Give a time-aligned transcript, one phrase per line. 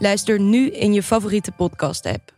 [0.00, 2.32] Luister nu in je favoriete podcast-app.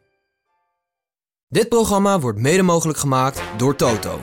[1.48, 4.20] Dit programma wordt mede mogelijk gemaakt door Toto.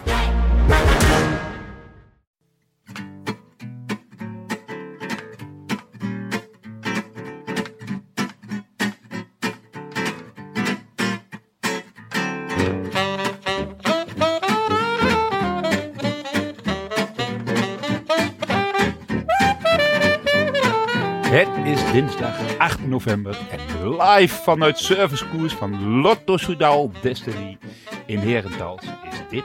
[21.29, 27.57] Het is dinsdag 8 november en live vanuit servicekoers van Lotto Soudal Destiny
[28.05, 29.43] in Herentals is dit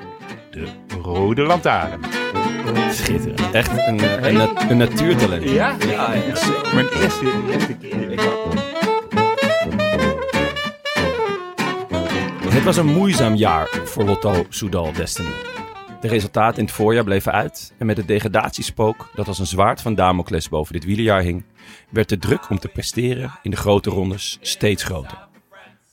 [0.50, 0.66] de
[1.02, 2.00] Rode Lantaarn.
[2.90, 3.50] Schitterend.
[3.52, 5.48] Echt een, een, nat- een natuurtalent.
[5.50, 5.76] Ja?
[5.88, 6.74] Ja, zeker.
[6.74, 8.20] Mijn eerste, eerste keer.
[12.52, 15.32] Het was een moeizaam jaar voor Lotto Soudal Destiny.
[16.00, 19.80] De resultaten in het voorjaar bleven uit en met het degradatiespook dat als een zwaard
[19.80, 21.44] van Damocles boven dit wielerjaar hing,
[21.90, 25.28] werd de druk om te presteren in de grote rondes steeds groter.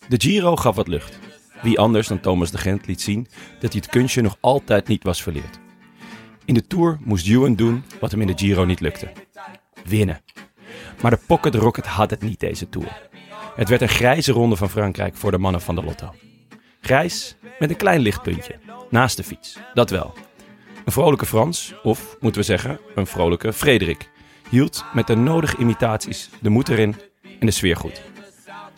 [0.07, 1.19] De Giro gaf wat lucht.
[1.61, 3.27] Wie anders dan Thomas de Gent liet zien
[3.59, 5.59] dat hij het kunstje nog altijd niet was verleerd.
[6.45, 9.11] In de Tour moest Ewan doen wat hem in de Giro niet lukte.
[9.83, 10.21] Winnen.
[11.01, 13.09] Maar de Pocket Rocket had het niet deze Tour.
[13.55, 16.13] Het werd een grijze ronde van Frankrijk voor de mannen van de Lotto.
[16.81, 18.59] Grijs met een klein lichtpuntje.
[18.89, 19.57] Naast de fiets.
[19.73, 20.13] Dat wel.
[20.85, 24.09] Een vrolijke Frans, of moeten we zeggen, een vrolijke Frederik,
[24.49, 26.95] hield met de nodige imitaties de moed erin
[27.39, 28.01] en de sfeer goed.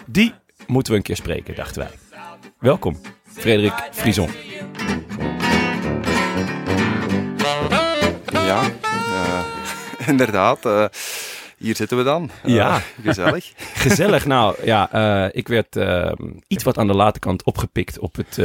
[0.05, 0.33] Die
[0.67, 1.91] moeten we een keer spreken, dachten wij.
[2.59, 4.29] Welkom, Frederik Frison.
[8.31, 9.43] Ja, eh,
[10.07, 10.65] inderdaad.
[10.65, 10.85] eh,
[11.57, 12.29] hier zitten we dan.
[12.43, 12.81] Eh, Ja.
[13.03, 13.51] Gezellig.
[13.85, 14.25] Gezellig.
[14.25, 14.91] Nou ja,
[15.31, 16.11] ik werd eh,
[16.47, 18.39] iets wat aan de late kant opgepikt op het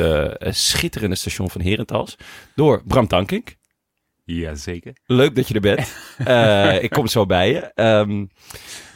[0.57, 2.17] schitterende station van Herentals
[2.55, 3.55] door Bram Tankink.
[4.27, 4.93] Jazeker.
[5.07, 5.89] Leuk dat je er bent.
[6.25, 7.61] Eh, ik kom zo bij je.
[7.75, 8.25] Ehm,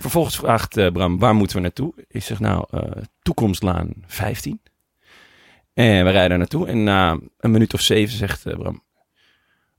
[0.01, 1.95] vervolgens vraagt eh, Bram, waar moeten we naartoe?
[2.09, 2.83] Ik zeg nou, eh,
[3.23, 4.61] Toekomstlaan 15.
[5.75, 6.67] En we rijden daar naartoe.
[6.67, 8.83] En na een minuut of zeven zegt Bram,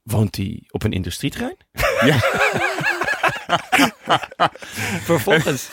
[0.03, 1.57] woont hij op een industrieterrein?
[2.05, 2.17] Ja.
[5.11, 5.69] Vervolgens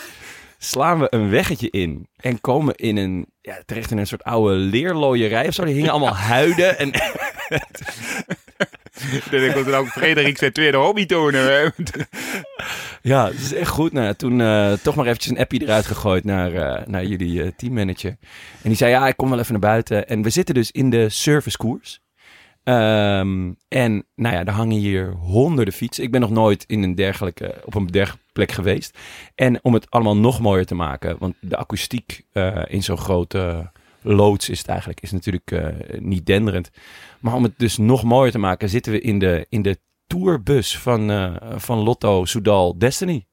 [0.57, 4.55] slaan we een weggetje in en komen in een, ja, terecht in een soort oude
[4.55, 5.65] leerlooierij of zo.
[5.65, 6.91] Die hingen allemaal huiden en
[9.31, 11.73] Dan komt er ook Frederik zijn tweede hobby tonen.
[13.01, 13.91] Ja, het is echt goed.
[13.91, 17.51] Nou, toen eh, toch maar eventjes een appje eruit gegooid naar, eh, naar jullie eh,
[17.57, 18.17] teammanager.
[18.61, 20.07] En die zei, ja, ik kom wel even naar buiten.
[20.07, 21.99] En we zitten dus in de servicekoers.
[22.63, 26.03] Ehm, en nou ja, er hangen hier honderden fietsen.
[26.03, 28.97] Ik ben nog nooit in een dergelijke, op een dergelijke plek geweest.
[29.35, 32.23] En om het allemaal nog mooier te maken, want de akoestiek
[32.67, 33.71] in zo'n grote
[34.01, 35.65] loods is het eigenlijk, is natuurlijk eh,
[35.99, 36.69] niet denderend.
[37.19, 39.77] Maar om het dus nog mooier te maken, zitten we in de, in de
[40.07, 43.25] tourbus van, eh, van Lotto Soudal Destiny.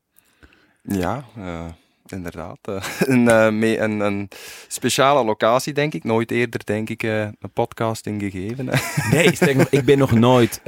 [0.82, 1.64] Ja, eh,
[2.06, 2.58] inderdaad.
[2.98, 4.28] Een, een, een
[4.68, 6.04] speciale locatie, denk ik.
[6.04, 8.64] Nooit eerder, denk ik, een podcasting gegeven.
[9.10, 10.60] Nee, nog, ik ben nog nooit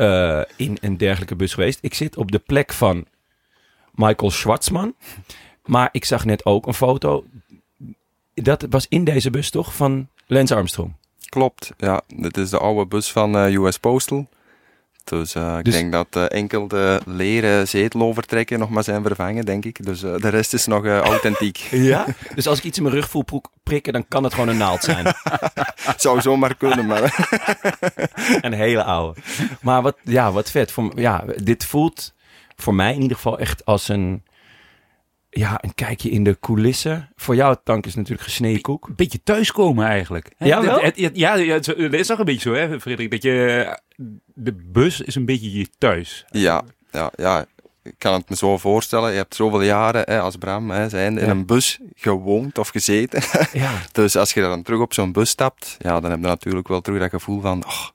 [0.57, 1.79] in een dergelijke bus geweest.
[1.83, 3.07] Ik zit op de plek van
[3.95, 4.95] Michael Schwartzman.
[5.69, 7.25] Maar ik zag net ook een foto.
[8.43, 9.75] Dat was in deze bus toch?
[9.75, 10.93] Van Lance Armstrong.
[11.29, 12.01] Klopt, ja.
[12.17, 14.29] Dit is de oude bus van eh, US Postal.
[15.05, 19.45] Dus, eh, ik Dus- denk dat eh, enkel de leren zetelovertrekken nog maar zijn vervangen,
[19.45, 19.85] denk ik.
[19.85, 21.57] Dus de rest is nog authentiek.
[21.71, 22.07] Ja?
[22.35, 23.25] Dus als ik iets in mijn rug voel
[23.63, 25.07] prikken, dan kan het gewoon een naald zijn.
[25.97, 27.29] Zou zomaar kunnen, maar...
[28.41, 29.21] een hele oude.
[29.61, 30.73] Maar wat, ja, wat vet.
[30.73, 32.13] Voor, ja, dit voelt
[32.57, 34.23] voor mij in ieder geval echt als een,
[35.31, 37.09] ja, een kijkje in de coulissen.
[37.17, 38.87] Voor jou, Tank, is natuurlijk gesneden koek.
[38.89, 40.31] Een beetje thuiskomen eigenlijk.
[40.37, 40.91] Hè, Ja, dat- wel?
[40.95, 43.11] ja, ja, het is- dat is toch een beetje zo, hè, Frederik?
[43.11, 43.79] Dat je,
[44.35, 46.25] de bus is een beetje je thuis.
[46.31, 47.45] Ja, ja, ja.
[47.83, 49.11] Ik kan het me zo voorstellen.
[49.11, 51.31] Je hebt zoveel jaren hè, als Bram hè, zijn in Ja.
[51.31, 53.23] een bus gewoond of gezeten.
[53.53, 56.69] Ja, dus als je dan terug op zo'n bus stapt, ja, dan heb je natuurlijk
[56.69, 57.87] wel terug dat gevoel van, oh,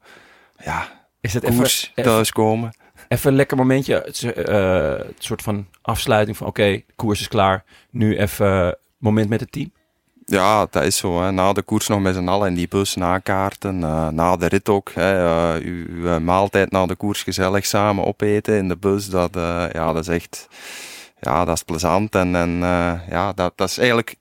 [0.64, 2.74] ja, is het even, koers, even, thuiskomen.
[3.14, 3.96] Even een lekker momentje.
[3.96, 7.64] Het, is, eh, het soort van afsluiting van, oké, de koers is klaar.
[7.90, 9.72] Nu even moment met het team.
[10.26, 11.22] Ja, dat is zo.
[11.22, 11.32] Hè.
[11.32, 13.84] Na de koers nog met z'n allen in die bus nakaarten.
[13.84, 14.92] eh na de rit ook.
[14.94, 15.26] Hè.
[15.58, 19.10] eh, uw, uw maaltijd na de koers gezellig samen opeten in de bus.
[19.10, 20.48] Dat, eh, ja, dat is echt
[21.20, 22.16] ja, dat is plezant.
[22.16, 24.16] En, en eh, ja, dat, dat is eigenlijk...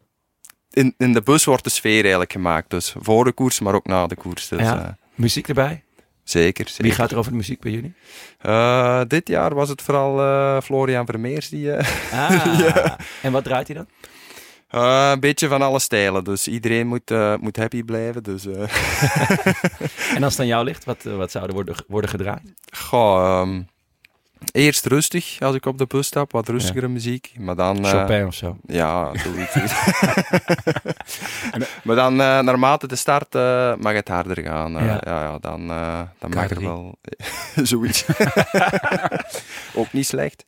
[0.70, 2.70] In, in de bus wordt de sfeer eigenlijk gemaakt.
[2.70, 4.48] Dus voor de koers, maar ook na de koers.
[4.48, 4.82] Dus, Ja.
[4.84, 5.82] eh, Muziek erbij?
[6.32, 6.84] Zeker, zeker.
[6.84, 7.94] Wie gaat er over de muziek bij jullie?
[8.38, 11.73] Eh, dit jaar was het vooral eh, Florian Vermeers die...
[11.73, 11.88] eh,
[12.31, 12.93] Ah,
[13.23, 13.87] en wat draait hij dan?
[15.12, 16.25] een beetje van alle stijlen.
[16.25, 18.23] Dus iedereen moet, moet happy blijven.
[18.23, 18.46] Dus...
[20.17, 22.52] En als het aan jou ligt, wat, wat zou er worden, worden gedraaid?
[22.76, 23.62] Goh, ehm,
[24.52, 27.32] eerst rustig als ik op de bus stap, wat rustigere muziek.
[27.38, 27.84] Maar dan.
[27.84, 28.56] eh, Chopin of zo?
[28.66, 29.54] ja, zoiets.
[31.84, 34.78] maar dan, eh, naarmate de start, eh, mag het harder gaan.
[34.78, 35.00] Eh, Ja.
[35.04, 35.22] ja.
[35.22, 36.60] Ja, dan, eh, dan mag er K3.
[36.62, 36.98] wel
[37.72, 38.04] zoiets.
[39.74, 40.42] Ook niet slecht.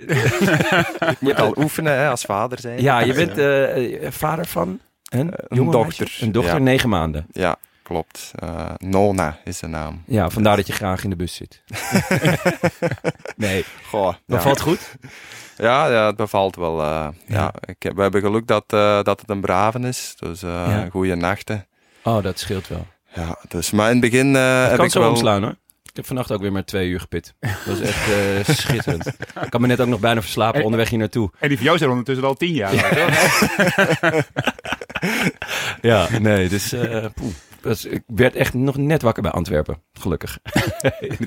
[1.11, 2.83] ik moet al oefenen hè, als vader zijn.
[2.83, 5.81] Ja, je bent eh, eh, vader van een, dochter.
[6.05, 6.25] meisje?
[6.25, 6.61] Een dochter, Ja.
[6.61, 7.27] negen maanden.
[7.33, 8.31] Ja, klopt.
[8.35, 10.03] Eh, Nona is de naam.
[10.07, 11.63] Ja, vandaar dat je graag in de bus zit.
[13.37, 14.41] nee, Goh, dat ja.
[14.41, 14.95] valt goed.
[15.57, 16.81] Ja, ja, het bevalt wel.
[16.83, 17.09] eh, Ja.
[17.27, 17.53] ja.
[17.67, 20.15] ik heb, we hebben geluk dat, eh, dat het een braven is.
[20.19, 20.89] Dus eh Ja.
[20.91, 21.67] goede nachten.
[22.03, 22.87] Oh, dat scheelt wel.
[23.15, 25.11] Ja, dus, maar in het begin eh, Het heb kan ik zo wel...
[25.11, 25.57] omslaan hoor.
[25.83, 27.35] Ik heb vannacht ook weer maar twee uur gepit.
[27.41, 29.07] Dat was echt eh, schitterend.
[29.07, 31.31] Ik had me net ook nog bijna verslapen onderweg hier naartoe.
[31.39, 32.95] En die van jou zijn ondertussen al tien jaar.
[32.95, 34.23] hoor.
[35.81, 37.33] Ja, nee, dus eh, poeh.
[37.65, 40.39] Dus ik werd echt nog net wakker bij Antwerpen, gelukkig.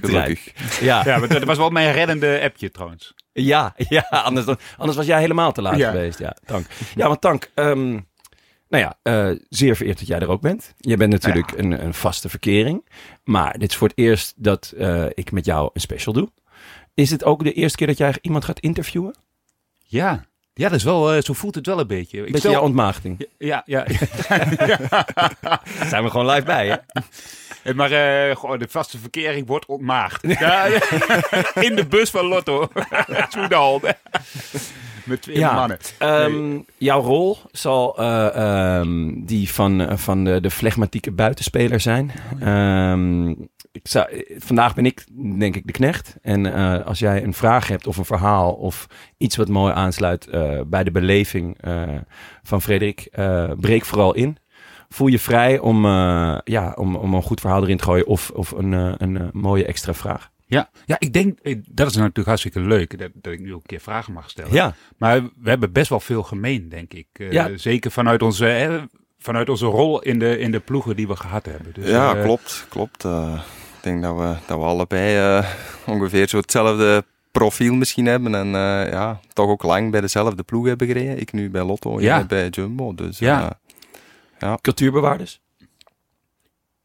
[0.02, 0.80] Gelukkig.
[0.80, 3.14] Ja, ja, Ja, maar dat was wel mijn reddende appje trouwens.
[3.34, 3.74] ja,
[4.10, 5.92] anders, dan- anders was jij helemaal te laat Ja.
[5.92, 6.20] geweest.
[6.20, 6.66] Ja, Tank.
[6.96, 7.90] Ja, want Tank, ehm,
[8.70, 10.74] nou ja, eh, zeer vereerd dat jij er ook bent.
[10.78, 12.90] Je bent natuurlijk een, een vaste verkering.
[13.24, 16.32] Maar dit is voor het eerst dat eh, ik met jou een special doe.
[16.94, 19.16] Is het ook de eerste keer dat jij iemand gaat interviewen?
[19.84, 20.26] Ja,
[20.58, 22.18] ja dat is wel, eh, zo voelt het wel een beetje.
[22.18, 23.28] Ik Beetje stel- jouw ontmaagding.
[23.38, 23.86] ja, ja,
[25.42, 27.74] Daar zijn we gewoon live bij, hè?
[27.74, 27.90] Maar
[28.36, 30.24] gewoon de vaste verkering wordt ontmaagd.
[30.40, 30.80] Ja, ja.
[31.54, 32.68] In de bus van Lotto.
[33.30, 33.82] Soedal.
[35.04, 35.54] Met twee Ja.
[35.54, 35.78] mannen.
[35.98, 38.36] Ehm, Jouw rol zal eh,
[38.80, 42.12] ehm, die van, van de, de flegmatieke buitenspeler zijn.
[42.40, 43.34] Ehm,
[43.84, 45.06] ik zou, vandaag ben ik
[45.40, 46.16] denk ik de knecht.
[46.22, 48.88] En eh, als jij een vraag hebt of een verhaal of
[49.18, 51.84] iets wat mooi aansluit eh, bij de beleving eh,
[52.44, 54.38] van Frederik, eh, breek vooral in.
[54.90, 58.30] Voel je vrij om, eh, ja, om, om een goed verhaal erin te gooien of,
[58.30, 60.30] of een, eh, een mooie extra vraag.
[60.50, 61.40] Ja, ja, ik denk,
[61.72, 64.54] dat is natuurlijk hartstikke leuk dat, dat ik nu ook een keer vragen mag stellen.
[64.54, 67.08] Ja, Maar we hebben best wel veel gemeen, denk ik.
[67.14, 67.50] Eh, Ja.
[67.58, 68.80] Zeker vanuit onze, hè,
[69.20, 71.74] vanuit onze rol in de, in de ploegen die we gehad hebben.
[71.74, 72.66] Dus, Ja, klopt.
[72.70, 73.04] klopt.
[73.88, 75.50] Denk dat we, dat we allebei eh,
[75.86, 78.36] ongeveer zo hetzelfde profiel misschien hebben.
[78.36, 81.20] En eh, ja, toch ook lang bij dezelfde ploeg hebben gereden.
[81.20, 82.18] Ik nu bij Lotto, Ja.
[82.18, 82.94] jij bij Jumbo.
[82.96, 83.60] Dus Ja.
[84.40, 85.42] eh, cultuurbewaarders.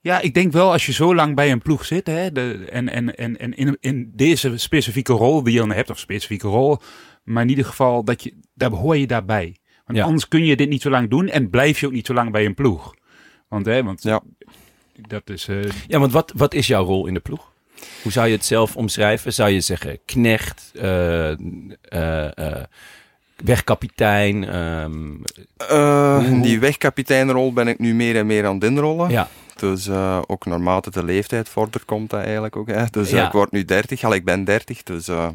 [0.00, 2.88] Ja, ik denk wel als je zo lang bij een ploeg zit hè, de, en,
[2.88, 6.78] en, en, en in, in deze specifieke rol die je dan hebt, of specifieke rol,
[7.24, 9.56] maar in ieder geval, dat je, daar hoor je daarbij.
[9.84, 10.04] Want Ja.
[10.04, 12.30] anders kun je dit niet zo lang doen en blijf je ook niet zo lang
[12.32, 12.94] bij een ploeg.
[13.48, 14.22] Want, hè, want Ja.
[15.08, 15.48] Dat is...
[15.48, 15.56] eh,
[15.88, 17.50] Ja, want wat, wat is jouw rol in de ploeg?
[18.02, 19.32] Hoe zou je het zelf omschrijven?
[19.32, 22.64] Zou je zeggen knecht, eh, eh, eh,
[23.36, 24.48] wegkapitein?
[24.48, 25.12] ehm,
[25.56, 29.10] eh, Hoe- in die wegkapiteinrol ben ik nu meer en meer aan het inrollen.
[29.10, 32.68] ja, Dus eh, ook naarmate de leeftijd vordert, komt dat eigenlijk ook.
[32.68, 32.84] Hè.
[32.90, 33.26] Dus Ja.
[33.26, 34.82] ik word nu 30, al ik ben 30.
[34.82, 35.28] Dus, eh,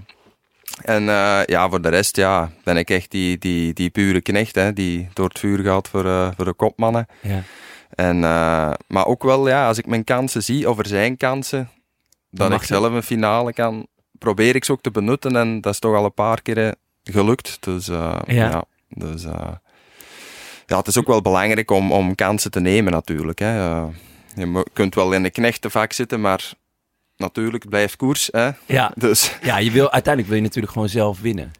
[0.83, 4.55] en eh, ja, voor de rest ja, ben ik echt die, die, die pure knecht,
[4.55, 7.07] hè, die door het vuur gaat voor, eh, voor de kopmannen.
[7.21, 7.43] ja.
[7.89, 11.69] En, eh, maar ook wel, ja, als ik mijn kansen zie, of er zijn kansen,
[12.29, 15.35] dat ik zelf een finale kan, probeer ik ze ook te benutten.
[15.35, 16.71] En dat is toch al een paar keer eh,
[17.03, 17.57] gelukt.
[17.59, 18.49] Dus eh, Ja.
[18.49, 18.63] ja.
[18.89, 19.21] dus,
[20.65, 23.39] ja, het is ook wel belangrijk om, om kansen te nemen natuurlijk.
[23.39, 23.79] Hè.
[24.35, 26.53] Je kunt wel in een knechtenvak zitten, maar
[27.17, 28.29] natuurlijk het blijft koers.
[28.31, 28.49] Hè.
[28.65, 31.51] Ja, Dus ja je wil, uiteindelijk wil je natuurlijk gewoon zelf winnen.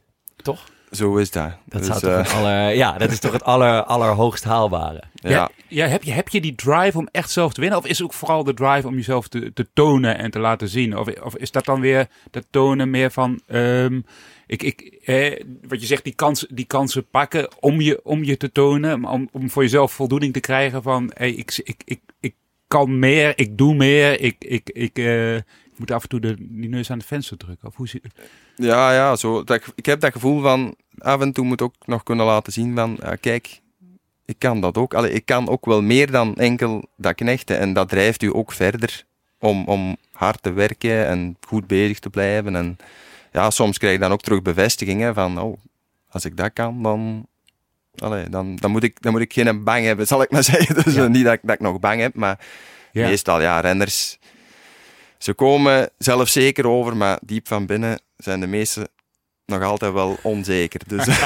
[0.41, 0.65] Toch?
[0.91, 1.51] Zo is dat.
[1.65, 5.03] Dat, dus, zou toch eh, aller, ja, dat is toch het aller, allerhoogst haalbare.
[5.13, 5.29] ja.
[5.29, 7.79] Ja, ja, heb, je, heb je die drive om echt zelf te winnen?
[7.79, 10.67] Of is het ook vooral de drive om jezelf te, te tonen en te laten
[10.67, 10.97] zien?
[10.97, 13.41] Of, of is dat dan weer dat tonen meer van...
[13.47, 14.01] ehm,
[14.47, 18.37] ik, ik, eh, wat je zegt, die, kans, die kansen pakken om je, om je
[18.37, 19.05] te tonen.
[19.05, 21.11] Om, om voor jezelf voldoening te krijgen van...
[21.13, 22.35] Hey, ik, ik, ik, ik
[22.67, 24.21] kan meer, ik doe meer.
[24.21, 25.43] Ik, ik, ik, eh, ik
[25.79, 27.67] moet af en toe de, die neus aan het venster drukken.
[27.67, 28.01] Of hoe zie,
[28.55, 29.43] Ja, ja, zo.
[29.43, 32.75] Dat, ik heb dat gevoel van af en toe moet ook nog kunnen laten zien
[32.75, 33.61] van, ja, kijk,
[34.25, 34.93] ik kan dat ook.
[34.93, 37.59] Allee, ik kan ook wel meer dan enkel dat knechten.
[37.59, 39.03] En dat drijft u ook verder
[39.39, 42.55] om, om hard te werken en goed bezig te blijven.
[42.55, 42.77] En
[43.31, 45.57] ja, soms krijg je dan ook terug bevestigingen van, oh,
[46.09, 47.27] als ik dat kan, dan,
[47.97, 50.75] allee, dan, dan, moet, ik, dan moet ik geen bang hebben, zal ik maar zeggen.
[50.83, 51.03] Dus Ja.
[51.03, 52.39] eh, niet dat ik, dat ik nog bang heb, maar
[52.91, 53.07] ja.
[53.07, 54.17] meestal, ja, renners,
[55.17, 58.89] ze komen zelfzeker over, maar diep van binnen zijn de meeste
[59.45, 60.81] nog altijd wel onzeker.
[60.87, 61.07] Dus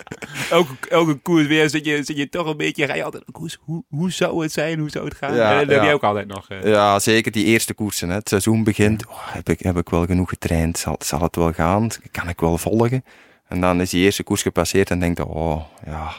[0.50, 3.58] elke, elke koers weer zit je, zit je toch een beetje, ga je altijd, koers,
[3.60, 5.34] hoe, hoe zou het zijn, hoe zou het gaan?
[5.34, 6.48] Ja, en dat heb je ook altijd nog.
[6.48, 6.62] eh.
[6.62, 8.08] ja, zeker die eerste koersen.
[8.08, 8.14] Hè.
[8.14, 10.78] Het seizoen begint, oh, heb, ik, heb ik wel genoeg getraind?
[10.78, 11.88] Zal, zal het wel gaan?
[12.10, 13.04] Kan ik wel volgen?
[13.48, 16.12] En dan is die eerste koers gepasseerd en denk je, oh ja,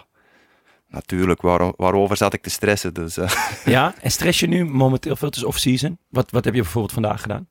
[0.92, 2.94] natuurlijk, waarom, waarover zat ik te stressen?
[2.94, 3.32] Dus, eh,
[3.66, 5.28] Ja, en stress je nu momenteel veel?
[5.28, 5.98] Het is off-season.
[6.10, 7.48] Wat, wat heb je bijvoorbeeld vandaag gedaan?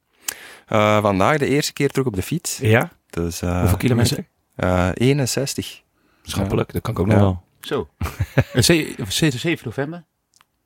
[0.67, 2.59] eh, vandaag de eerste keer terug op de fiets.
[2.59, 2.91] Ja?
[3.11, 4.27] Dus, eh, Hoeveel kilometer?
[4.57, 5.83] eh, 61.
[6.23, 7.13] Schappelijk, dat kan ik ook Ja.
[7.13, 7.43] nog wel.
[7.61, 7.89] Zo.
[8.53, 10.05] Eh, ze- ze- 7 november?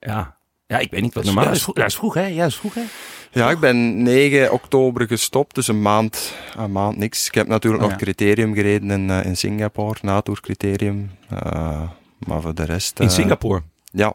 [0.00, 0.37] Ja.
[0.66, 1.62] ja, ik weet niet wat Dat is, normaal is.
[1.62, 2.26] vroeg, dat is vroeg, hè?
[2.26, 2.83] Ja, dat is vroeg, hè?
[3.31, 7.26] Ja, ik ben 9 oktober gestopt, dus een maand, een maand niks.
[7.26, 8.04] Ik heb natuurlijk Oh, nog ja.
[8.04, 11.11] criterium gereden in, in Singapore, Natour criterium.
[11.31, 11.83] Eh,
[12.26, 13.00] maar voor de rest...
[13.00, 13.62] In eh, Singapore.
[13.93, 14.14] Ja,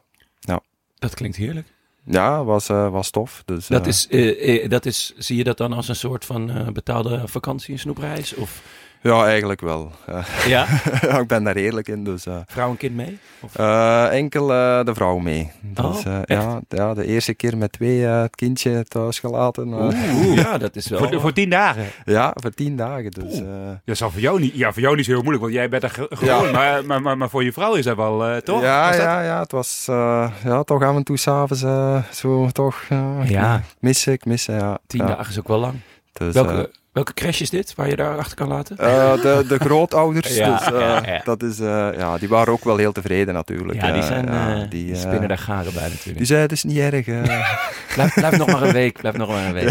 [1.00, 1.68] Dat klinkt heerlijk.
[2.06, 3.44] ja was, eh, was tof.
[3.46, 7.28] Dus, Dat eh, is, dat is, zie je dat dan als een soort van betaalde
[7.28, 8.34] vakantie, een snoepreis?
[8.34, 8.62] Of,
[9.02, 9.92] Ja, eigenlijk wel.
[10.08, 10.24] Ja?
[10.48, 10.68] ja,
[11.22, 12.26] ik ben daar eerlijk in, dus...
[12.26, 13.20] eh, Vrouw en kind mee?
[13.42, 13.56] Of?
[13.56, 15.52] eh, enkel eh, de vrouw mee.
[15.62, 16.28] Dus, Oh, echt?
[16.30, 19.74] ja, ja, de eerste keer met twee eh, het kindje thuis gelaten.
[19.74, 19.80] eh.
[19.80, 21.00] Oeh, ja, dat is wel...
[21.00, 21.86] Voor, voor tien dagen.
[22.06, 23.12] Ja, voor tien dagen.
[23.12, 23.46] Dus, eh,
[23.86, 25.84] Dat zal voor jou niet, ja, voor jou niet zo heel moeilijk, want jij bent
[25.84, 26.46] er ge- gewoon.
[26.46, 26.52] Ja.
[26.52, 28.62] Maar, maar, maar, maar voor je vrouw is dat wel, eh, toch?
[28.62, 31.64] Ja, dat- ja, ja, het was eh, ja, toch af en toe s'avonds
[32.12, 32.82] zo toch.
[33.24, 33.62] Ja.
[33.80, 34.78] Missen, ik missen, ja.
[34.88, 35.08] Tien ja.
[35.08, 35.74] dagen is ook wel lang.
[36.14, 38.78] Dus, welke, welke crash is dit, waar je daar achter kan laten?
[38.78, 41.22] eh, de, de grootouders, Ja, dus, eh, ja, ja.
[41.24, 43.82] Dat is, eh, ja, die waren ook wel heel tevreden natuurlijk.
[43.82, 46.18] ja, die zijn, eh, die, die spinnen daar garen bij natuurlijk.
[46.18, 47.06] Die zei, het is niet erg.
[47.94, 49.70] Blijf, blijf nog maar een week, blijf nog maar een week.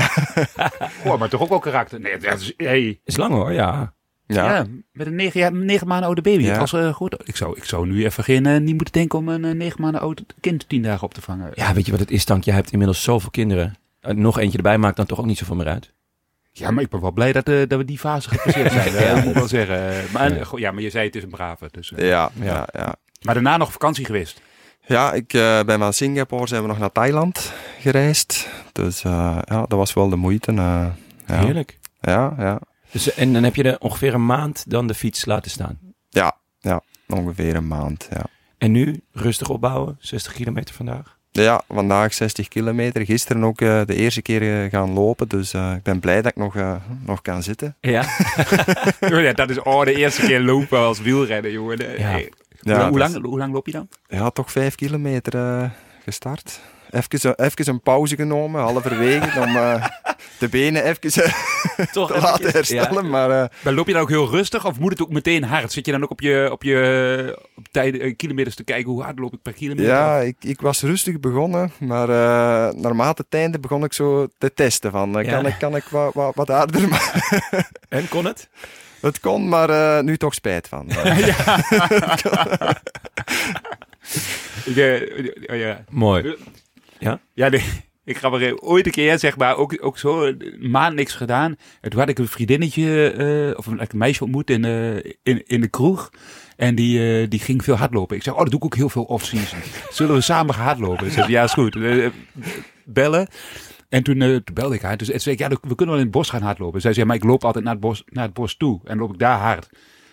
[1.03, 2.01] Goh, maar toch ook wel karakter.
[2.01, 3.93] Nee, dat is, hey, Is lang hoor, ja.
[4.27, 4.55] ja.
[4.55, 4.67] ja.
[4.93, 6.43] met een negen, maanden oude baby.
[6.43, 6.49] Ja.
[6.49, 7.17] Het was eh, goed.
[7.25, 10.25] Ik zou, ik zou nu even geen, niet moeten denken om een negen maanden oud
[10.41, 11.51] kind tien dagen op te vangen.
[11.55, 12.45] Ja, weet je wat het is, Tank?
[12.45, 13.77] Je hebt inmiddels zoveel kinderen.
[14.01, 15.93] Nog eentje erbij maakt dan toch ook niet zoveel meer uit.
[16.59, 18.93] Ja, maar ik ben wel blij dat, eh, dat we die fase gepasseerd zijn.
[18.93, 19.01] Ja.
[19.09, 19.89] ja, moet ik wel zeggen.
[20.03, 20.45] Eh, Maar, Ja.
[20.45, 21.69] goh, ja, maar je zei het is een brave.
[21.71, 22.09] Dus, eh.
[22.09, 22.45] Ja, Ja.
[22.45, 22.95] ja, ja.
[23.23, 24.41] Maar daarna nog vakantie geweest.
[24.87, 28.49] Ja, ik eh, ben van Singapore zijn we nog naar Thailand gereisd.
[28.73, 30.51] Dus eh, ja, dat was wel de moeite.
[30.51, 30.57] eh,
[31.27, 31.39] ja.
[31.45, 31.79] Heerlijk.
[32.01, 32.61] Ja, ja.
[32.91, 35.79] Dus, en dan heb je er ongeveer een maand dan de fiets laten staan.
[36.09, 36.81] Ja, ja.
[37.09, 38.25] Ongeveer een maand, ja.
[38.59, 41.18] En nu rustig opbouwen, 60 kilometer vandaag.
[41.43, 43.05] Ja, vandaag 60 kilometer.
[43.05, 45.29] Gisteren ook eh, de eerste keer eh, gaan lopen.
[45.29, 46.75] Dus eh, ik ben blij dat ik nog, eh,
[47.07, 47.77] nog kan zitten.
[47.81, 48.05] Ja.
[49.01, 51.79] ja, dat is oh, de eerste keer lopen als wielrenner, jongen.
[51.79, 52.07] Eh, Ja.
[52.09, 52.33] hey.
[52.61, 53.89] Ja, hoe, lang, hoe, lang, hoe lang loop je dan?
[54.09, 55.71] Ja, toch vijf kilometer eh,
[56.05, 56.61] gestart.
[56.91, 59.85] Even, even een pauze genomen, halverwege, om eh,
[60.39, 61.33] de benen even eh,
[61.93, 63.09] Toch te laten herstellen.
[63.11, 65.73] Maar eh, Maar loop je dan ook heel rustig of moet het ook meteen hard?
[65.73, 69.03] Zit je dan ook op je, op je op tijden, eh, kilometers te kijken hoe
[69.03, 69.91] hard loop ik per kilometer?
[69.91, 71.73] ja, ik, ik was rustig begonnen.
[71.79, 74.91] Maar eh, naarmate het einde begon ik zo te testen.
[74.91, 75.31] Van, eh, Ja.
[75.33, 76.89] kan, ik, kan ik wat, wat, wat harder?
[76.89, 78.49] Maar En kon het?
[79.01, 80.87] het kon, maar eh, nu toch spijt van.
[84.65, 85.01] Ik, eh,
[85.47, 85.85] oh ja.
[85.91, 86.37] Mooi.
[86.99, 87.63] Ja, nee,
[88.09, 91.57] ik ga maar ooit een keer, zeg maar, ook, ook zo een maand niks gedaan.
[91.81, 95.47] En toen had ik een vriendinnetje, eh, of een, een meisje ontmoet in, eh, in,
[95.47, 96.11] in de kroeg.
[96.57, 98.17] En die, eh, die ging veel hardlopen.
[98.17, 99.59] Ik zeg, oh, dat doe ik ook heel veel off-season.
[99.91, 101.07] Zullen we samen gaan hardlopen?
[101.07, 101.79] Ze zei, ja, is goed.
[102.85, 103.29] Bellen.
[103.89, 104.97] En toen, toen belde ik haar.
[104.97, 106.81] Dus zei ik, ja, we kunnen wel in het bos gaan hardlopen.
[106.81, 108.81] Zij zei, maar ik loop altijd naar het bos, naar het bos toe.
[108.85, 109.69] En loop ik daar hard.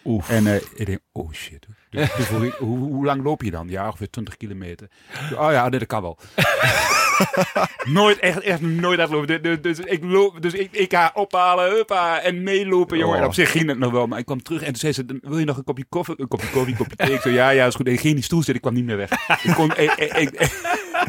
[0.06, 0.30] Oef.
[0.30, 1.68] En ik denk, oh shit.
[1.96, 3.68] Dus, dus hoe, hoe lang loop je dan?
[3.70, 4.88] Ja, ongeveer 20 kilometer.
[5.38, 6.18] Oh ja, dat kan wel.
[7.86, 9.42] nooit, echt, echt nooit uitlopen.
[9.42, 13.16] Dus, dus, ik loop, dus ik, ik ga ophalen, huppa, en meelopen, jongen.
[13.16, 13.22] Oh.
[13.22, 15.06] En op zich ging het nog wel, maar ik kwam terug en toen zei ze,
[15.22, 16.16] wil je nog een kopje koffie?
[16.18, 17.14] Een kopje koffie, een kopje thee?
[17.14, 17.88] Ik zo, ja, ja, is goed.
[17.88, 19.12] Ik ging in die stoel zitten, ik kwam niet meer weg.
[19.44, 20.64] Ik kon, ik, ik, ik-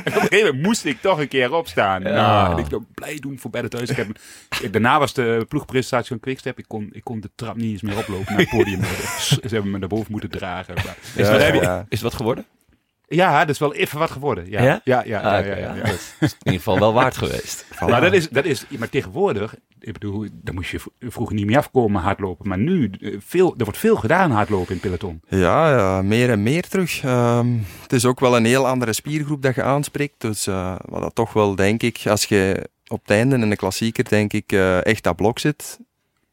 [0.04, 2.02] en op een gegeven moment moest ik toch een keer opstaan.
[2.02, 2.10] Ja.
[2.14, 3.90] Nou, en ik ben blij doen voor bij de thuis.
[3.90, 4.06] Ik heb,
[4.60, 6.58] ik- daarna was de ploegpresentatie van Quickstep.
[6.58, 8.80] Ik kon, ik kon de trap niet eens meer oplopen naar het podium.
[9.18, 10.74] Ze hebben me naar boven moeten dragen.
[10.74, 12.44] Maar, Is, wat, ja, is het wat geworden?
[13.08, 14.50] ja, dat is wel even wat geworden.
[14.50, 14.80] Ja, Ja?
[14.84, 15.18] ja, ja.
[15.20, 15.74] Ah, ja, oké, ja, ja.
[15.74, 15.82] ja.
[15.82, 17.66] Dat is in ieder geval wel waard geweest.
[17.88, 19.54] Maar dat is, dat is, maar tegenwoordig,
[19.86, 22.48] ik bedoel, dan moest je vroeger niet meer afkomen hardlopen.
[22.48, 25.20] Maar nu, eh, veel, er wordt veel gedaan hardlopen in peloton.
[25.28, 27.02] Ja, ja, meer en meer terug.
[27.02, 27.52] Ehm,
[27.82, 30.20] het is ook wel een heel andere spiergroep dat je aanspreekt.
[30.20, 33.56] Dus eh, wat dat toch wel, denk ik, als je op het einde in de
[33.56, 35.78] klassieker, denk ik, eh, echt dat blok zit,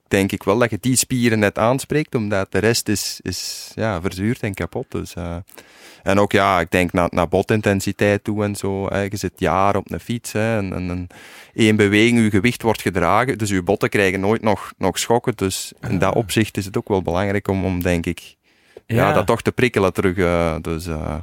[0.08, 4.02] denk ik wel dat je die spieren net aanspreekt, omdat de rest is, is ja,
[4.02, 4.92] verzuurd en kapot.
[4.92, 5.14] Dus,
[6.04, 8.88] en ook, ja, ik denk naar, naar botintensiteit toe en zo.
[8.88, 9.02] Hè.
[9.02, 11.08] Je zit jaar op een fiets hè, en, en, en
[11.54, 15.34] één beweging, je gewicht wordt gedragen, dus je botten krijgen nooit nog, nog schokken.
[15.36, 18.36] Dus in dat opzicht is het ook wel belangrijk om, om denk ik,
[18.86, 19.14] ja.
[19.14, 20.18] dat toch te prikkelen terug.
[20.18, 21.16] eh, dus, eh,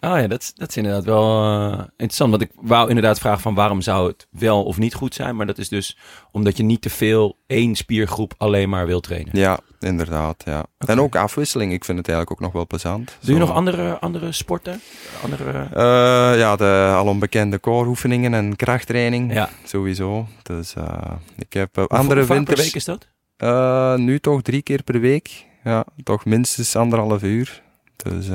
[0.00, 2.30] Oh ja, dat, is- dat is inderdaad wel eh, interessant.
[2.30, 5.36] Want ik wou inderdaad vragen van waarom zou het wel of niet goed zijn.
[5.36, 5.96] Maar dat is dus
[6.32, 9.38] omdat je niet te veel één spiergroep alleen maar wil trainen.
[9.38, 10.42] Ja, inderdaad.
[10.44, 10.66] Ja.
[10.78, 11.72] En ook afwisseling.
[11.72, 13.16] Ik vind het eigenlijk ook nog wel plezant.
[13.20, 13.46] Doe je Zo.
[13.46, 14.80] nog andere, andere sporten?
[15.22, 15.68] Andere...
[15.74, 19.32] Eh, ja, de alonbekende core-oefeningen en krachttraining.
[19.32, 19.48] Ja.
[19.64, 20.26] Sowieso.
[20.42, 22.56] Dus eh, ik heb eh, andere hoe winters...
[22.56, 23.98] per week is dat?
[23.98, 25.44] Nu toch drie keer per week.
[25.64, 27.62] Ja, toch minstens anderhalf uur.
[27.96, 28.26] Dus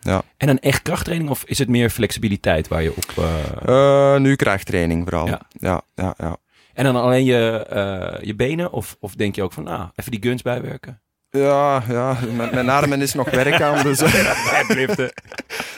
[0.00, 0.22] ja.
[0.36, 4.20] En dan echt krachttraining of is het meer flexibiliteit waar je op...
[4.20, 5.26] nu krachttraining vooral.
[5.26, 5.40] Ja.
[5.50, 6.36] Ja, ja, ja.
[6.78, 8.72] En dan alleen je, eh, je benen?
[8.72, 11.00] Of, of denk je ook van, ah, even die guns bijwerken?
[11.30, 12.16] Ja, ja.
[12.36, 13.82] Mijn, mijn armen is nog werk aan.
[13.82, 14.98] Dus, eh,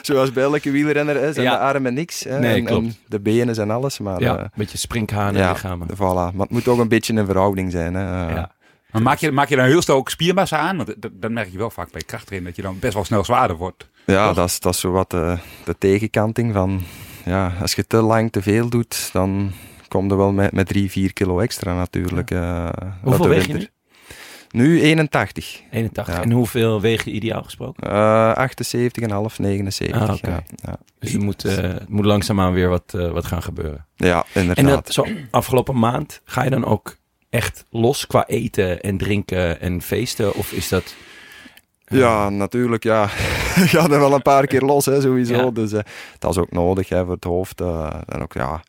[0.01, 1.51] zoals bij elke wielrenner is, en Ja.
[1.51, 2.23] de armen niks.
[2.23, 2.85] Hè, Nee, en, klopt.
[2.85, 3.99] en de benen zijn alles.
[3.99, 5.87] Maar ja, eh, een beetje sprinkhanen ja, lichamen.
[5.95, 6.33] voilà.
[6.33, 7.93] Maar het moet ook een beetje een verhouding zijn.
[7.93, 8.01] Hè.
[8.33, 8.51] Ja.
[8.91, 10.77] Maar maak je, maak je dan heel snel ook spiermassa aan?
[10.77, 13.23] Want dat, dat merk je wel vaak bij krachttraining, dat je dan best wel snel
[13.23, 13.89] zwaarder wordt.
[14.05, 14.35] Ja, Toch?
[14.35, 16.81] dat is, dat is zo wat de, de tegenkanting van...
[17.25, 19.51] Ja, als je te lang te veel doet, dan
[19.91, 22.31] kom je wel met, met 3, 4 kilo extra natuurlijk.
[22.31, 23.69] eh, uit Hoeveel weeg je winter.
[24.51, 25.61] Nu 81.
[25.71, 26.15] 81.
[26.15, 26.21] Ja.
[26.21, 27.91] En hoeveel weeg je ideaal gesproken?
[27.91, 28.47] Eh
[29.29, 30.01] 78,5, 79.
[30.01, 30.29] Ah, oké.
[30.29, 30.77] ja, ja.
[30.99, 33.85] Dus er moet, er moet langzaamaan weer wat, eh, wat gaan gebeuren.
[33.95, 34.85] ja, En inderdaad.
[34.85, 36.95] dat, zo afgelopen maand, ga je dan ook
[37.29, 40.33] echt los qua eten en drinken en feesten?
[40.35, 40.95] Of is dat...
[41.85, 43.01] Ja, natuurlijk, ja.
[43.55, 45.33] Je gaat er wel een paar keer los, hè, sowieso.
[45.35, 45.51] Ja.
[45.51, 45.71] Dus
[46.19, 47.61] dat is ook nodig hè, voor het hoofd.
[47.61, 48.61] en ook, ja...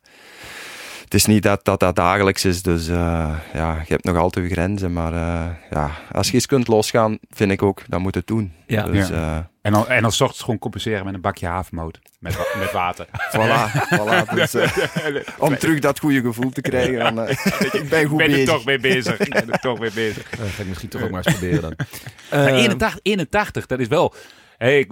[1.13, 4.47] Het is niet dat dat, dat dagelijks is, dus eh, ja, je hebt nog altijd
[4.47, 4.93] je grenzen.
[4.93, 8.53] Maar eh, ja, als je eens kunt losgaan, vind ik ook, dan moet het doen.
[8.67, 8.83] Ja.
[8.83, 9.13] Dus Ja.
[9.13, 11.99] eh, En dan, en dan ochtends gewoon compenseren met een bakje havermout.
[12.19, 13.05] Met, met water.
[13.35, 14.33] voilà, voilà.
[14.33, 14.55] Dus,
[15.37, 17.27] om terug dat goede gevoel te krijgen, dan,
[17.81, 19.17] ik ben goed er toch mee bezig.
[19.19, 20.29] Ik ben er toch mee bezig.
[20.29, 21.73] Dat ga ik misschien toch ook maar eens proberen dan.
[22.31, 24.13] Maar Eh, 81, 81, dat is wel...
[24.57, 24.91] Hey, ik,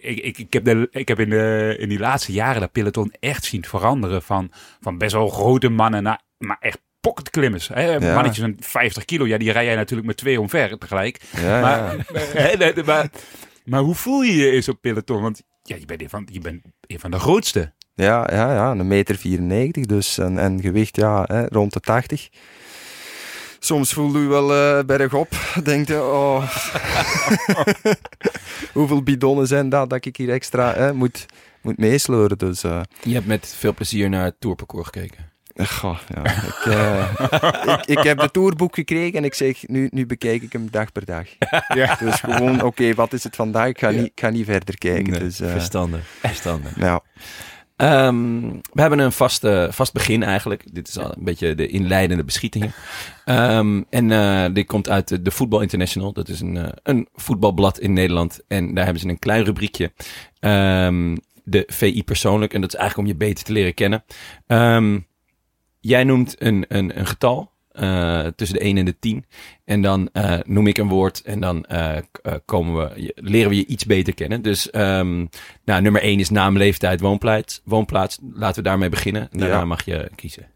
[0.00, 3.14] ik, ik, ik heb, de, ik heb in, de, in die laatste jaren dat peloton
[3.20, 4.22] echt zien veranderen.
[4.22, 7.68] Van, van best wel grote mannen naar maar echt pocketklimmers.
[7.68, 8.00] Hè?
[8.00, 11.20] Mannetjes van 50 kilo, ja, die rij jij natuurlijk met twee omver tegelijk.
[11.36, 12.02] Ja, Maar, ja.
[12.42, 13.10] hè, maar,
[13.64, 15.22] maar hoe voel je je in zo'n peloton?
[15.22, 17.72] Want ja, je, bent een van, je bent een van de grootste.
[17.94, 20.18] Ja, ja, ja, een meter 94 dus.
[20.18, 22.28] En, en gewicht ja, hè, rond de 80.
[23.64, 25.28] Soms voel je wel eh bergop.
[25.64, 26.42] Denk je, oh.
[28.72, 31.26] Hoeveel bidonnen zijn dat dat ik hier extra hè, moet,
[31.60, 32.38] moet meesleuren.
[32.38, 35.30] Dus, eh, je hebt met veel plezier naar het tourparcours gekeken.
[35.66, 40.06] goh, ja, ik, eh, ik, ik heb de tourboek gekregen en ik zeg, nu, nu
[40.06, 41.26] bekijk ik hem dag per dag.
[41.74, 41.96] Ja.
[42.00, 43.66] Dus gewoon, oké, wat is het vandaag?
[43.68, 43.96] Ik ga, Ja.
[44.00, 45.10] niet, ik ga niet verder kijken.
[45.10, 46.00] Nee, dus, eh, verstandig.
[46.20, 46.76] verstandig.
[46.78, 47.00] ja.
[47.82, 48.40] Ehm,
[48.72, 50.74] we hebben een vast, vast begin eigenlijk.
[50.74, 52.72] Dit is al een beetje de inleidende beschieting.
[53.24, 56.12] Ehm, en eh, dit komt uit de, Voetbal International.
[56.12, 58.40] Dat is een, eh, een voetbalblad in Nederland.
[58.48, 59.92] En daar hebben ze een klein rubriekje.
[60.40, 62.54] Ehm, de VI persoonlijk.
[62.54, 64.04] En dat is eigenlijk om je beter te leren kennen.
[65.80, 67.51] Jij noemt een, een, een getal.
[67.72, 69.24] Eh, tussen de 1 en de 10.
[69.64, 71.22] En dan eh, noem ik een woord.
[71.22, 71.96] En dan eh,
[72.44, 74.42] komen we, leren we je iets beter kennen.
[74.42, 75.26] Dus ehm,
[75.64, 77.60] nou, nummer 1 is naam, leeftijd, woonplaats.
[77.64, 79.28] Woonplaats, laten we daarmee beginnen.
[79.30, 79.64] En daarna Ja.
[79.64, 80.46] mag je kiezen.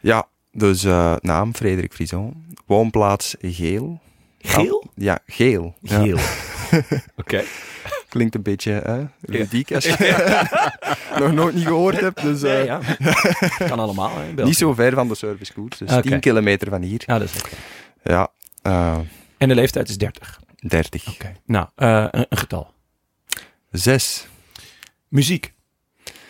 [0.00, 2.46] Ja, dus eh, naam Frederik Frison.
[2.66, 4.00] Woonplaats Geel.
[4.38, 4.84] Geel?
[4.94, 5.74] Ja, Geel.
[5.80, 6.18] Ja, Geel.
[7.16, 7.42] Oké.
[8.14, 10.48] Klinkt een beetje hè, ludiek als je
[11.20, 12.22] nog nooit niet gehoord hebt.
[12.22, 12.80] Dus eh, Nee, ja.
[13.68, 14.10] Kan allemaal.
[14.36, 15.78] Hè, niet zo ver van de servicekoers.
[15.78, 16.00] Dus Oké.
[16.08, 17.02] 10 kilometer van hier.
[17.06, 17.54] Ja, dat is oké.
[18.02, 18.28] Ja,
[18.62, 18.98] eh,
[19.38, 20.40] En de leeftijd is 30.
[20.56, 21.08] 30.
[21.08, 21.32] Oké.
[21.46, 22.72] Nou, eh, een, een getal.
[23.70, 24.26] 6.
[25.08, 25.52] Muziek.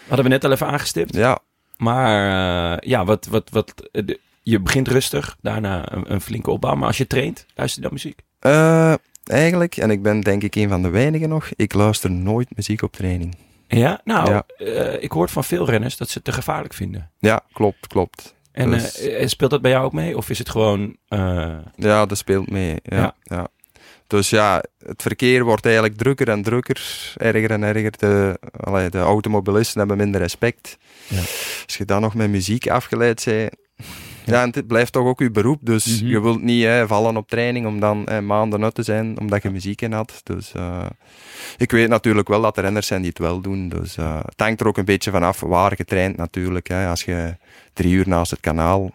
[0.06, 1.14] Hadden we net al even aangestipt.
[1.14, 1.38] Ja,
[1.76, 5.36] Maar ja, wat, wat, wat, de- je begint rustig.
[5.42, 6.74] Daarna een, een flinke opbouw.
[6.74, 8.20] Maar als je traint, luister je dan muziek.
[9.28, 12.82] Eigenlijk, en ik ben denk ik een van de weinigen nog, ik luister nooit muziek
[12.82, 13.36] op training.
[13.68, 14.00] Ja?
[14.04, 14.44] Nou, Ja.
[14.56, 17.10] eh, ik hoor van veel renners dat ze het te gevaarlijk vinden.
[17.18, 18.34] Ja, klopt, klopt.
[18.52, 20.16] En Dus- eh, speelt dat bij jou ook mee?
[20.16, 20.96] Of is het gewoon...
[21.08, 22.76] eh, Ja, dat speelt mee.
[22.82, 23.14] Ja, Ja.
[23.22, 23.48] ja.
[24.06, 27.98] Dus ja, het verkeer wordt eigenlijk drukker en drukker, erger en erger.
[27.98, 30.76] De, allee, de automobilisten hebben minder respect.
[31.08, 31.18] Ja.
[31.66, 33.50] Als je dan nog met muziek afgeleid bent...
[34.24, 35.58] Ja, en het blijft toch ook je beroep.
[35.62, 36.06] Dus Mhm.
[36.10, 39.42] je wilt niet hè, vallen op training om dan hè, maanden uit te zijn, omdat
[39.42, 40.20] je muziek in had.
[40.22, 40.86] Dus eh,
[41.56, 43.68] ik weet natuurlijk wel dat er renners zijn die het wel doen.
[43.68, 46.68] Dus eh, het hangt er ook een beetje vanaf waar je traint natuurlijk.
[46.68, 46.88] Hè.
[46.88, 47.36] Als je
[47.72, 48.90] drie uur naast het kanaal,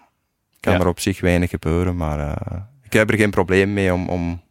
[0.59, 0.79] kan Ja.
[0.79, 1.95] er op zich weinig gebeuren.
[1.95, 4.41] Maar eh, ik heb er geen probleem mee om, om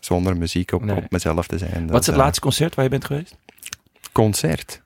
[0.00, 0.96] zonder muziek op, Nee.
[0.96, 1.70] op mezelf te zijn.
[1.72, 3.36] wat is het Dus, eh, laatste concert waar je bent geweest?
[4.12, 4.82] Concert.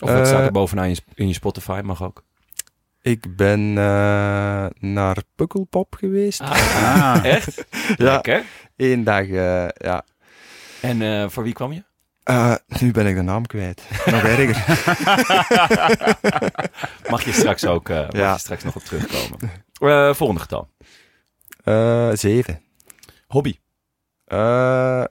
[0.00, 1.80] Of wat staat er bovenaan in je Spotify?
[1.84, 2.24] Mag ook.
[3.06, 6.40] Ik ben eh, naar Pukkelpop geweest.
[6.40, 7.18] Ah.
[7.24, 7.64] Echt?
[7.96, 7.96] Ja.
[7.96, 8.44] Lekker.
[8.76, 10.04] Eén dag, eh, ja.
[10.80, 11.84] En eh, voor wie kwam je?
[12.22, 13.82] Eh, nu ben ik de naam kwijt.
[14.06, 14.56] Nog erger.
[17.10, 18.32] Mag je straks ook eh, mag Ja.
[18.32, 19.50] je straks nog op terugkomen.
[19.80, 20.68] Eh, volgende getal.
[21.64, 22.60] Eh, zeven.
[23.26, 23.56] Hobby.
[24.24, 25.04] Eh,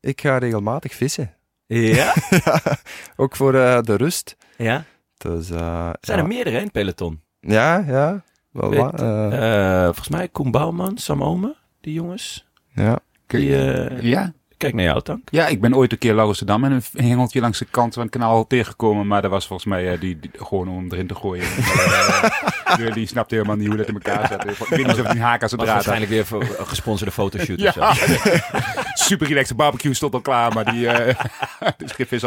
[0.00, 1.34] ik ga regelmatig vissen.
[1.66, 2.14] Ja?
[2.44, 2.60] Ja,
[3.16, 4.36] ook voor de rust.
[4.56, 4.84] ja?
[5.16, 6.22] Dus, eh, Zijn ja.
[6.22, 7.22] er meerdere in het peloton?
[7.46, 8.22] Ja, ja.
[8.50, 12.46] Wel Weet- eh, Eh, volgens mij Koen Bouwman, Sam Ome, die jongens.
[12.74, 12.98] ja.
[13.26, 14.32] Die, eh, Ja?
[14.64, 15.28] Kijk naar jou, Tank.
[15.30, 18.10] Ja, ik ben ooit een keer Lauwersdam en een hengeltje langs de kant van het
[18.12, 19.06] kanaal tegengekomen.
[19.06, 21.46] Maar dat was volgens mij eh, die, die- gewoon om erin te gooien.
[22.64, 24.44] Eh, die, die snapte helemaal niet hoe dat in elkaar zat.
[24.50, 26.66] Ik weet niet of het een haak aan zijn Was draad waarschijnlijk weer voor een
[26.66, 28.18] gesponsorde fotoshoot Ja, of zo.
[29.06, 31.14] super relaxed barbecue stond al klaar, maar die eh
[31.76, 32.22] de schip is.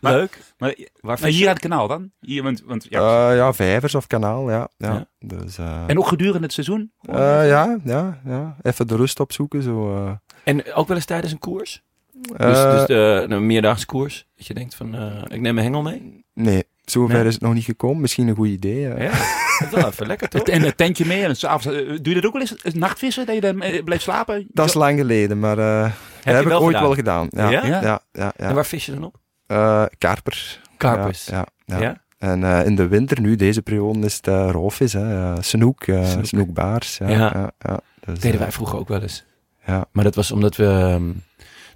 [0.00, 0.38] Maar, Leuk.
[0.58, 0.74] maar,
[1.18, 1.44] hier je?
[1.46, 2.10] aan het kanaal dan?
[2.20, 3.30] Hier, want, want, ja.
[3.30, 4.68] Eh, ja, vijvers of kanaal, ja.
[4.76, 4.92] ja.
[4.92, 5.06] Ja.
[5.18, 6.92] Dus, eh, en ook gedurende het seizoen?
[7.02, 8.56] eh, ja, ja, ja.
[8.62, 9.62] Even de rust opzoeken.
[9.62, 10.12] Zo, eh.
[10.44, 11.82] En ook wel eens tijdens een koers?
[12.12, 14.26] Dus, Eh, dus de, een meerdaagse koers.
[14.36, 16.24] Dat je denkt van, eh, ik neem mijn hengel mee.
[16.34, 17.26] Nee, zover Nee?
[17.26, 18.00] is het nog niet gekomen.
[18.00, 18.88] Misschien een goed idee.
[18.88, 19.02] eh.
[19.04, 19.10] Ja,
[19.58, 20.42] dat is wel even lekker toch?
[20.56, 21.66] En het tentje mee en s'avonds.
[21.78, 22.74] eh, doe je dat ook wel eens?
[22.74, 24.46] Nachtvissen, dat je dan eh, blijft slapen?
[24.48, 25.82] Dat is lang geleden, maar eh,
[26.24, 26.82] dat heb ik ooit gedaan?
[26.82, 27.26] wel gedaan.
[27.30, 27.66] Ja, Ja?
[27.66, 28.00] ja, ja.
[28.12, 29.16] ja, En waar vis je dan op?
[29.46, 30.60] Eh, karpers.
[30.76, 31.24] Karpers.
[31.26, 31.82] Ja, ja, Ja?
[31.82, 32.00] ja.
[32.18, 35.42] En eh, in de winter, nu deze periode, is het uh, roofvis, hè.
[35.42, 36.24] snoek, Snoek.
[36.24, 36.98] snoekbaars.
[36.98, 37.16] Ja, Ja.
[37.18, 37.50] ja.
[37.58, 39.24] ja, Dus, deden wij vroeger ook wel eens.
[39.66, 39.84] Ja.
[39.92, 40.64] Maar dat was omdat we...
[40.64, 41.12] ehm,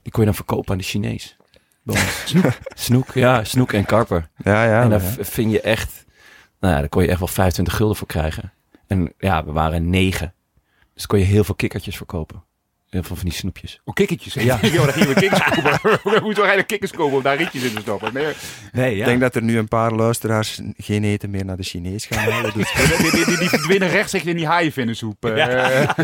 [0.03, 1.37] die kon je dan verkopen aan de Chinees.
[2.25, 2.59] Snoek.
[2.75, 3.45] Snoek, ja.
[3.45, 4.29] Snoek en karper.
[4.37, 4.83] Ja, ja.
[4.83, 5.25] en daar ja.
[5.25, 6.05] vind je echt...
[6.61, 8.53] Nou ja, daar kon je echt wel 25 gulden voor krijgen.
[8.87, 10.35] En ja, we waren negen.
[10.95, 12.45] Dus kon je heel veel kikkertjes verkopen.
[13.03, 13.81] Veel van die snoepjes.
[13.85, 14.35] Oh, kikkertjes.
[14.35, 14.59] Ja.
[14.63, 15.73] Ja, dan gingen we kikkers kopen.
[16.03, 18.13] we moeten wel eigenlijk kikkers kopen om daar rietjes in te stoppen.
[18.15, 18.33] Nee,
[18.73, 22.07] Nee, Ik denk dat er nu een paar luisteraars geen eten meer naar de Chinees
[22.07, 22.53] gaan halen.
[22.55, 25.25] Dus die, die, die, die verdwinnen rechtstreeks in die haaienvinnensoep.
[25.25, 25.37] eh.
[25.37, 25.95] Ja.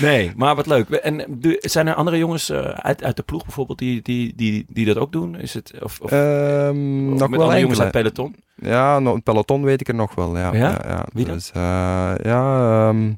[0.00, 0.88] nee, maar wat leuk.
[0.90, 4.84] En zijn er andere jongens eh, uit, uit de ploeg bijvoorbeeld die, die, die, die
[4.86, 5.38] dat ook doen?
[5.40, 8.36] Is het, of, of, Ehm, of nog met wel andere jongens uit peloton?
[8.56, 10.36] Ja, nog een peloton weet ik er nog wel.
[10.38, 10.58] Ja, Ja?
[10.58, 10.80] ja?
[10.86, 11.34] ja, Wie dan?
[11.34, 13.12] Dus, eh, ja, ehm,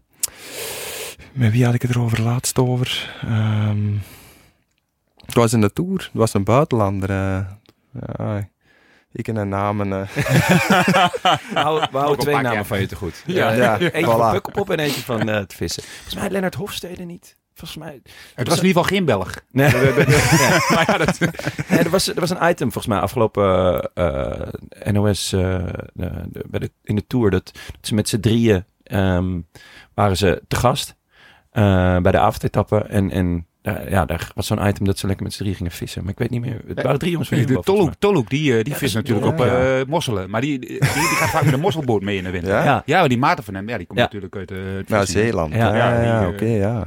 [1.36, 3.14] met wie had ik het er over laatst over?
[3.22, 3.92] Ehm,
[5.26, 5.98] het was in de Tour.
[5.98, 7.10] Het was een buitenlander.
[7.10, 7.40] eh.
[8.18, 8.48] ja,
[9.12, 9.92] ik en een namen.
[9.92, 10.08] eh.
[10.08, 13.22] We houden, we houden twee paar namen van je te goed.
[13.26, 13.52] Ja.
[13.52, 14.16] Ja, eentje voilà.
[14.18, 15.82] van Pukkelpop en eentje van eh, het vissen.
[15.82, 17.36] Volgens mij Lennart Hofstede niet.
[17.54, 18.02] Volgens mij...
[18.34, 19.34] Het was in ieder geval geen Belg.
[19.50, 19.72] Nee,
[20.74, 21.18] maar ja, dat,
[21.68, 23.90] nee er, was, er was een item volgens mij afgelopen
[24.92, 25.40] NOS eh,
[25.92, 27.30] de- de- bij de, in de Tour.
[27.30, 29.40] Dat, dat ze met z'n drieën ehm,
[29.94, 30.94] waren ze te gast
[31.56, 32.78] eh, bij de avondetappe.
[32.78, 33.46] En, en
[33.88, 36.02] ja, daar was zo'n item dat ze lekker met z'n drieën gingen vissen.
[36.02, 36.60] Maar ik weet niet meer.
[36.66, 39.26] Het waren drie jongens van de Jumbo, volgens Tolhoek die, eh, die Ja, vist natuurlijk
[39.26, 39.78] op ja.
[39.78, 40.30] eh, mosselen.
[40.30, 42.50] Maar die, die, die gaat vaak met een mosselboot mee in de winter.
[42.50, 42.64] Ja?
[42.64, 42.82] Ja.
[42.86, 44.04] Ja, maar die maten van hem, ja, die komt Ja.
[44.04, 45.20] natuurlijk uit eh, het Ja, vissen.
[45.20, 45.54] Zeeland.
[45.54, 46.86] Ja, Ja, ja, ja, die, oké, ja.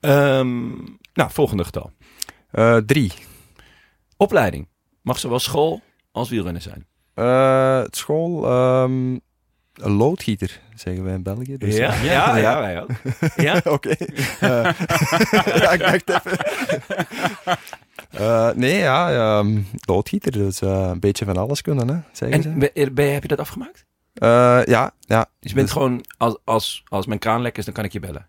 [0.00, 0.66] Ehm,
[1.14, 1.90] nou, volgende getal.
[2.50, 3.12] Eh, drie.
[4.16, 4.68] Opleiding.
[5.02, 5.80] Mag zowel school
[6.12, 6.86] als wielrennen zijn.
[7.14, 9.16] Eh, het school, ehm,
[9.80, 11.56] een loodgieter, zeggen wij in België.
[11.56, 12.90] Dus, ja, eh, ja, ja, wij ook.
[13.36, 13.60] Ja?
[13.74, 13.88] Oké.
[14.40, 14.70] Eh,
[15.62, 16.38] ja, ik dacht even.
[18.10, 22.48] Eh, nee, ja, ehm, loodgieter, dus een beetje van alles kunnen, hè, zeggen ze.
[22.48, 23.84] En ben, ben je- heb je dat afgemaakt?
[24.14, 25.26] Eh, ja, ja.
[25.40, 27.92] Dus je bent Dus gewoon, als, als, als mijn kraan lek is, dan kan ik
[27.92, 28.26] je bellen.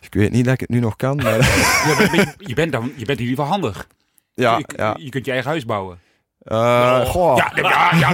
[0.00, 2.72] Ik weet niet dat ik het nu nog kan, maar Ja, maar je, je, bent
[2.72, 3.86] dan, je bent in ieder geval handig.
[4.34, 4.96] ja, je, ja.
[4.98, 5.98] je kunt je eigen huis bouwen.
[6.38, 7.36] Eh, goh.
[7.36, 8.10] Ja, ja, ja.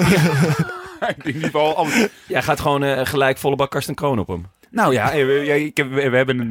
[1.25, 2.09] in ieder geval alles.
[2.27, 4.47] Jij gaat gewoon eh, gelijk volle bak Karsten Kroon op hem.
[4.71, 6.51] Nou ja, eh, we, ja, ik heb, we, hebben een, uh,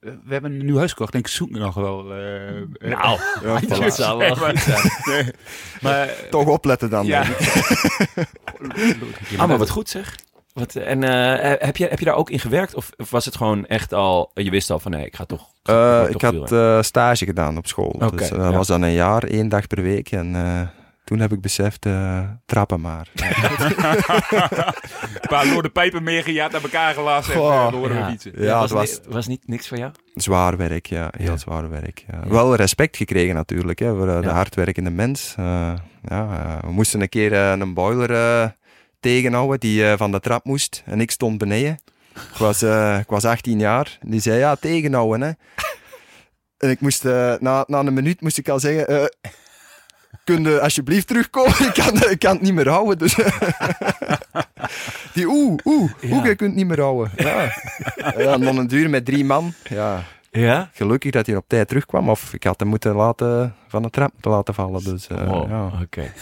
[0.00, 1.12] we hebben een nieuw huis gekocht.
[1.12, 2.18] Denk ik, zoek me nog wel.
[2.18, 3.94] Uh, nou, ja, dat voilà.
[3.94, 4.90] zou wel goed zijn.
[5.04, 5.32] nee,
[5.80, 7.06] maar, Toch opletten dan.
[7.06, 7.22] ja.
[7.22, 8.26] denk ik.
[9.36, 10.16] Ah, maar wat goed zeg.
[10.52, 12.74] Wat, en uh, heb, je, heb je daar ook in gewerkt?
[12.74, 15.48] Of, of, was het gewoon echt al, je wist al van nee, ik ga toch...
[15.70, 17.88] Uh, ik, ik had uh, stage gedaan op school.
[17.88, 18.52] Okay, dus dat ja.
[18.52, 20.10] was dan een jaar, één dag per week.
[20.10, 20.60] En uh,
[21.04, 23.08] toen heb ik beseft, uh, trappen maar.
[25.14, 27.88] een paar lorde pijpen meegejaagd aan elkaar gelassen Goh, en ja.
[27.88, 28.32] we fietsen.
[28.36, 29.92] Ja, was, het was, was niet niks voor jou?
[30.14, 31.12] Zwaar werk, ja.
[31.16, 31.36] Heel ja.
[31.36, 32.04] zwaar werk.
[32.10, 32.28] Ja.
[32.28, 35.34] Wel respect gekregen natuurlijk, hè, voor de hardwerkende mens.
[35.40, 35.72] Uh,
[36.08, 38.48] ja, we moesten een keer uh, een boiler uh,
[39.00, 40.82] tegenhouden die uh, van de trap moest.
[40.86, 41.78] En ik stond beneden.
[42.14, 43.98] Ik was, uh, ik was 18 jaar.
[44.02, 45.32] Die zei, ja, tegenhouden, hè.
[46.58, 49.10] En ik moest, uh, na, na een minuut moest ik al zeggen...
[50.24, 51.64] Kun je alsjeblieft terugkomen?
[51.68, 52.98] ik, kan, ik kan het niet meer houden.
[52.98, 53.14] Dus
[55.14, 56.16] die oeh, oeh, ja.
[56.16, 57.12] oeh, je kunt het niet meer houden.
[57.16, 57.52] Ja.
[58.16, 59.52] ja, dan een duur met drie man.
[59.68, 60.04] Ja.
[60.40, 60.70] Ja?
[60.72, 62.10] Gelukkig dat hij op tijd terugkwam.
[62.10, 64.84] Of ik had hem moeten laten, van de trap moeten laten vallen.
[64.84, 65.72] Dus, uh, oh, ja.
[65.82, 66.04] Oké.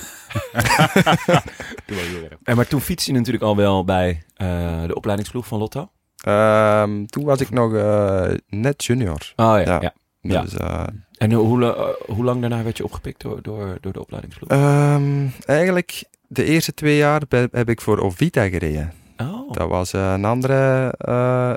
[1.93, 2.29] Okay.
[2.43, 5.91] en maar toen fietste je natuurlijk al wel bij uh, de opleidingsploeg van Lotto?
[6.29, 9.33] Um, toen was ik nog uh, net junior.
[9.37, 9.81] Oh ja, ja.
[9.81, 9.93] ja.
[10.31, 10.43] Ja.
[10.43, 10.83] Dus, eh,
[11.17, 14.49] En hoe, hoe lang daarna werd je opgepikt door, door, door de opleidingsploeg?
[14.51, 18.93] ehm, eigenlijk, de eerste twee jaar be- heb ik voor Ovita gereden.
[19.17, 19.53] oh.
[19.53, 21.53] Dat was eh, een andere eh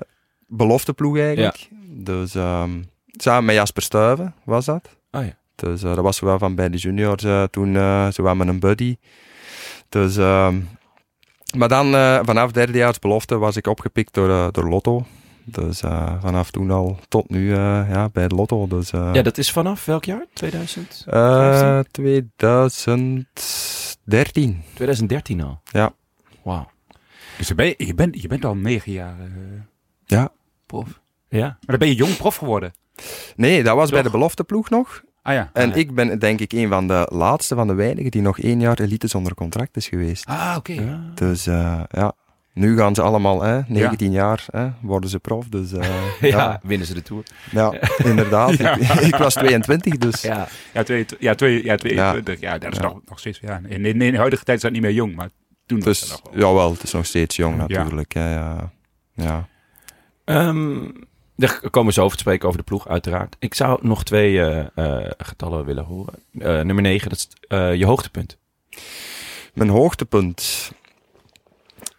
[0.47, 1.69] belofteploeg eigenlijk.
[1.89, 2.71] Dus ehm,
[3.11, 4.89] samen met Jasper Stuyven was dat.
[5.11, 5.35] Oh ja.
[5.55, 8.59] Dus eh, dat was wel van bij de juniors eh, toen, eh zo met een
[8.59, 8.97] buddy.
[9.89, 10.55] Dus, ehm,
[11.57, 15.05] maar dan eh, vanaf derdejaarsbelofte was ik opgepikt door, door Lotto.
[15.45, 17.57] Dus eh, vanaf toen al tot nu eh,
[17.89, 18.67] ja, bij de Lotto.
[18.67, 20.25] Dus, eh, Ja, dat is vanaf welk jaar?
[20.33, 21.03] 2000?
[21.07, 24.61] eh, 2013.
[24.73, 25.59] 2013 al?
[25.71, 25.93] Ja.
[26.43, 26.69] Wauw.
[27.37, 29.25] Dus je, ben, je, bent, je bent al negen jaar eh,
[30.05, 30.29] Ja.
[30.65, 30.99] prof.
[31.29, 31.45] Ja?
[31.47, 32.73] Maar dan ben je jong prof geworden.
[33.35, 35.03] Nee, dat was bij de belofteploeg nog.
[35.21, 35.49] Ah ja.
[35.53, 35.81] En ah, ja.
[35.81, 38.79] ik ben denk ik een van de laatste van de weinigen die nog één jaar
[38.79, 40.25] elite zonder contract is geweest.
[40.25, 40.73] Ah, oké.
[40.73, 40.99] Ja.
[41.15, 42.13] Dus eh, ja,
[42.55, 45.47] nu gaan ze allemaal, hè, 19 jaar, hè, worden ze prof.
[45.49, 45.79] Dus eh,
[46.21, 47.23] Ja, ja, winnen ze de Tour.
[47.51, 47.73] ja,
[48.11, 48.57] inderdaad.
[48.57, 48.75] Ja.
[48.75, 50.47] Ik, ik was 22, dus Ja.
[50.73, 52.39] Ja, twee, ja, twee, ja, 22.
[52.39, 52.83] Ja, dat is Ja.
[52.83, 53.39] Nog, nog steeds.
[53.39, 53.61] Ja.
[53.67, 55.29] In, in, in de huidige tijd is dat niet meer jong, maar
[55.65, 56.41] toen was Dus dat nog wel.
[56.49, 58.13] jawel, het is nog steeds jong natuurlijk.
[58.13, 58.71] hè, Ja,
[59.13, 59.47] ja.
[60.25, 60.77] Ehm,
[61.35, 63.35] daar komen we zo over te spreken over de ploeg, uiteraard.
[63.39, 66.13] Ik zou nog twee eh, eh, getallen willen horen.
[66.39, 68.37] Eh, nummer 9, dat is eh, je hoogtepunt.
[69.53, 70.71] Mijn hoogtepunt.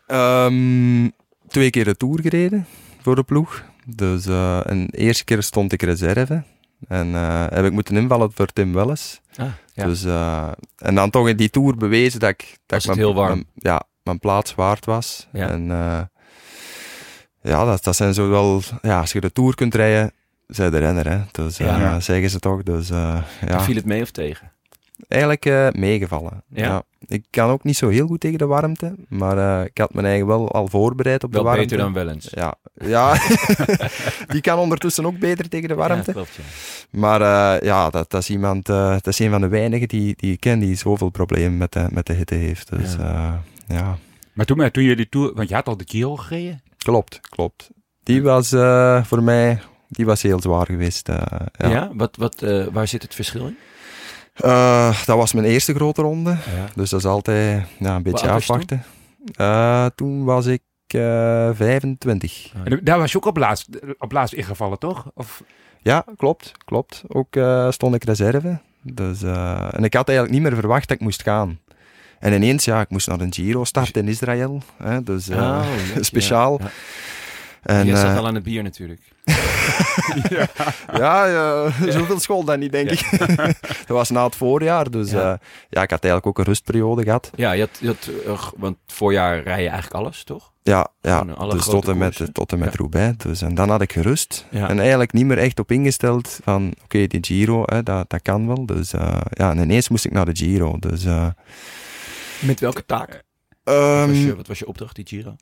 [0.07, 1.09] Ehm,
[1.49, 2.67] twee keer de Tour gereden
[3.01, 3.65] voor de ploeg.
[3.87, 6.43] Dus eh, een eerste keer stond ik reserve.
[6.89, 9.21] En eh, heb ik moeten invallen voor Tim Welles.
[9.37, 9.85] Ah, ja.
[9.85, 13.15] Dus, eh, en dan toch in die Tour bewezen dat ik, dat ik mijn, heel
[13.15, 13.29] warm?
[13.33, 15.29] mijn- ja, mijn plaats waard was.
[15.33, 15.49] Ja.
[15.49, 15.67] En
[17.43, 18.63] ja, dat, dat zijn zo wel...
[18.83, 20.13] Ja, als je de Tour kunt rijden,
[20.47, 21.21] zij de renner, hè.
[21.33, 22.01] Dus Ja.
[22.01, 22.63] zeggen ze toch.
[22.63, 23.25] Dus ja,
[23.61, 24.53] Viel het mee of tegen?
[25.09, 26.43] Eigenlijk eh, meegevallen.
[26.49, 26.65] Ja?
[26.65, 26.83] Ja.
[27.07, 30.03] Ik kan ook niet zo heel goed tegen de warmte, maar eh, ik had me
[30.03, 31.65] eigen wel al voorbereid op Wel de warmte.
[31.69, 32.29] beter dan wel eens.
[32.31, 33.17] Ja, ja.
[34.33, 36.05] die kan ondertussen ook beter tegen de warmte.
[36.07, 36.43] Ja, klopt, ja.
[36.99, 40.15] Maar eh, ja, dat, dat is iemand, eh, dat is een van de weinigen die,
[40.17, 42.71] die ik ken die zoveel problemen met de, met de hitte heeft.
[42.71, 42.97] Dus
[43.69, 43.99] Ja.
[44.33, 45.35] Maar toen, toen je die Tour...
[45.35, 46.63] Want je had al de Giro gereden?
[46.79, 47.71] klopt, klopt.
[48.03, 51.09] Die was eh, voor mij, die was heel zwaar geweest.
[51.09, 51.17] eh,
[51.59, 51.69] Ja?
[51.69, 51.91] ja.
[51.95, 53.57] Wat, wat, eh, waar zit het verschil in?
[54.37, 56.31] Eh, dat was mijn eerste grote ronde.
[56.31, 56.67] Ja.
[56.75, 58.85] Dus dat is altijd ja, een beetje afwachten.
[59.37, 62.53] Eh, toen was ik eh 25.
[62.65, 63.69] En daar was je ook op laatst,
[63.99, 65.11] op laatst ingevallen, toch?
[65.15, 65.43] Of,
[65.83, 67.03] Ja, klopt, klopt.
[67.09, 68.59] Ook eh, stond ik reserve.
[68.83, 71.59] Dus, eh, en ik had eigenlijk niet meer verwacht dat ik moest gaan.
[72.19, 74.63] En ineens, ja, ik moest naar een Giro starten in Israël.
[74.77, 75.67] Hè, dus eh, Oh,
[76.01, 76.61] speciaal.
[76.63, 76.71] Ja.
[77.63, 79.01] En, Je zat al aan het bier natuurlijk.
[80.93, 83.19] ja, ja, zoveel school dan niet, denk ik.
[83.87, 84.91] dat was na het voorjaar.
[84.91, 85.21] Dus Ja.
[85.21, 85.39] ja.
[85.69, 87.31] ja, ik had eigenlijk ook een rustperiode gehad.
[87.35, 90.53] Ja, je had, je had, eh, want voorjaar rij je eigenlijk alles, toch?
[90.63, 91.25] Ja, ja.
[91.25, 92.77] Dus tot en met, tot en met Ja.
[92.77, 93.17] Roubaix.
[93.17, 94.47] Dus, en dan had ik gerust.
[94.51, 94.69] Ja.
[94.69, 98.47] En eigenlijk niet meer echt op ingesteld van, oké, die Giro, hè, dat, dat kan
[98.47, 98.67] wel.
[98.67, 100.77] Dus eh, ja, en ineens moest ik naar de Giro.
[100.79, 101.27] Dus eh,
[102.41, 103.25] Met welke taak?
[103.65, 105.35] Wat ehm, was, je, wat was je opdracht, die Giro?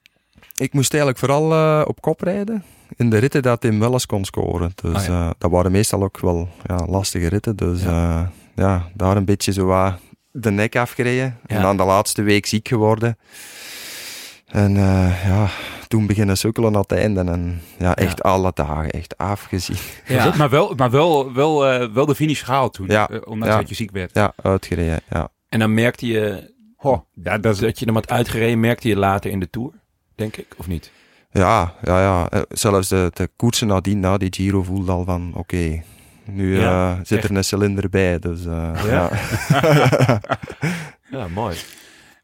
[0.56, 2.64] ik moest eigenlijk vooral eh, op kop rijden.
[2.96, 4.72] In de ritten dat Tim Welles kon scoren.
[4.74, 5.24] Dus Ah, ja.
[5.26, 7.56] eh, dat waren meestal ook wel ja, lastige ritten.
[7.56, 7.90] Dus Ja.
[7.90, 8.30] ja.
[8.54, 9.94] ja, daar een beetje zo wat
[10.30, 11.38] de nek afgereden.
[11.46, 11.56] Ja.
[11.56, 13.18] En dan de laatste week ziek geworden.
[14.46, 15.48] En eh, ja,
[15.88, 17.20] toen beginnen sukkelen aan het einde.
[17.20, 19.76] En ja, echt alle dagen, echt afgezien.
[20.06, 20.34] Ja.
[20.36, 23.08] Maar wel, maar wel, wel, eh, wel de finish gehaald toen, Ja.
[23.08, 23.60] eh, ondanks Ja.
[23.60, 24.10] dat je ziek werd.
[24.14, 25.28] Ja, uitgereden, ja.
[25.48, 26.52] En dan merkte je
[27.22, 29.70] ja, dat dat je hem had uitgereden, merkte je later in de Tour,
[30.14, 30.90] denk ik, of niet?
[31.34, 32.28] Ja, ja, ja.
[32.30, 35.82] Eh, Zelfs de, de koersen nadien, na die Giro, voelde al van, oké,
[36.24, 37.30] nu Ja, eh, zit echt.
[37.30, 38.18] er een cilinder bij.
[38.18, 39.10] Dus eh, Ja?
[39.48, 40.20] ja.
[41.10, 41.56] Ja, mooi.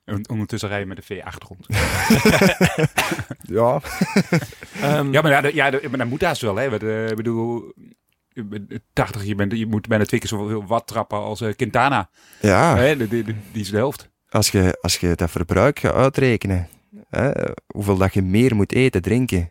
[0.05, 1.67] en ondertussen rijden met de V8 rond.
[3.59, 3.81] ja.
[4.83, 6.79] Ehm, Ja, maar, ja, dat- ja, dat- maar dat moet haast wel, hè.
[6.79, 7.73] Eh, Ik bedoel,
[8.29, 11.55] je bent 80, je, bent, je moet bijna twee keer zoveel watt trappen als eh,
[11.57, 12.09] Quintana.
[12.41, 12.77] ja.
[12.77, 14.09] Hè, die, die, die is de helft.
[14.29, 16.69] als je, als je dat verbruik gaat uitrekenen,
[17.11, 17.31] hè,
[17.67, 19.51] hoeveel dat je meer moet eten, drinken,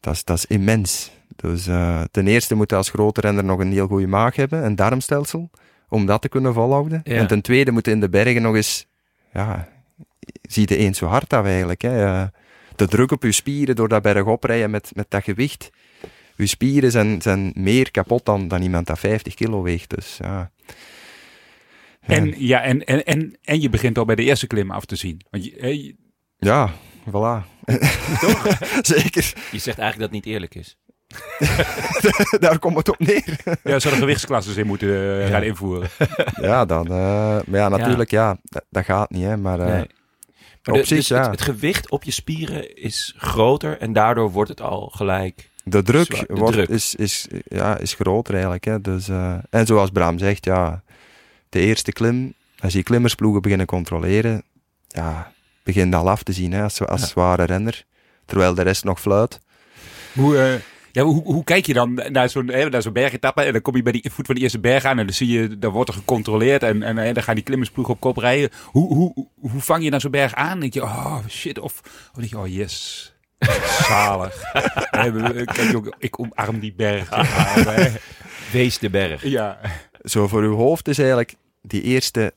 [0.00, 1.10] dat is, dat is immens.
[1.36, 4.64] Dus eh, ten eerste moet je als grote renner nog een heel goede maag hebben,
[4.64, 5.50] een darmstelsel,
[5.88, 7.00] om dat te kunnen volhouden.
[7.04, 7.14] Ja.
[7.14, 8.86] En ten tweede moet je in de bergen nog eens,
[9.32, 9.68] ja,
[10.42, 11.82] zie je eens zo hard af eigenlijk.
[11.82, 12.04] Hè.
[12.04, 12.24] Eh,
[12.76, 15.70] de druk op je spieren door dat bergop rijden met, met dat gewicht.
[16.36, 19.90] Je spieren zijn, zijn meer kapot dan, dan iemand dat 50 kilo weegt.
[19.90, 20.50] Dus ja.
[22.00, 24.96] En, ja, en, en, en, en je begint al bij de eerste klim af te
[24.96, 25.20] zien.
[25.30, 25.94] Want je-
[26.44, 26.70] Ja,
[27.10, 27.44] voilà.
[28.94, 29.32] Zeker.
[29.50, 30.76] Je zegt eigenlijk dat het niet eerlijk is.
[32.40, 33.36] Daar komt het op neer.
[33.64, 35.88] ja, zou er gewichtsklasses in moeten eh, gaan invoeren.
[36.40, 36.84] ja, dan.
[36.86, 36.92] eh,
[37.46, 39.36] maar ja, natuurlijk, ja, dat, dat gaat niet, hè.
[39.36, 39.86] Maar, eh, Nee.
[40.64, 41.20] Maar op de- zich, dus ja.
[41.22, 45.82] het, het gewicht op je spieren is groter en daardoor wordt het al gelijk De
[45.82, 46.68] druk, Zwaar, de wordt, druk.
[46.68, 48.64] Is, is, ja, is groter eigenlijk.
[48.64, 48.80] Hè.
[48.80, 50.82] Dus, eh, en zoals Bram zegt, ja,
[51.48, 54.42] de eerste klim, als je klimmersploegen beginnen controleren,
[54.88, 55.31] ja,
[55.62, 57.06] begint al af te zien hè, als, als Ja.
[57.06, 57.84] zware renner.
[58.26, 59.40] Terwijl de rest nog fluit.
[60.14, 60.54] Hoe, eh,
[60.92, 63.76] ja, hoe, hoe kijk je dan naar zo'n hè, naar zo'n bergetappe en dan kom
[63.76, 65.88] je bij die voet van de eerste berg aan en dan zie je, dan wordt
[65.88, 68.50] er gecontroleerd en, en, dan gaan die klimmersploeg op kop rijden.
[68.64, 70.60] Hoe, hoe, hoe vang je naar zo'n berg aan?
[70.60, 73.12] Denk je, oh shit, of, of denk je, oh yes,
[73.88, 74.42] zalig.
[74.92, 77.08] Eh, Kijk, ook, ik omarm die berg.
[78.52, 79.24] Wees de berg.
[79.24, 79.58] Ja,
[80.04, 82.34] Zo voor uw hoofd is eigenlijk die eerste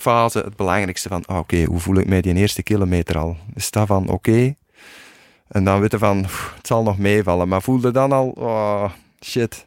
[0.00, 3.36] fase het belangrijkste van, ah, oké, hoe voel ik mij die eerste kilometer al?
[3.54, 4.54] Is dat van, oké?
[5.48, 7.48] En dan weten van, pff, het zal nog meevallen.
[7.48, 8.90] Maar voelde dan al, oh,
[9.24, 9.66] shit,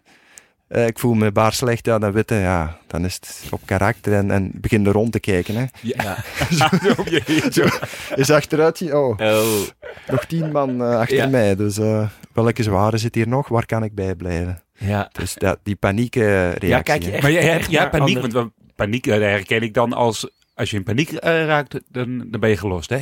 [0.67, 4.13] eh, ik voel me baar slecht, ja, dan weten, ja, dan is het op karakter
[4.13, 5.56] en, en begin er rond te kijken.
[5.56, 5.65] Hè.
[5.82, 6.17] Ja.
[6.58, 6.65] Zo,
[7.06, 7.65] je- zo.
[8.22, 9.62] Is achteruit zien, oh, Oh.
[10.08, 11.28] nog tien man eh, achter Ja.
[11.28, 11.56] mij.
[11.56, 13.48] Dus eh, welke zware zit hier nog?
[13.48, 14.62] Waar kan ik bij blijven?
[14.78, 15.10] Ja.
[15.12, 16.67] Dus dat, die paniekreactie.
[16.67, 19.74] Ja, kijk je echt, Maar je hebt echt ja, paniek, want paniek eh, herken ik
[19.74, 23.00] dan als, als je in paniek eh, raakt, dan, dan ben je gelost, hè?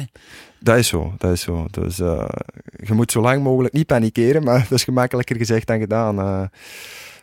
[0.60, 1.66] Dat is zo, dat is zo.
[1.72, 2.30] Dus eh,
[2.86, 6.20] je moet zo lang mogelijk niet panikeren, maar dat is gemakkelijker gezegd dan gedaan.
[6.20, 6.42] eh.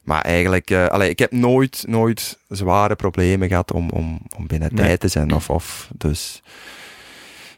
[0.03, 4.75] maar eigenlijk, eh, allee, ik heb nooit, nooit zware problemen gehad om, om, om binnen
[4.75, 4.85] Nee.
[4.85, 5.33] tijd te zijn.
[5.35, 6.43] Of, of, dus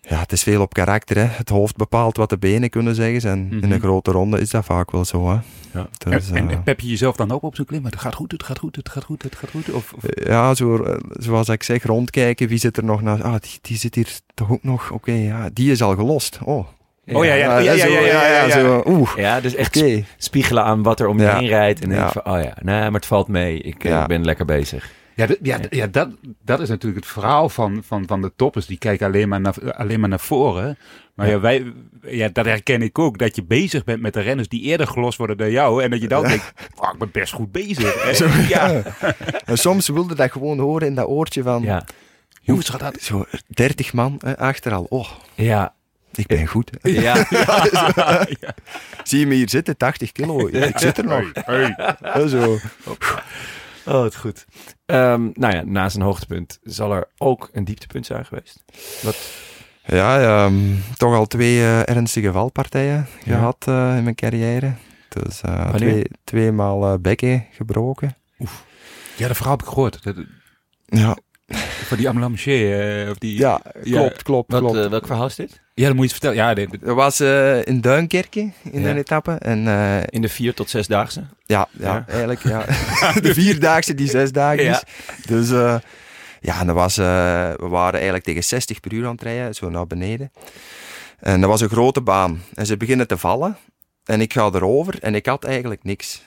[0.09, 1.17] ja, het is veel op karakter.
[1.17, 1.25] Hè.
[1.25, 3.31] Het hoofd bepaalt wat de benen kunnen zeggen.
[3.31, 3.73] En in Mhm.
[3.73, 5.29] een grote ronde is dat vaak wel zo.
[5.31, 5.39] Hè.
[5.79, 5.89] Ja.
[5.99, 7.85] Dus, en, en, eh, en pep je jezelf dan ook op zo'n klim?
[7.85, 9.71] Het gaat goed, het gaat goed, het gaat goed, het gaat goed.
[9.71, 12.49] Of, of- Ja, zo, eh, zoals ik zeg, rondkijken.
[12.49, 13.23] Wie zit er nog naast?
[13.23, 14.91] Ah, die, die zit hier toch ook nog?
[14.91, 16.39] Oké, ja, die is al gelost.
[16.45, 16.67] Oh.
[17.13, 18.51] Oh ja, ja, ja, ja, ja, ja, ja, ja.
[18.51, 20.05] zo, Oeh, Ja, dus echt oké.
[20.17, 21.39] spiegelen aan wat er om je Ja.
[21.39, 21.81] heen rijdt.
[21.81, 22.11] En Ja.
[22.11, 23.61] van, oh ja, nee, maar het valt mee.
[23.61, 24.91] Ik, eh, ik ben lekker bezig.
[25.19, 26.09] Ja, ja, ja dat,
[26.45, 28.67] dat is natuurlijk het verhaal van, van, van de toppers.
[28.67, 30.79] Die kijken alleen maar naar, alleen maar naar voren.
[31.15, 31.41] Maar ja.
[31.41, 33.19] wij, ja, dat herken ik ook.
[33.19, 35.83] Dat je bezig bent met de renners die eerder gelost worden dan jou.
[35.83, 37.95] En dat je dan denkt, "Fuck, ik ben best goed bezig.
[38.19, 38.83] hè." ja.
[39.45, 41.85] En soms wilde dat gewoon horen in dat oortje van Ja.
[42.43, 43.01] Gaat dat?
[43.01, 44.87] zo 30 man hè, achter al.
[44.89, 45.75] Oh, Ja.
[46.15, 46.71] ik ben goed.
[46.83, 47.15] Ja.
[49.05, 50.47] Zie je me hier zitten, 80 kilo.
[50.47, 51.31] Ik zit er nog.
[51.33, 51.97] Hey, hey.
[52.01, 52.59] Hè, Zo.
[53.87, 54.47] Oh, het goed.
[54.89, 58.65] Ehm, nou ja, naast een hoogtepunt zal er ook een dieptepunt zijn geweest.
[59.03, 59.17] Wat?
[59.85, 60.55] Ja, ehm,
[60.97, 63.35] toch al twee eh, ernstige valpartijen Ja.
[63.37, 64.73] gehad eh, in mijn carrière.
[65.09, 68.17] Dus eh, twee, tweemaal bekken gebroken.
[69.17, 70.03] Ja, dat verhaal heb ik gehoord.
[70.03, 70.17] Dat,
[70.85, 71.17] Ja,
[71.87, 73.07] van die Amlamché.
[73.11, 73.99] of die, ja Ja.
[73.99, 74.77] klopt, klopt, Wat, klopt.
[74.77, 75.61] eh, welk verhaal is dit?
[75.75, 76.37] Ja, dat moet je vertellen.
[76.37, 78.89] Ja, dit- Dat was eh, in Duinkerke in Ja.
[78.91, 79.33] een etappe.
[79.33, 81.21] En eh, In de vier tot zesdaagse?
[81.47, 82.05] ja, ja, Ja.
[82.09, 82.65] eigenlijk ja.
[83.29, 84.73] de vierdaagse die zes dagen Ja.
[84.73, 84.83] is.
[85.27, 85.77] Dus eh,
[86.41, 87.05] ja, en dat was, eh,
[87.57, 90.33] we waren eigenlijk tegen 60 per uur aan het rijden, zo naar beneden.
[91.21, 92.43] En dat was een grote baan.
[92.55, 93.57] En ze beginnen te vallen.
[94.05, 96.23] En ik ga erover en ik had eigenlijk niks.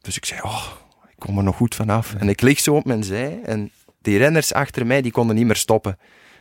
[0.00, 0.66] Dus ik zei, oh,
[1.08, 2.14] ik kom er nog goed vanaf.
[2.18, 3.70] En ik lig zo op mijn zij en
[4.04, 5.98] die renners achter mij, die konden niet meer stoppen.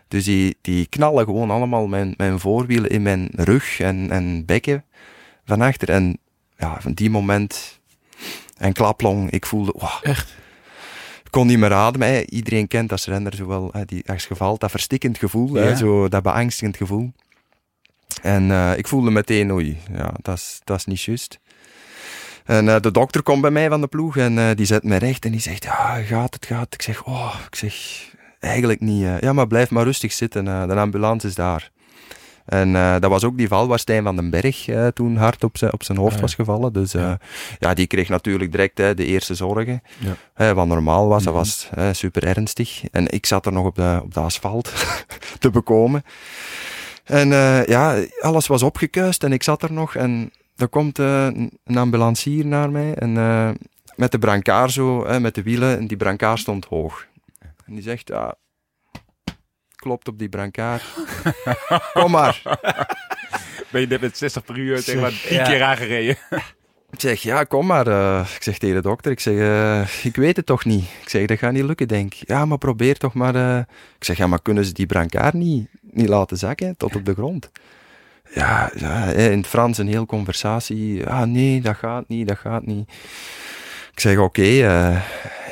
[0.08, 4.86] Dus die, die knallen gewoon allemaal mijn, mijn voorwielen in mijn rug en, en bekken
[5.46, 5.90] van achter.
[5.90, 6.18] En
[6.58, 7.80] ja, van die moment,
[8.58, 10.36] en klaplong, ik voelde, wow, Echt?
[11.24, 12.08] ik kon niet meer ademen.
[12.08, 12.22] hè.
[12.26, 16.08] Iedereen kent als renner zowel hè, die als je valt, dat verstikkend gevoel, hè, zo,
[16.08, 17.12] dat beangstigend gevoel.
[18.22, 21.40] En eh, ik voelde meteen, oei, ja, dat is- dat is niet juist.
[22.46, 24.96] En eh, de dokter komt bij mij van de ploeg en eh, die zet me
[24.98, 26.74] recht en die zegt, ja, gaat het, gaat.
[26.74, 27.76] Ik zeg, oh, ik zeg,
[28.40, 29.04] eigenlijk niet.
[29.04, 29.20] eh.
[29.20, 31.72] ja, maar blijf maar rustig zitten, de ambulance is daar.
[32.46, 35.74] En dat was ook die val waar Stijn van den Berg toen hard op zijn,
[35.74, 36.22] op zijn hoofd Ah, ja.
[36.22, 36.74] was gevallen.
[36.74, 37.18] Dus Ja.
[37.60, 37.74] ja.
[37.74, 39.82] die kreeg natuurlijk direct de eerste zorgen.
[40.38, 40.54] Ja.
[40.54, 41.42] Wat normaal was, dat Mhm.
[41.44, 42.84] was super ernstig.
[42.92, 44.74] En ik zat er nog op de, op de asfalt
[45.40, 46.04] te bekomen.
[47.04, 47.28] En
[47.68, 49.96] ja, alles was opgekuist en ik zat er nog.
[49.96, 52.94] En er komt eh, een- ambulancier naar mij.
[52.94, 53.50] En eh,
[53.96, 55.78] met de brancard zo, met de wielen.
[55.78, 57.06] En die brancard stond hoog.
[57.66, 58.36] En die zegt, ja,
[59.76, 60.84] klopt op die brancard.
[61.94, 62.42] Kom maar.
[63.72, 66.18] ben je net met 60 per uur tegen maar tien keer aangereden.
[66.92, 67.88] Ik zeg, ja, kom maar.
[67.88, 68.28] eh.
[68.36, 70.84] ik zeg tegen de dokter, ik zeg, ik weet het toch niet.
[71.02, 72.28] Ik zeg, dat gaat niet lukken, denk ik.
[72.28, 73.60] Ja, maar probeer toch maar.
[73.98, 77.14] Ik zeg, ja, maar kunnen ze die brancard niet, niet laten zakken tot op de
[77.14, 77.52] grond?
[78.34, 81.08] Ja, ja, in het Frans een heel conversatie.
[81.08, 82.90] Ah, nee, dat gaat niet, dat gaat niet.
[83.92, 85.02] Ik zeg, oké, eh,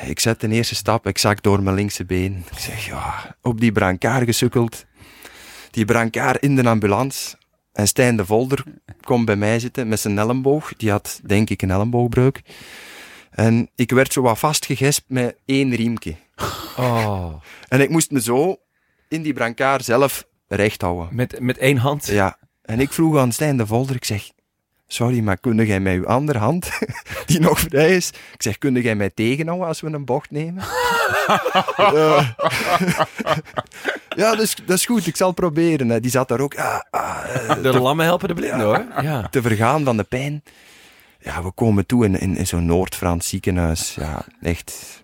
[0.08, 2.44] ik zet de eerste stap, ik zak door mijn linkse been.
[2.50, 4.84] Ik zeg, ja, op die brancard gesukkeld.
[5.70, 7.36] Die brancard in de ambulance.
[7.72, 8.64] En Stijn de Volder
[9.00, 10.72] komt bij mij zitten met zijn elleboog.
[10.76, 12.42] Die had, denk ik, een elleboogbreuk.
[13.30, 16.16] En ik werd zo wat vastgegespt met één riemke.
[16.76, 17.34] Oh.
[17.68, 18.56] En ik moest me zo
[19.08, 21.08] in die brancard zelf recht houden.
[21.10, 22.06] Met, met één hand?
[22.06, 22.38] Ja.
[22.62, 24.30] En ik vroeg aan Stijn de Volder, ik zeg,
[24.86, 26.70] sorry, maar kun jij met uw andere hand,
[27.26, 30.64] die nog vrij is, ik zeg, kun jij mij tegenhouden als we een bocht nemen?
[31.76, 32.28] Eh,
[34.16, 35.88] ja, dat is, dat is goed, ik zal proberen.
[35.88, 36.00] hè.
[36.00, 38.84] Die zat daar ook ah, ah, eh, De lammen helpen de blinden hoor.
[39.02, 39.28] Ja.
[39.28, 40.42] te vergaan van de pijn.
[41.18, 43.94] Ja, we komen toe in, in, in zo'n Noord-Frans ziekenhuis.
[43.94, 45.02] Ja, echt,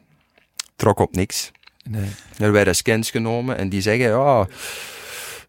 [0.77, 1.51] trok op niks.
[1.91, 2.09] Nee.
[2.39, 4.47] Er werden scans genomen en die zeggen, ja,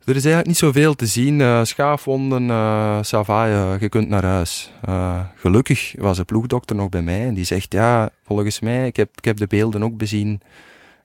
[0.06, 1.42] er is eigenlijk niet zoveel te zien.
[1.42, 4.72] eh, schaafwonden, eh ça va, eh, je kunt naar huis.
[4.86, 8.96] Eh, gelukkig was de ploegdokter nog bij mij en die zegt, ja, volgens mij, ik
[8.96, 10.42] heb, ik heb de beelden ook bezien.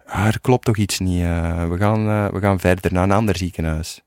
[0.06, 1.22] Er klopt toch iets niet.
[1.22, 4.02] eh, we, gaan, eh, we gaan verder naar een ander ziekenhuis.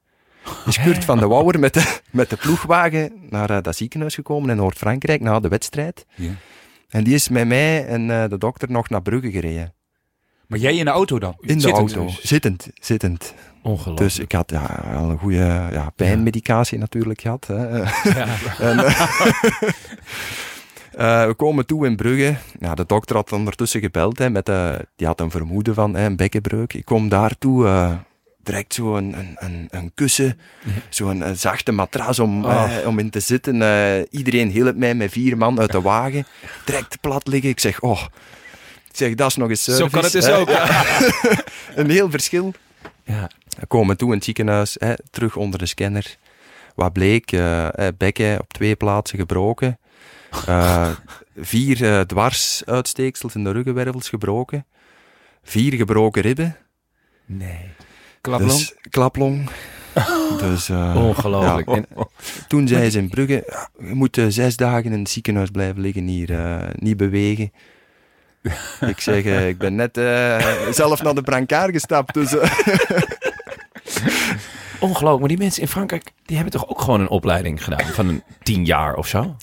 [0.65, 4.49] Is Kurt van de Wouwer met de, met de ploegwagen naar eh, dat ziekenhuis gekomen
[4.49, 6.05] in Noord-Frankrijk na de wedstrijd.
[6.15, 6.31] Ja.
[6.89, 9.73] En die is met mij en eh, de dokter nog naar Brugge gereden.
[10.47, 11.35] Maar jij in de auto dan?
[11.39, 12.05] In de Zittend auto.
[12.05, 12.21] dus.
[12.25, 13.33] Zittend, zittend.
[13.67, 13.97] Ongelooflijk.
[13.97, 17.47] Dus ik had ja, een goede ja, pijnmedicatie natuurlijk gehad.
[17.47, 17.77] Hè.
[17.77, 17.85] Ja.
[18.59, 18.79] En,
[20.97, 22.35] eh, we komen toe in Brugge.
[22.59, 24.17] Ja, de dokter had ondertussen gebeld.
[24.19, 26.73] Hè, met, eh, die had een vermoeden van hè, een bekkenbreuk.
[26.73, 27.91] Ik kom daartoe, eh
[28.43, 30.39] direct zo een, een, een, een kussen,
[30.89, 32.77] zo'n een zachte matras om, Oh.
[32.77, 33.61] eh, om in te zitten.
[33.61, 36.25] Eh, iedereen hielp mij met vier man uit de wagen.
[36.65, 37.49] Direct plat liggen.
[37.49, 38.01] Ik zeg, oh...
[38.89, 39.91] Ik zeg, dat is nog eens Zo service.
[39.95, 40.49] kan het dus ook.
[41.79, 42.53] Een heel verschil.
[43.07, 43.29] Ja.
[43.67, 46.17] Komen toe in het ziekenhuis, hè, terug onder de scanner.
[46.75, 47.31] Wat bleek?
[47.31, 49.79] eh, hè, bekken op twee plaatsen gebroken.
[50.47, 50.89] Eh,
[51.37, 54.65] vier eh, dwarsuitsteeksels in de ruggenwervels gebroken.
[55.43, 56.57] Vier gebroken ribben.
[57.25, 57.59] Nee.
[58.21, 58.51] Klaplong?
[58.51, 59.49] Dus klaplong.
[60.39, 61.67] Dus, eh, Ongelooflijk.
[61.69, 61.75] ja.
[61.75, 61.87] En-
[62.47, 66.07] Toen zei ze in Brugge, je moet eh, zes dagen in het ziekenhuis blijven liggen
[66.07, 67.51] hier, eh, niet bewegen.
[68.93, 70.37] Ik zeg, eh, ik ben net eh,
[70.71, 72.37] zelf naar de brancard gestapt, dus...
[72.37, 72.49] eh,
[74.79, 75.19] Ongelooflijk.
[75.19, 78.23] Maar die mensen in Frankrijk, die hebben toch ook gewoon een opleiding gedaan van een
[78.43, 79.35] tien jaar of zo?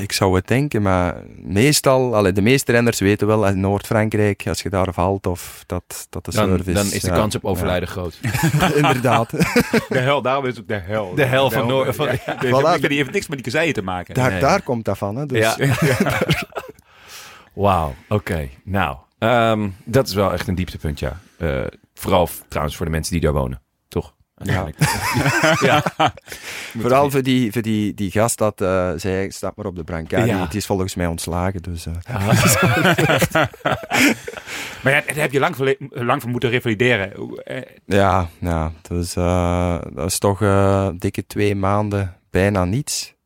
[0.00, 4.62] Ik zou het denken, maar meestal, allee, de meeste renners weten wel in Noord-Frankrijk, als
[4.62, 6.72] je daar valt of dat, dat de Dan, service...
[6.72, 8.18] dan is de ja, kans op overlijden groot.
[8.74, 9.30] inderdaad.
[9.88, 11.14] De hel, daarom is het ook de hel.
[11.14, 12.76] De hel van Noord- van- Ja, ja.
[12.76, 12.80] Voilà.
[12.80, 14.14] Die heeft niks met die kazeien te maken.
[14.14, 14.40] Daar, Nee.
[14.40, 15.26] daar komt dat van, hè.
[15.26, 15.56] Dus, Ja.
[17.58, 18.48] Wauw, oké.
[18.64, 21.20] Nou, ehm, dat is wel echt een dieptepunt, ja.
[21.38, 24.14] Eh, vooral trouwens voor de mensen die daar wonen, toch?
[24.34, 24.78] Uiteindelijk.
[25.60, 25.82] ja.
[26.80, 30.26] Vooral voor die, voor die, die gast dat eh, zei, stap maar op de brancard.
[30.26, 30.38] Ja.
[30.38, 31.86] Die, die is volgens mij ontslagen, dus...
[31.86, 31.94] eh,
[34.82, 37.12] Maar ja, daar heb je lang, voor, lang voor moeten revalideren.
[37.86, 39.12] Ja, ja dus,
[39.94, 40.38] dat is toch
[40.98, 43.16] dikke twee maanden bijna niets.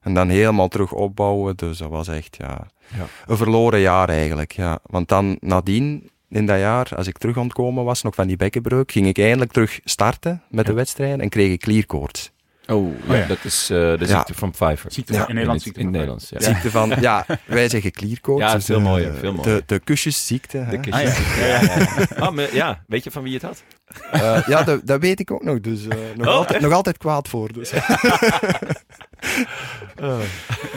[0.00, 2.66] En dan helemaal terug opbouwen, dus dat was echt ja,
[2.96, 3.06] Ja.
[3.26, 4.52] een verloren jaar eigenlijk.
[4.52, 4.78] Ja.
[4.82, 8.92] Want dan nadien, in dat jaar, als ik terug ontkomen was, nog van die bekkenbreuk,
[8.92, 12.30] ging ik eindelijk terug starten met de wedstrijd en kreeg ik klierkoorts.
[12.66, 13.26] Oh, ja, ja.
[13.26, 14.06] dat is eh, de Ja.
[14.06, 14.92] ziekte van Pfeiffer.
[14.92, 15.28] ziekte Ja.
[15.28, 15.58] in Nederland.
[15.58, 16.40] in, ziekte Nederlands, ja.
[16.40, 18.52] Ziekte van, ja, wij zeggen klierkoorts.
[18.52, 19.56] Ja, veel eh, mooier, veel mooier.
[19.56, 20.56] De, de kusjesziekte.
[20.58, 20.80] hè.
[20.80, 21.08] De Ah, ja.
[21.38, 22.26] ja, ja, ja.
[22.26, 23.62] Oh, maar ja, weet je van wie het had?
[24.10, 25.60] Eh, ja, dat, dat weet ik ook nog.
[25.60, 27.52] Dus eh, nog, Oh, altijd, nog altijd kwaad voor.
[27.52, 27.72] Dus.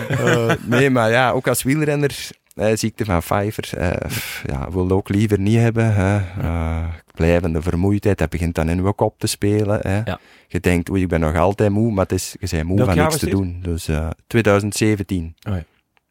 [0.10, 4.12] Eh, nee, maar ja, ook als wielrenner, eh, ziekte van Pfeiffer, eh,
[4.46, 5.94] ja, wil ook liever niet hebben.
[5.94, 6.18] Hè.
[6.42, 9.80] Eh, blijvende vermoeidheid, dat begint dan in je kop te spelen.
[9.82, 10.02] Hè.
[10.06, 10.20] Ja.
[10.48, 12.90] Je denkt, oei, ik ben nog altijd moe, maar het is, je bent moe Welk
[12.90, 13.34] van niks te dit?
[13.34, 13.60] doen.
[13.62, 15.36] Dus eh, 2017.
[15.50, 15.64] Oh ja.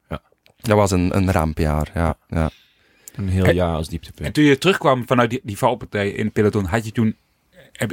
[0.08, 0.20] Ja.
[0.56, 2.14] Dat was een, een rampjaar, ja.
[2.28, 2.50] ja.
[3.16, 4.34] Een heel En- jaar als En dieptepunt.
[4.34, 7.16] toen je terugkwam vanuit die, die valpartij in het peloton, had je toen...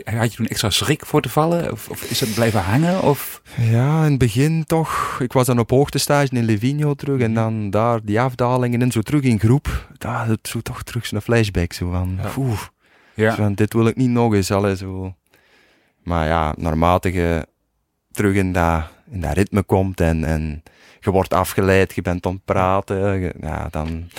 [0.04, 1.72] Had je toen extra schrik voor te vallen?
[1.72, 3.02] Of, of is het blijven hangen?
[3.02, 3.42] Of...
[3.58, 5.18] Ja, in het begin toch.
[5.22, 9.02] Ik was dan op hoogtestage in Livigno terug en dan daar die afdalingen en zo
[9.02, 9.88] terug in groep.
[9.98, 12.30] Daar het zo toch terug zo'n flashback zo van, Ja.
[12.38, 12.60] oeh,
[13.14, 13.36] Ja.
[13.36, 15.16] van dit wil ik niet nog eens, allee, zo.
[16.04, 17.48] Maar ja, naarmate je
[18.12, 20.64] terug in dat, in dat ritme komt en, en
[21.00, 24.10] je wordt afgeleid, je bent aan het praten, je- ja, dan,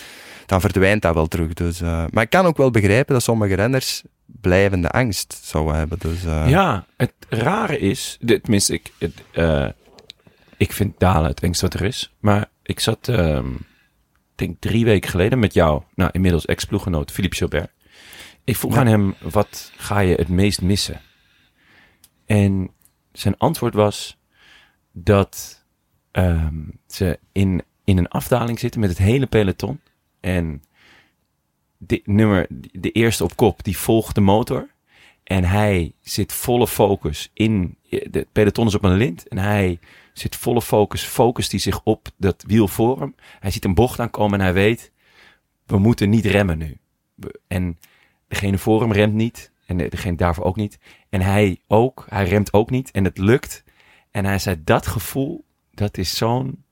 [0.50, 1.52] dan verdwijnt dat wel terug.
[1.52, 5.98] Dus, eh, maar ik kan ook wel begrijpen dat sommige renners blijvende angst zouden hebben.
[5.98, 9.68] Dus, eh, Ja, het rare is, de- tenminste, ik, het, eh,
[10.56, 12.12] ik vind dalen het engste wat er is.
[12.18, 13.44] Maar ik zat, ik
[14.34, 17.70] denk drie weken geleden met jou, nou inmiddels ex-ploeggenoot Philippe Gilbert.
[18.44, 18.80] Ik vroeg Ja.
[18.80, 21.00] aan hem, wat ga je het meest missen?
[22.26, 22.70] En
[23.12, 24.18] zijn antwoord was
[24.92, 25.58] dat
[26.10, 26.54] ehm,
[26.86, 29.80] ze in, in een afdaling zitten met het hele peloton.
[30.20, 30.62] En
[31.76, 34.68] de, nummer, de eerste op kop, die volgt de motor.
[35.24, 37.76] En hij zit volle focus in.
[37.88, 39.28] De peloton is op een lint.
[39.28, 39.78] En hij
[40.12, 41.02] zit volle focus.
[41.02, 43.14] Focust hij zich op dat wiel voor hem.
[43.40, 44.92] Hij ziet een bocht aankomen en hij weet.
[45.66, 46.76] We moeten niet remmen nu.
[47.46, 47.78] En
[48.28, 49.50] degene voor hem remt niet.
[49.66, 50.78] En de- degene daarvoor ook niet.
[51.08, 52.06] En hij ook.
[52.08, 52.90] Hij remt ook niet.
[52.90, 53.64] En het lukt.
[54.10, 55.44] En hij zei: Dat gevoel.
[55.74, 56.64] dat is zo'n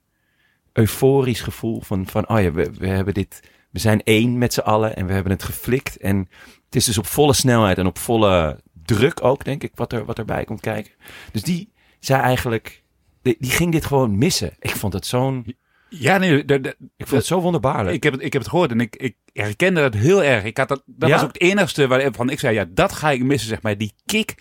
[0.72, 3.40] euforisch gevoel van, van oh ja, we, we hebben dit,
[3.70, 5.96] we zijn één met z'n allen en we hebben het geflikt.
[5.96, 6.16] En
[6.64, 10.04] het is dus op volle snelheid en op volle druk ook, denk ik, wat, er,
[10.04, 10.92] wat erbij komt kijken.
[11.32, 12.82] Dus die zei eigenlijk,
[13.22, 14.52] die, die ging dit gewoon missen.
[14.60, 15.56] Ik vond het zo'n,
[15.88, 17.96] Ja, nee, de- de- ik vond het zo wonderbaarlijk.
[17.96, 20.44] ik, heb het, ik heb het gehoord en ik, ik herkende dat heel erg.
[20.44, 21.14] Ik had dat, dat Ja?
[21.14, 23.78] was ook het enigste waarvan ik zei, ja, dat ga ik missen, zeg maar.
[23.78, 24.34] Die kick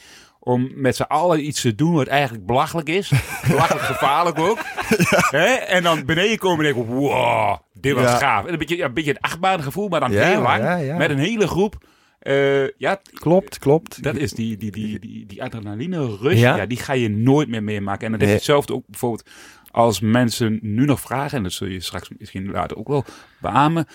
[0.48, 3.12] om met z'n allen iets te doen wat eigenlijk belachelijk is.
[3.50, 4.60] belachelijk gevaarlijk ook.
[5.30, 5.45] Hè?
[5.45, 8.18] En dan beneden komen en denken, wow, dit was Ja.
[8.18, 8.45] gaaf.
[8.45, 10.98] En een beetje, ja, een beetje het achtbaangevoel, maar dan heel lang.
[10.98, 11.86] Met een hele groep.
[12.20, 14.04] Eh, ja, Klopt, klopt.
[14.04, 16.39] dat is die, die, die, die, die adrenaline rush.
[16.39, 16.56] Ja?
[16.56, 16.66] Ja?
[16.66, 18.06] die ga je nooit meer meemaken.
[18.06, 18.30] En dat Nee.
[18.30, 19.30] is hetzelfde ook bijvoorbeeld
[19.72, 21.38] als mensen nu nog vragen.
[21.38, 23.06] En dat zul je straks misschien later ook wel
[23.41, 23.86] beamen.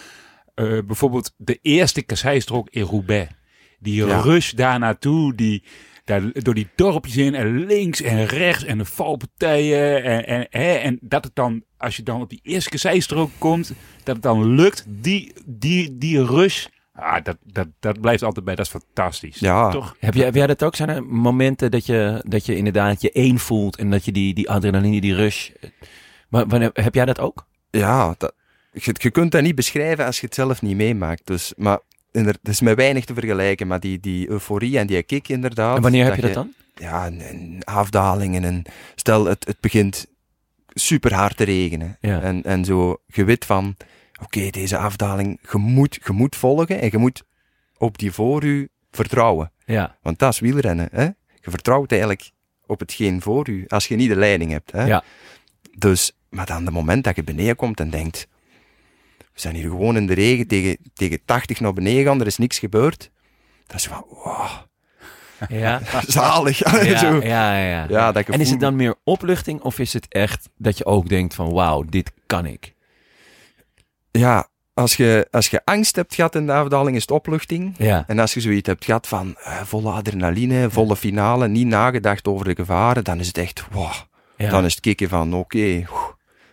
[0.54, 3.32] Eh, bijvoorbeeld de eerste kasseistrook in Roubaix.
[3.78, 4.20] Die Ja.
[4.20, 5.34] rush daar naartoe.
[5.34, 5.64] Die,
[6.04, 7.34] daar, door die dorpjes in.
[7.34, 8.64] En links en rechts.
[8.64, 10.04] En de valpartijen.
[10.04, 13.72] En, en, hè, en dat het dan, als je dan op die eerste kasseistrook komt.
[14.04, 14.84] Dat het dan lukt.
[14.88, 16.66] Die, die, die rush.
[16.94, 18.54] Ah, dat, dat, dat blijft altijd bij.
[18.54, 19.38] Dat is fantastisch.
[19.38, 19.70] Ja.
[19.70, 19.96] Toch?
[19.98, 20.76] Heb jij, heb jij dat ook?
[20.76, 24.34] Zijn er momenten dat je, dat je inderdaad je één voelt en dat je die,
[24.34, 25.50] die adrenaline, die rush.
[26.28, 27.46] Maar wanneer, heb jij dat ook?
[27.70, 28.34] Ja, dat,
[28.72, 31.26] je, je kunt dat niet beschrijven als je het zelf niet meemaakt.
[31.26, 31.78] Dus, maar
[32.12, 33.66] het is met weinig te vergelijken.
[33.66, 35.76] Maar die, die euforie en die kick inderdaad.
[35.76, 36.52] En wanneer heb je dat dan?
[36.74, 38.66] Ja, een, een afdaling en een...
[38.94, 40.06] Stel, het, het begint
[40.68, 41.96] super hard te regenen.
[42.00, 42.20] Ja.
[42.20, 43.76] En, en zo, je weet van...
[44.22, 47.22] Oké, deze afdaling, je moet, je moet volgen en je moet
[47.76, 49.52] op die voor u vertrouwen.
[49.64, 49.96] Ja.
[50.02, 50.88] Want dat is wielrennen.
[50.92, 51.04] Hè?
[51.40, 52.30] Je vertrouwt eigenlijk
[52.66, 54.72] op hetgeen voor u, als je niet de leiding hebt.
[54.72, 54.84] Hè?
[54.84, 55.04] Ja.
[55.78, 58.28] Dus, maar dan het moment dat je beneden komt en denkt,
[59.32, 62.38] we zijn hier gewoon in de regen tegen, tegen 80 naar beneden gaan, er is
[62.38, 63.10] niks gebeurd.
[63.66, 64.50] Dat is van, wow,
[65.48, 65.80] Ja.
[66.06, 66.84] zalig.
[66.84, 67.14] Ja, Zo.
[67.14, 67.86] ja, ja, ja.
[67.88, 71.08] Ja, dat En is het dan meer opluchting of is het echt dat je ook
[71.08, 72.74] denkt van wauw, dit kan ik?
[74.10, 77.74] Ja, als je, als je angst hebt gehad in de afdaling, is het opluchting.
[77.78, 78.04] Ja.
[78.06, 82.44] En als je zoiets hebt gehad van eh, volle adrenaline, volle finale, niet nagedacht over
[82.44, 83.92] de gevaren, dan is het echt, wow.
[84.36, 84.50] ja.
[84.50, 85.84] Dan is het kicken van, oké,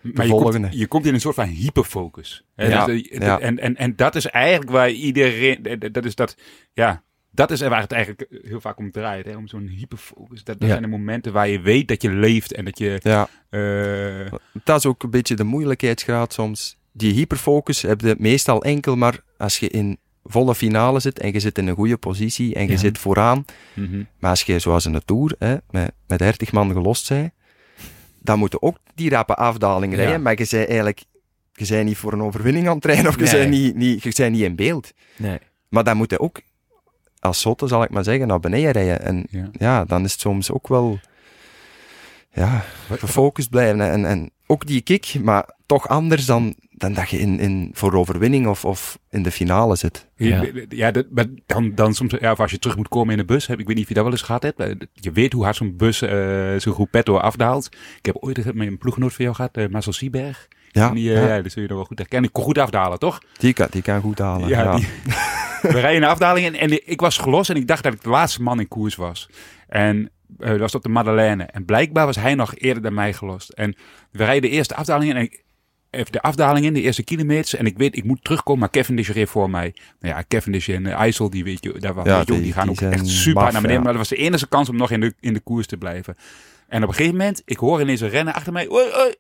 [0.01, 2.43] Maar je komt, je komt in een soort van hyperfocus.
[2.55, 2.67] Hè?
[2.67, 3.39] Ja, Dus, ja.
[3.39, 6.35] En, en, en dat is eigenlijk waar iedereen, dat is dat,
[6.73, 9.25] ja, dat is waar het eigenlijk heel vaak om draait.
[9.25, 9.35] Hè?
[9.35, 10.43] Om zo'n hyperfocus.
[10.43, 10.67] Dat, dat Ja.
[10.75, 13.29] zijn de momenten waar je weet dat je leeft en dat je, ja.
[13.49, 14.31] eh,
[14.63, 16.77] Dat is ook een beetje de moeilijkheidsgraad soms.
[16.91, 21.39] Die hyperfocus heb je meestal enkel maar als je in volle finale zit en je
[21.39, 22.77] zit in een goede positie en je Ja.
[22.77, 23.45] zit vooraan.
[23.73, 24.03] mhm.
[24.19, 27.33] Maar als je zoals in de Tour hè, met, met 30 man gelost zijn,
[28.21, 30.03] dan moeten ook die rappe afdalingen Ja.
[30.03, 30.21] rijden.
[30.21, 31.03] Maar je zei eigenlijk,
[31.53, 33.31] je bent niet voor een overwinning aan het trainen of je Nee.
[33.31, 34.91] bent niet, niet, je bent niet in beeld.
[35.17, 35.37] Nee.
[35.69, 36.41] Maar dan moet je ook
[37.19, 39.01] als zotte, zal ik maar zeggen, naar beneden rijden.
[39.01, 39.49] En Ja.
[39.51, 40.99] ja, dan is het soms ook wel
[42.43, 43.81] ja, gefocust blijven.
[43.81, 47.93] En, en ook die kick, maar toch anders dan, dan dat je in, in, voor
[47.93, 50.07] overwinning of, of in de finale zit.
[50.15, 50.43] Ja.
[50.69, 53.25] Ja, dat, maar dan, dan soms, ja, of als je terug moet komen in de
[53.25, 54.59] bus, heb, ik weet niet of je dat wel eens gehad hebt.
[54.59, 57.65] eh, Je weet hoe hard zo'n bus, eh zo'n groepetto afdaalt.
[57.97, 60.47] Ik heb ooit met een ploeggenoot van jou gehad, eh Marcel Sieberg.
[60.71, 61.27] Ja, Die, ja.
[61.35, 62.27] ja, dat zul je nog wel goed herkennen.
[62.27, 63.21] Ik kon goed afdalen, toch?
[63.37, 64.47] Die, kan, die kan goed halen.
[64.47, 64.87] Ja, Ja, die-
[65.61, 68.03] we rijden in de afdaling en, en ik was gelost en ik dacht dat ik
[68.03, 69.29] de laatste man in koers was.
[69.67, 70.09] En
[70.39, 71.43] eh, dat was op de Madeleine.
[71.43, 73.49] En blijkbaar was hij nog eerder dan mij gelost.
[73.49, 73.75] En
[74.11, 75.43] we rijden de eerste afdaling in en ik,
[75.89, 77.55] even de afdaling in, de eerste kilometers.
[77.55, 79.75] En ik weet, ik moet terugkomen, maar Cavendish reed voor mij.
[79.99, 82.53] Nou ja, Cavendish en uh, IJssel, die weet je, daar was, Ja, ook, die- die
[82.53, 83.71] gaan die ook echt super maf, naar beneden.
[83.77, 83.83] ja.
[83.83, 86.15] Maar dat was de enige kans om nog in de, in de koers te blijven.
[86.67, 88.71] En op een gegeven moment, ik hoor ineens een rennen achter mij.
[88.71, 89.13] Oei, oei.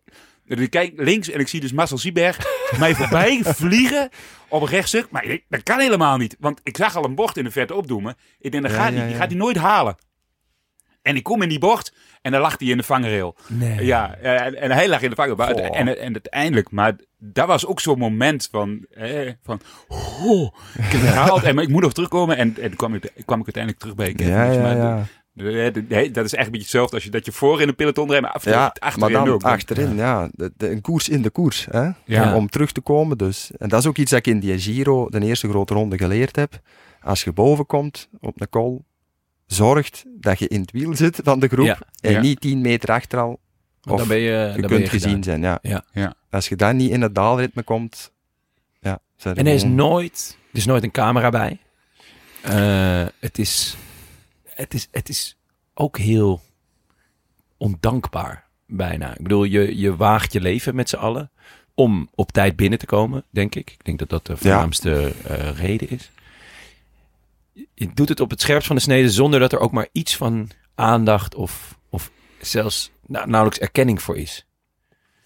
[0.47, 2.37] En ik kijk links en ik zie dus Marcel Sieberg
[2.79, 4.09] mij voorbij vliegen
[4.47, 5.07] op een rechtstuk.
[5.11, 6.35] Maar dat kan helemaal niet.
[6.39, 8.15] Want ik zag al een bocht in de verte opdoemen.
[8.39, 9.05] Ik denk, dat Ja, gaat, niet.
[9.07, 9.95] Die gaat hij nooit halen.
[11.01, 13.35] En ik kom in die bocht en dan lag hij in de vangrail.
[13.47, 13.85] Nee.
[13.85, 15.55] Ja, en, en hij lag in de vangrail.
[15.73, 21.01] En, en uiteindelijk, maar dat was ook zo'n moment van, eh, van oh, ik heb
[21.01, 22.37] het gehaald en maar ik moet nog terugkomen.
[22.37, 24.33] En, en toen kwam ik, kwam ik uiteindelijk terug bij Kevin.
[24.33, 24.61] ja, ja.
[24.61, 25.05] maar ja.
[25.31, 27.67] de- de- de- dat is echt een beetje hetzelfde als je, dat je voor in
[27.67, 29.43] een peloton rijdt, maar af, Ja, achterin maar dan ook.
[29.43, 30.29] achterin, ja.
[30.31, 31.89] De, de- een koers in de koers, hè.
[32.05, 32.35] Ja.
[32.35, 33.51] Om terug te komen, dus.
[33.57, 36.35] En dat is ook iets dat ik in die Giro, de eerste grote ronde, geleerd
[36.35, 36.59] heb.
[37.01, 38.85] Als je boven komt op een col,
[39.53, 41.77] zorgt dat je in het wiel zit van de groep Ja.
[42.01, 42.21] en Ja.
[42.21, 43.39] niet 10 meter achter al.
[43.81, 45.23] Want dan ben je, dan ben kunt je gezien gedaan.
[45.23, 45.59] zijn, ja.
[45.61, 45.83] Ja.
[45.93, 46.13] Ja.
[46.29, 48.11] Als je dan niet in het daalritme komt,
[48.81, 48.99] ja.
[49.23, 51.59] En er is nooit, er is nooit een camera bij.
[52.41, 53.77] Eh, het, is,
[54.43, 55.37] het, is, het is
[55.73, 56.41] ook heel
[57.57, 59.11] ondankbaar, bijna.
[59.11, 61.31] Ik bedoel, je, je waagt je leven met z'n allen
[61.73, 63.69] om op tijd binnen te komen, denk ik.
[63.71, 66.11] Ik denk dat dat de voornaamste eh, reden is.
[67.73, 70.15] Je- doet het op het scherpst van de snede zonder dat er ook maar iets
[70.17, 74.45] van aandacht of, of zelfs nou, nauwelijks erkenning voor is.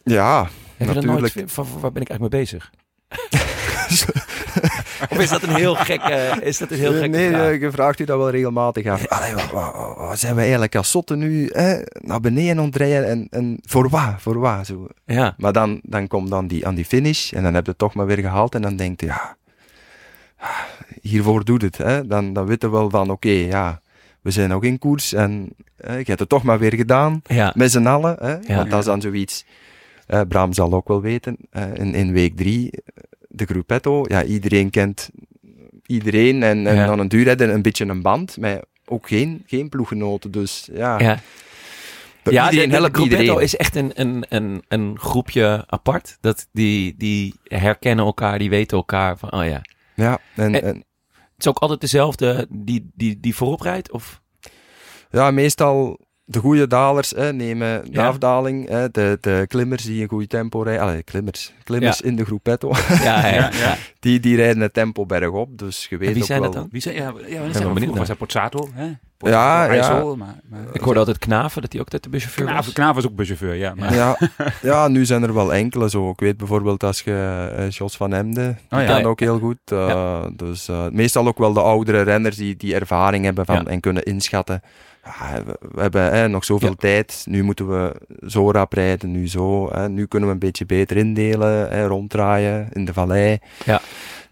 [0.04, 1.36] Ja, Heb Natuurlijk.
[1.36, 2.72] nooit, van, waar ben ik eigenlijk mee bezig?
[5.10, 7.52] of is dat een heel gekke, is dat een heel gekke nee, vraag?
[7.52, 9.08] eh, je vraagt u dat wel regelmatig af.
[9.08, 11.82] Allee, wat, wat, wat- zijn we eigenlijk als zotten nu hè?
[11.94, 14.88] naar beneden ontrijden en, en voor wat, voor wat, zo.
[15.06, 17.80] Ja, Maar dan, dan komt dan die, aan die finish en dan heb je het
[17.80, 19.36] toch maar weer gehaald en dan denkt je, ja,
[21.04, 21.78] hiervoor doet het.
[21.78, 22.08] Hè?
[22.08, 23.82] Dan, dan weten we wel van, oké, ja,
[24.22, 27.22] we zijn nog in koers en eh, je hebt het toch maar weer gedaan.
[27.28, 27.52] ja.
[27.56, 28.32] Met z'n allen, hè?
[28.34, 28.56] Ja.
[28.56, 29.46] want dat is dan zoiets.
[30.08, 32.80] eh Bram zal ook wel weten, eh, in, in week drie, eh,
[33.28, 35.10] de gruppetto, ja, iedereen kent
[35.86, 36.86] iedereen en, en Ja.
[36.86, 41.20] dan een duurrijder een beetje een band, maar ook geen, geen ploeggenoten, dus ja, ja.
[42.24, 43.40] Ja, iedereen de, de, iedereen.
[43.42, 46.18] is echt een, een, een, een groepje apart.
[46.22, 49.62] Dat die, die herkennen elkaar, die weten elkaar van, oh ja.
[49.96, 50.86] Ja, en, En- en, Het
[51.44, 53.92] is ook altijd dezelfde die, die, die voorop rijdt?
[53.92, 54.22] Of?
[55.10, 58.08] ja, meestal de goede dalers hè, nemen de Ja.
[58.08, 62.06] afdaling, hè, de, de klimmers die een goed tempo rijden, allee, klimmers, klimmers Ja.
[62.06, 63.50] in de ja, Ja, ja.
[63.54, 63.78] ja.
[64.04, 66.52] Die, die rijden het tempo bergop, dus je weet wie ook zijn wel...
[66.52, 66.70] dat dan?
[66.72, 67.98] Wie zei, ja, ja, we wel zijn benieuwd vroeger naar.
[67.98, 68.92] was dat Pozzato, hè?
[69.18, 72.66] Ja, IJssel, maar, maar Ik hoorde altijd Knaven, dat hij ook dat de buschauffeur Knaaf,
[72.66, 72.74] was.
[72.74, 73.74] Knaaf was ook buschauffeur, ja.
[73.76, 74.18] Maar, Ja,
[74.62, 76.10] ja, nu zijn er wel enkele zo.
[76.10, 78.94] Ik weet bijvoorbeeld als je eh, Jos van Emden, die Oh ja.
[78.94, 79.58] kan ook heel goed.
[79.66, 83.66] eh, Dus eh, meestal ook wel de oudere renners die, die ervaring hebben van, Ja.
[83.66, 84.62] en kunnen inschatten.
[85.06, 86.76] Ja, we, we hebben hè, nog zoveel Ja.
[86.78, 87.96] tijd, nu moeten we
[88.28, 89.70] zo rap rijden, nu zo.
[89.74, 93.38] Hè, nu kunnen we een beetje beter indelen, hè, ronddraaien in de vallei.
[93.66, 93.82] Ja.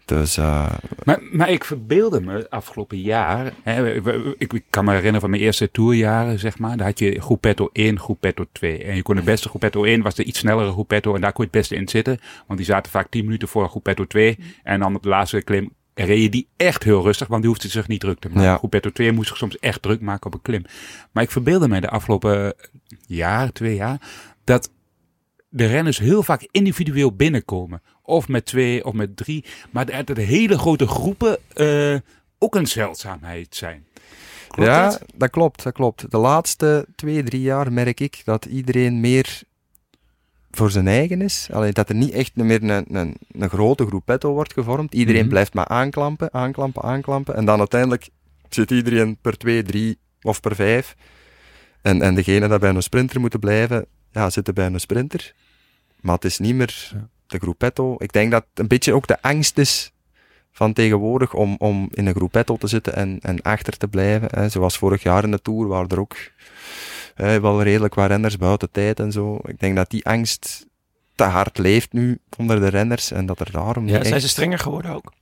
[0.04, 0.72] Dus eh,
[1.04, 3.52] Maar, maar ik verbeelde me afgelopen jaar.
[3.62, 3.94] Hè,
[4.38, 6.76] ik, ik kan me herinneren van mijn eerste tourjaren, zeg maar.
[6.76, 8.84] Daar had je Groepetto 1, Groepetto 2.
[8.84, 11.14] En je kon het beste Groepetto 1 was de iets snellere Groepetto.
[11.14, 12.20] En daar kon je het beste in zitten.
[12.46, 14.38] Want die zaten vaak 10 minuten voor Groepetto 2.
[14.62, 17.28] En dan op de laatste klim reed je die echt heel rustig.
[17.28, 18.42] Want die hoefde zich niet druk te maken.
[18.42, 18.56] Ja.
[18.56, 20.64] Groepetto 2 moest zich soms echt druk maken op een klim.
[21.12, 22.54] Maar ik verbeelde me de afgelopen
[23.06, 24.00] jaar, twee jaar.
[24.44, 24.70] Dat
[25.48, 27.82] de renners heel vaak individueel binnenkomen.
[28.02, 29.44] Of met twee of met drie.
[29.70, 31.96] Maar dat de hele grote groepen eh,
[32.38, 33.86] ook een zeldzaamheid zijn.
[34.48, 35.02] Klopt ja, dat?
[35.14, 35.30] dat?
[35.30, 36.10] klopt, dat klopt.
[36.10, 39.42] De laatste twee, drie jaar merk ik dat iedereen meer
[40.50, 41.48] voor zijn eigen is.
[41.52, 44.94] Allee, dat er niet echt meer een, een, een grote groepetto wordt gevormd.
[44.94, 45.30] Iedereen Mhm.
[45.30, 47.34] blijft maar aanklampen, aanklampen, aanklampen.
[47.34, 48.08] En dan uiteindelijk
[48.48, 50.96] zit iedereen per twee, drie of per vijf.
[51.82, 55.34] En, en degene dat bij een sprinter moeten blijven, ja, zitten bij een sprinter.
[56.00, 57.08] Maar het is niet meer Ja.
[57.32, 57.94] De groepetto.
[57.98, 59.92] Ik denk dat een beetje ook de angst is
[60.52, 64.28] van tegenwoordig om, om in een groepetto te zitten en, en achter te blijven.
[64.32, 64.48] Hè.
[64.48, 66.16] Zoals vorig jaar in de Tour waren er ook
[67.14, 69.38] hè, wel redelijk wat renners buiten tijd en zo.
[69.44, 70.66] Ik denk dat die angst
[71.14, 74.58] te hard leeft nu onder de renners en dat er daarom Ja, zijn ze strenger
[74.58, 75.12] geworden ook?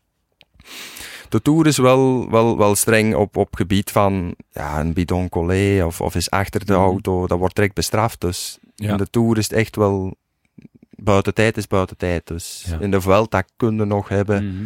[1.28, 5.84] De Tour is wel, wel, wel streng op, op gebied van ja, een bidon collé
[5.84, 6.82] of, of is achter de Mhm.
[6.82, 7.26] auto.
[7.26, 8.20] Dat wordt direct bestraft.
[8.20, 8.90] Dus Ja.
[8.90, 10.14] in de Tour is het echt wel...
[11.02, 12.26] Buiten tijd is buiten tijd.
[12.26, 12.78] Dus Ja.
[12.80, 14.54] in de Vuelta kun je nog hebben.
[14.54, 14.64] Mhm.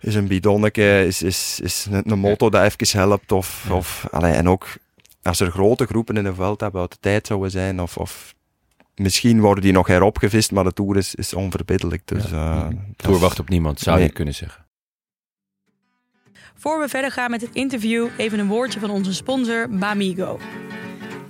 [0.00, 3.32] Is een bidonnetje, is, is, is een, een moto dat even helpt.
[3.32, 3.74] Of, Ja.
[3.74, 4.66] of, allee, en ook
[5.22, 7.80] als er grote groepen in de Vuelta buiten tijd zouden zijn.
[7.80, 8.34] Of, of
[8.94, 12.02] misschien worden die nog heropgevist, maar de Tour is, is onverbiddelijk.
[12.04, 12.68] Dus, Ja.
[12.70, 14.06] eh, Tour is- wacht op niemand, zou Nee.
[14.06, 14.66] je kunnen zeggen.
[16.54, 20.38] Voor we verder gaan met het interview, even een woordje van onze sponsor Bamigo.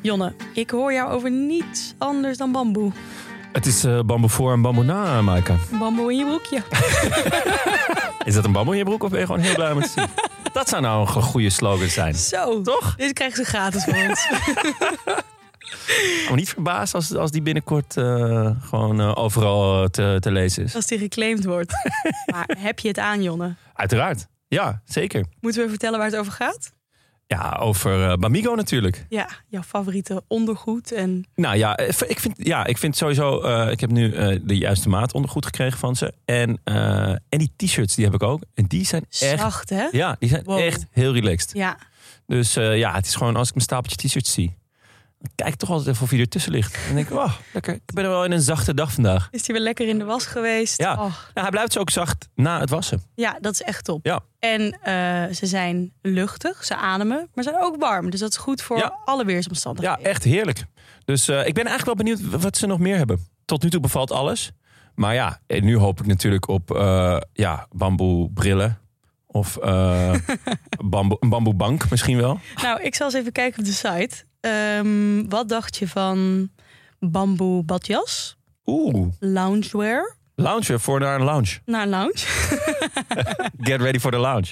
[0.00, 2.92] Jonne, ik hoor jou over niets anders dan bamboe.
[3.52, 5.54] Het is eh, bamboe voor en bamboe na, Maaike.
[5.78, 6.62] Bamboe in je broekje.
[8.28, 10.06] Is dat een bamboe in je broek of ben je gewoon heel blij met zien?
[10.52, 12.14] Dat zou nou een go- goede slogan zijn.
[12.14, 12.94] Zo, Toch?
[12.96, 14.28] dit krijgen ze gratis van ons.
[16.28, 20.74] Maar niet verbaasd als, als die binnenkort eh, gewoon eh, overal te, te lezen is.
[20.74, 21.72] Als die geclaimd wordt.
[22.32, 23.54] Maar heb je het aan, Jonne?
[23.74, 24.26] Uiteraard.
[24.48, 25.24] Ja, zeker.
[25.40, 26.72] Moeten we vertellen waar het over gaat?
[27.28, 29.06] Ja, over eh, Bamigo natuurlijk.
[29.08, 33.40] Ja, jouw favoriete ondergoed en Nou ja, eh, ik vind, ja, ik vind sowieso...
[33.40, 34.10] eh, ik heb nu
[34.44, 36.12] de juiste maat ondergoed gekregen van ze.
[36.24, 36.60] En,
[37.28, 38.42] en die t-shirts, die heb ik ook.
[38.54, 39.40] En die zijn echt...
[39.40, 39.86] zacht, hè?
[39.90, 40.58] Ja, die zijn Wow.
[40.58, 41.50] echt heel relaxed.
[41.52, 41.78] Ja,
[42.26, 44.56] Dus ja, het is gewoon als ik mijn stapeltje t-shirts zie...
[45.18, 46.74] dan kijk toch altijd even of hij ertussen ligt.
[46.74, 47.74] En dan denk ik, oh, lekker.
[47.74, 49.28] Ik ben er wel in een zachte dag vandaag.
[49.30, 50.78] is die weer lekker in de was geweest?
[50.78, 50.92] Ja.
[50.92, 53.02] Oh, Nou, hij blijft zo ook zacht na het wassen.
[53.14, 54.04] ja dat is echt top.
[54.06, 54.20] Ja.
[54.38, 58.10] En eh, ze zijn luchtig, ze ademen, maar ze zijn ook warm.
[58.10, 58.98] Dus dat is goed voor Ja.
[59.04, 60.04] alle Ja, weersomstandigheden.
[60.04, 60.64] echt heerlijk.
[61.04, 63.26] Dus eh, ik ben eigenlijk wel benieuwd wat ze nog meer hebben.
[63.44, 64.50] Tot nu toe bevalt alles.
[64.94, 68.78] Maar ja, en nu hoop ik natuurlijk op eh, ja, bamboe brillen.
[69.26, 70.14] Of eh,
[70.84, 72.40] bamboe, een bamboe bank misschien wel.
[72.62, 74.24] Nou, ik zal eens even kijken op de site.
[74.40, 76.50] Ehm, wat dacht je van
[77.00, 78.36] bamboe badjas,
[78.66, 81.58] Oeh, loungewear, lounge voor naar een lounge.
[81.64, 82.18] naar een lounge,
[83.68, 84.50] Get ready for the lounge.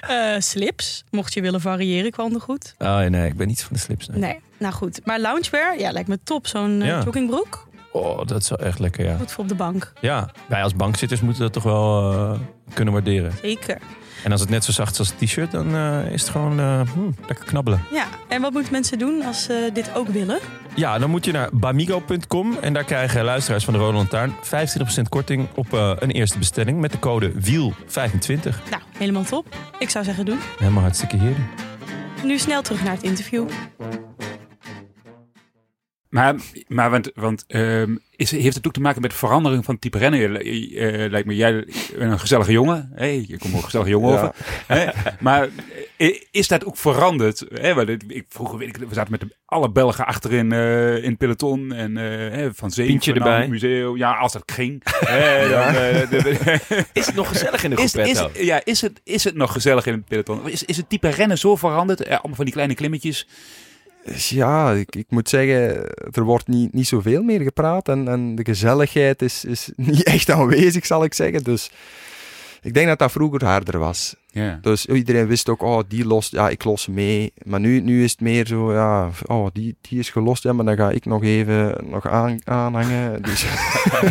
[0.00, 2.74] Eh, slips, mocht je willen variëren qua ondergoed.
[2.78, 4.08] Oh nee, ik ben niet van de slips.
[4.08, 4.18] nee.
[4.20, 5.00] Nee, nou goed.
[5.06, 6.46] Maar loungewear, ja, lijkt me top.
[6.46, 7.02] Zo'n eh, Ja.
[7.04, 7.66] joggingbroek.
[7.92, 9.16] Oh, dat is wel echt lekker, ja.
[9.16, 9.92] Goed voor op de bank.
[10.00, 12.40] Ja, wij als bankzitters moeten dat toch wel eh,
[12.74, 13.32] kunnen waarderen.
[13.42, 13.78] Zeker.
[14.24, 16.60] En als het net zo zacht is als het t-shirt, dan eh, is het gewoon
[16.60, 17.82] eh, hmm, lekker knabbelen.
[17.92, 20.38] Ja, en wat moeten mensen doen als ze dit ook willen?
[20.74, 24.34] Ja, dan moet je naar bamigo.com en daar krijgen luisteraars van de Rode Lantaarn
[25.00, 28.42] 25% korting op eh, een eerste bestelling met de code WIEL25.
[28.70, 29.56] Nou, helemaal top.
[29.78, 30.38] Ik zou zeggen doen.
[30.58, 31.48] Helemaal hartstikke heerlijk.
[32.22, 33.48] Nu snel terug naar het interview.
[36.08, 36.34] Maar,
[36.66, 39.98] maar want, want ehm, is, heeft het ook te maken met de verandering van type
[39.98, 40.40] rennen?
[40.40, 42.92] Eh, lijkt me, jij bent een gezellige jongen.
[42.94, 44.18] Hey, je komt ook een gezellige jongen Ja.
[44.18, 45.16] over.
[45.20, 45.48] Maar
[45.96, 47.44] eh, is dat ook veranderd?
[47.74, 51.18] Want ik, vroeger weet ik, we zaten met de, alle Belgen achterin eh, in het
[51.18, 51.72] peloton.
[51.72, 53.40] En hè, van naar erbij.
[53.40, 53.96] het museum.
[53.96, 54.82] Ja, als dat ging.
[55.50, 55.74] Dan,
[56.92, 59.86] Is het nog gezellig in de is, is, ja, is, het, is het nog gezellig
[59.86, 60.48] in het peloton?
[60.48, 62.08] Is, is het type rennen zo veranderd?
[62.08, 63.26] Allemaal van die kleine klimmetjes.
[64.08, 68.34] Dus ja, ik, ik moet zeggen, er wordt niet, niet zoveel meer gepraat en, en
[68.34, 71.44] de gezelligheid is, is niet echt aanwezig, zal ik zeggen.
[71.44, 71.70] Dus
[72.62, 74.14] ik denk dat dat vroeger harder was.
[74.30, 74.58] Ja.
[74.62, 77.32] Dus iedereen wist ook, oh, die lost, ja, ik los mee.
[77.42, 80.64] Maar nu, nu is het meer zo, ja, oh, die, die is gelost, ja, maar
[80.64, 83.22] dan ga ik nog even nog aan, aanhangen.
[83.28, 83.46] Dus,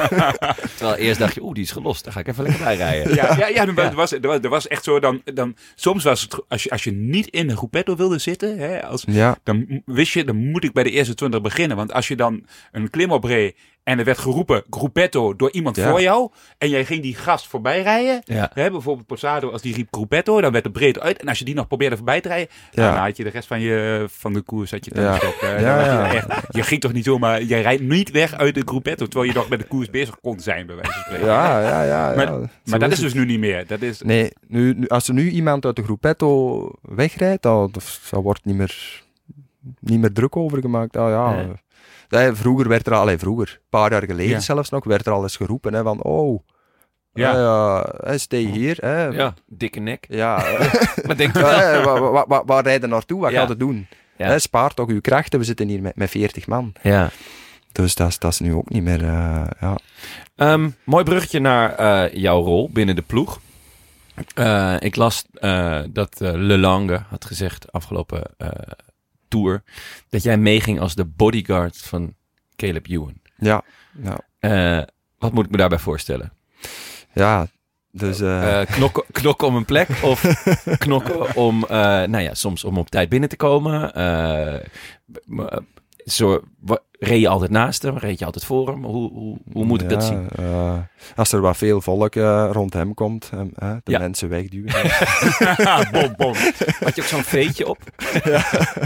[0.78, 2.04] Terwijl eerst dacht je, oeh, die is gelost.
[2.04, 3.16] Daar ga ik even lekker bij rijden.
[3.16, 5.56] Ja, ja, ja, er, was, er, was, er, was, er was echt zo dan, dan...
[5.76, 9.04] Soms was het, als je, als je niet in de groepetto wilde zitten, hè, als,
[9.08, 11.78] ja, dan wist je, dan moet ik bij de eerste 20 beginnen.
[11.78, 13.56] Want als je dan een klim opreed
[13.88, 15.90] en er werd geroepen groepetto door iemand Ja.
[15.90, 18.52] voor jou, en jij ging die gast voorbij rijden, Ja.
[18.54, 21.18] hè, bijvoorbeeld Posado, als die riep groepetto, dan werd het breed uit.
[21.22, 22.92] En als je die nog probeerde voorbij te rijden, Ja.
[22.94, 25.20] dan had je de rest van, je, van de koers had je ja.
[25.42, 26.12] Ja, ja.
[26.12, 29.32] Je, echt, je ging toch niet zomaar, jij rijdt niet weg uit de groepetto, terwijl
[29.32, 31.26] je nog met de koers bezig kon zijn, bij wijze van spreken.
[31.28, 32.16] ja, ja, ja.
[32.16, 33.00] Maar- dat is het.
[33.06, 33.68] dus nu niet meer.
[33.68, 37.72] Dat is, Nee, nu, nu, als er nu iemand uit de groepetto wegrijdt, dan
[38.12, 39.04] daar wordt niet meer,
[39.80, 40.98] niet meer druk over gemaakt.
[40.98, 41.36] Ah, ja.
[41.36, 41.52] Nee.
[42.10, 44.40] Vroeger werd er al, vroeger, een paar jaar geleden Ja.
[44.40, 46.40] zelfs nog, werd er al eens geroepen hè, van, oh,
[47.14, 47.32] Ja.
[47.34, 47.94] ja.
[48.06, 48.78] ja, stay hier.
[48.82, 49.06] Hè.
[49.06, 50.06] Ja, dikke nek.
[50.10, 50.36] Ja,
[51.06, 53.22] Maar denk je Ja, waar, waar, waar, waar rijden naartoe?
[53.22, 53.40] Wat Ja.
[53.40, 53.88] gaat het doen?
[54.18, 54.28] Ja.
[54.28, 56.74] Hè, spaar toch uw krachten, we zitten hier met, met 40 man.
[56.82, 57.10] Ja.
[57.72, 59.78] Dus dat is, dat is nu ook niet meer, eh, ja.
[60.36, 63.40] Ehm, mooi bruggetje naar eh, jouw rol binnen de ploeg.
[64.36, 68.50] Eh, ik las eh, dat eh Le Lange had gezegd afgelopen eh,
[69.28, 69.64] tour
[70.10, 72.14] dat jij meeging als de bodyguard van
[72.56, 73.22] Caleb Ewan.
[73.38, 73.64] Ja,
[74.04, 74.20] ja.
[74.40, 74.84] Eh,
[75.18, 76.34] wat moet ik me daarbij voorstellen?
[77.14, 77.48] ja
[77.92, 78.20] dus...
[78.20, 80.22] eh, Eh, knokken, knokken om een plek of
[80.78, 83.94] knokken om, nou ja, soms om op tijd binnen te komen.
[86.08, 87.98] Zo, wa- reed je altijd naast hem?
[87.98, 88.84] Reed je altijd voor hem?
[88.86, 90.28] Hoe, hoe, hoe moet ik dat Ja, zien?
[90.36, 90.78] eh,
[91.16, 94.00] als er wat veel volk eh, rond hem komt, eh, de Ja.
[94.00, 94.72] mensen wegduwen.
[95.92, 96.34] bom, bom.
[96.80, 97.78] Had je ook zo'n veetje op?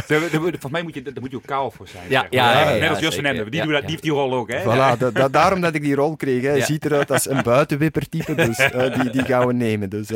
[0.07, 2.03] Volgens mij moet je, daar moet je ook kaal voor zijn.
[2.09, 2.53] Ja, zeg ja, maar.
[2.63, 3.25] ja, ja, Net als ja, Jos van.
[3.25, 3.51] Emden.
[3.51, 3.79] Die, Ja, ja.
[3.79, 4.61] die heeft die rol ook, hè?
[4.61, 6.41] Voilà, da- da- daarom dat ik die rol kreeg.
[6.43, 6.51] Hè.
[6.53, 6.65] Ja.
[6.65, 9.89] Ziet eruit als een buitenwippertype, dus eh, die, die gaan we nemen.
[9.89, 10.07] Dus,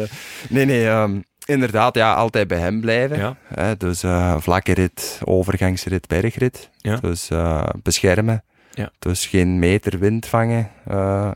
[0.49, 3.17] nee, nee, ehm, inderdaad, ja, altijd bij hem blijven.
[3.17, 3.37] Ja.
[3.53, 6.69] Hè, dus eh, vlakke rit, overgangsrit, bergrit.
[6.77, 6.95] Ja.
[6.95, 8.43] Dus eh, beschermen.
[8.71, 8.91] Ja.
[8.99, 10.71] Dus geen meter wind vangen.
[10.85, 11.31] eh,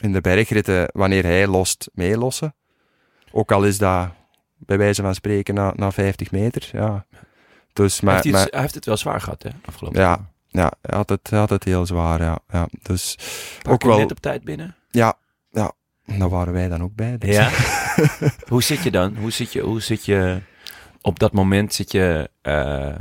[0.00, 2.54] in de bergritten, wanneer hij lost, meelossen.
[3.32, 4.08] Ook al is dat
[4.56, 6.68] bij wijze van spreken na, na 50 meter.
[6.72, 7.06] Ja.
[7.72, 9.50] Dus, maar, hij, heeft maar, iets- hij heeft het wel zwaar gehad, hè?
[9.64, 10.18] Afgelopen Ja, jaar.
[10.48, 12.22] ja, hij had het, had het heel zwaar.
[12.22, 12.68] Ja, ja.
[12.82, 13.18] Dus
[13.62, 14.74] Pak ook wel, net op tijd binnen?
[14.90, 15.14] ja,
[15.50, 15.72] ja,
[16.04, 17.18] daar waren wij dan ook bij.
[17.18, 17.34] Dus.
[17.34, 17.50] Ja.
[18.48, 19.16] hoe zit je dan?
[19.16, 20.38] Hoe zit je, hoe zit je
[21.00, 21.74] op dat moment?
[21.74, 22.94] Zit je, eh,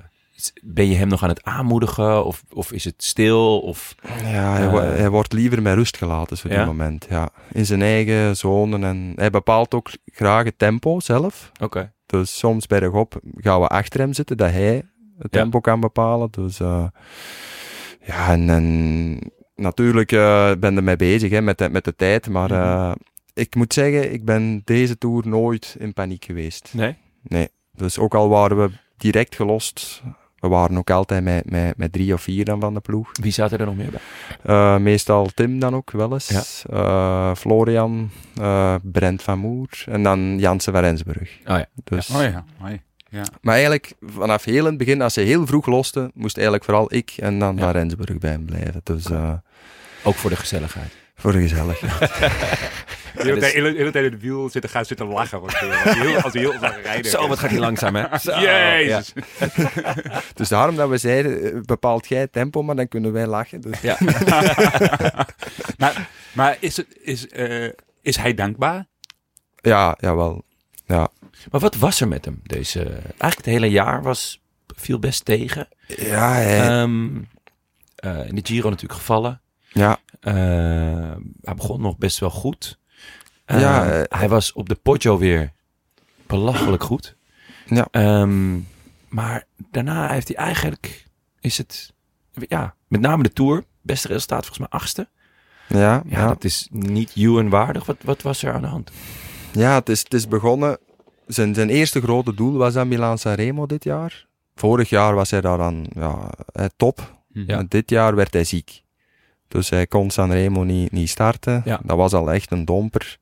[0.63, 2.25] ben je hem nog aan het aanmoedigen?
[2.25, 3.59] Of, of is het stil?
[3.59, 4.97] Of, Ja, hij, Eh.
[4.97, 6.57] hij wordt liever met rust gelaten op Ja?
[6.57, 7.05] dit moment.
[7.09, 7.29] Ja.
[7.51, 8.85] In zijn eigen zone.
[8.87, 11.51] En hij bepaalt ook graag het tempo zelf.
[11.61, 11.91] Oké.
[12.05, 14.73] Dus soms bergop gaan we achter hem zitten, dat hij
[15.17, 15.39] het Ja.
[15.41, 16.27] tempo kan bepalen.
[16.31, 16.85] Dus eh,
[18.05, 19.19] ja, en, en
[19.55, 20.09] natuurlijk
[20.59, 22.29] ben ik ermee bezig hè, met, de, met de tijd.
[22.29, 22.95] Maar Mhm.
[23.37, 26.69] Ik moet zeggen, ik ben deze tour nooit in paniek geweest.
[26.73, 26.95] Nee?
[27.21, 27.47] Nee.
[27.73, 30.01] Dus ook al waren we direct gelost,
[30.39, 33.09] we waren ook altijd met, met, met drie of vier dan van de ploeg.
[33.21, 33.99] Wie zaten er nog meer bij?
[34.43, 36.63] Eh, meestal Tim dan ook wel eens.
[36.69, 41.31] Eh, Florian, eh, Brent van Moer en dan Jansen van Rensburg.
[41.45, 41.65] Oh ja.
[41.83, 42.81] Dus, Oh ja, hoi.
[43.41, 46.93] Maar eigenlijk, vanaf heel in het begin, als ze heel vroeg losten, moest eigenlijk vooral
[46.93, 47.61] ik en dan Ja.
[47.61, 48.81] van Rensburg bij hem blijven.
[48.83, 49.33] Dus eh,
[50.03, 50.95] Ook voor de gezelligheid.
[51.17, 52.09] Voor de gezelligheid.
[53.17, 55.39] De hele tijd- de hele- de hele tijd in het wiel zitten, gaan zitten lachen.
[55.39, 57.11] Want, eh, als hij heel, als heel lang rijden.
[57.11, 58.17] Zo, wat gaat hij langzaam, hè?
[58.19, 59.13] Zo, Jezus.
[60.33, 63.61] dus daarom dat we zeiden, eh, bepaalt jij het tempo, maar dan kunnen wij lachen.
[63.61, 63.97] Dus, Ja.
[65.77, 67.69] maar maar is, het, is, eh,
[68.01, 68.85] is hij dankbaar?
[69.61, 70.43] ja, jawel.
[70.85, 71.09] Ja,
[71.51, 72.39] Maar wat was er met hem?
[72.43, 74.41] Deze, eigenlijk het hele jaar was,
[74.75, 75.67] viel best tegen.
[75.87, 77.07] ja hij, Ehm,
[77.95, 79.41] eh, in de Giro natuurlijk gevallen.
[79.71, 82.79] Ja, hij begon nog best wel goed.
[83.45, 85.51] Eh, Ja, eh, hij was op de Poggio weer
[86.27, 87.15] belachelijk goed.
[87.65, 87.87] Ja.
[87.91, 88.59] Ehm,
[89.07, 91.05] maar daarna heeft hij eigenlijk,
[91.39, 91.93] is het,
[92.47, 95.07] ja, met name de Tour, beste resultaat volgens mij achtste.
[95.67, 96.27] ja, Ja, ja.
[96.27, 97.85] dat is niet Ewan waardig.
[97.85, 98.91] Wat, wat was er aan de hand?
[99.51, 100.77] Ja, het is, het is begonnen.
[101.27, 104.27] Zijn, zijn eerste grote doel was aan Milaan Sanremo dit jaar.
[104.55, 107.15] Vorig jaar was hij daar dan ja, eh, top.
[107.27, 107.57] Ja.
[107.57, 108.83] En dit jaar werd hij ziek.
[109.47, 111.61] Dus hij kon Sanremo niet, niet starten.
[111.65, 111.79] Ja.
[111.83, 113.17] Dat was al echt een domper.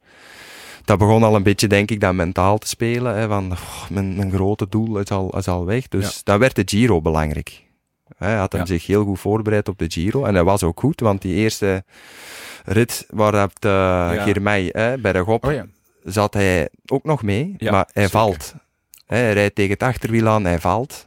[0.85, 3.15] Dat begon al een beetje, denk ik, dat mentaal te spelen.
[3.15, 5.87] Hè, van, "Oh, mijn, mijn grote doel is al, is al weg.
[5.87, 6.21] Dus Ja.
[6.23, 7.63] dan werd de Giro belangrijk.
[8.17, 8.67] Hij had hem Ja.
[8.67, 10.25] zich heel goed voorbereid op de Giro.
[10.25, 11.83] En hij was ook goed, want die eerste
[12.65, 14.23] rit waar dat Ja.
[14.23, 15.65] Girmay hè, bij de Gop Oh ja.
[16.03, 18.09] zat hij ook nog mee, maar hij zeker.
[18.09, 18.53] valt.
[19.05, 21.05] Hè, hij rijdt tegen het achterwiel aan, hij valt.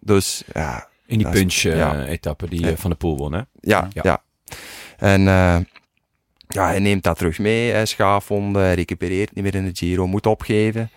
[0.00, 2.68] Dus ja, In die Dat punch-etappe die Ja.
[2.68, 3.40] eh, Van de Poel won, hè?
[3.60, 4.22] ja, Ja.
[4.98, 5.56] En eh,
[6.48, 10.26] ja, hij neemt dat terug mee, hij schaafwonden, recupereert niet meer in de Giro, moet
[10.26, 10.90] opgeven.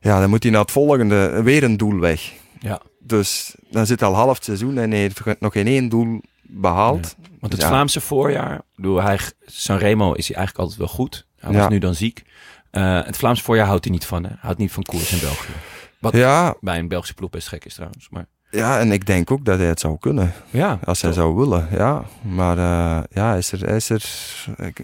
[0.00, 2.32] Ja, dan moet hij naar het volgende, weer een doel weg.
[2.60, 2.80] Ja.
[2.98, 7.16] Dus dan zit al half het seizoen en hij heeft nog geen één doel behaald.
[7.40, 7.68] Want het Ja.
[7.68, 11.26] Vlaamse voorjaar, bedoel, hij, Sanremo is hij eigenlijk altijd wel goed.
[11.38, 11.68] Hij was Ja.
[11.68, 12.22] nu dan ziek.
[12.70, 14.30] Eh, het Vlaamse voorjaar houdt hij niet van, hè?
[14.38, 15.52] Houdt niet van koers in België.
[15.98, 18.08] Wat Ja, bij een Belgische ploeg best gek is trouwens.
[18.10, 20.32] Maar ja, en ik denk ook dat hij het zou kunnen.
[20.50, 21.20] ja, Als hij toch.
[21.20, 22.02] zou willen, ja.
[22.22, 24.04] Maar eh, ja, is er, is er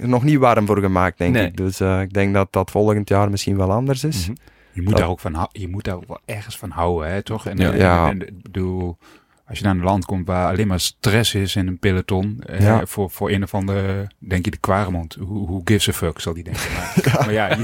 [0.01, 1.47] nog niet warm voor gemaakt, denk Nee.
[1.47, 1.57] ik.
[1.57, 4.29] Dus eh, ik denk dat dat volgend jaar misschien wel anders is.
[4.29, 4.37] Mhm.
[4.73, 7.23] Je moet, Dat- daar ook van, je moet daar ook wel ergens van houden, hè,
[7.23, 7.47] toch?
[7.47, 7.73] En, Ja.
[7.73, 8.97] en- en- ik bedoel,
[9.49, 12.61] als je naar een land komt waar alleen maar stress is in een peloton, eh,
[12.61, 12.87] Ja.
[12.87, 16.43] voor, voor een of andere, denk je de Quaremont, hoe, gives a fuck, zal die
[16.45, 16.63] denken.
[16.75, 17.57] Maar, maar ja,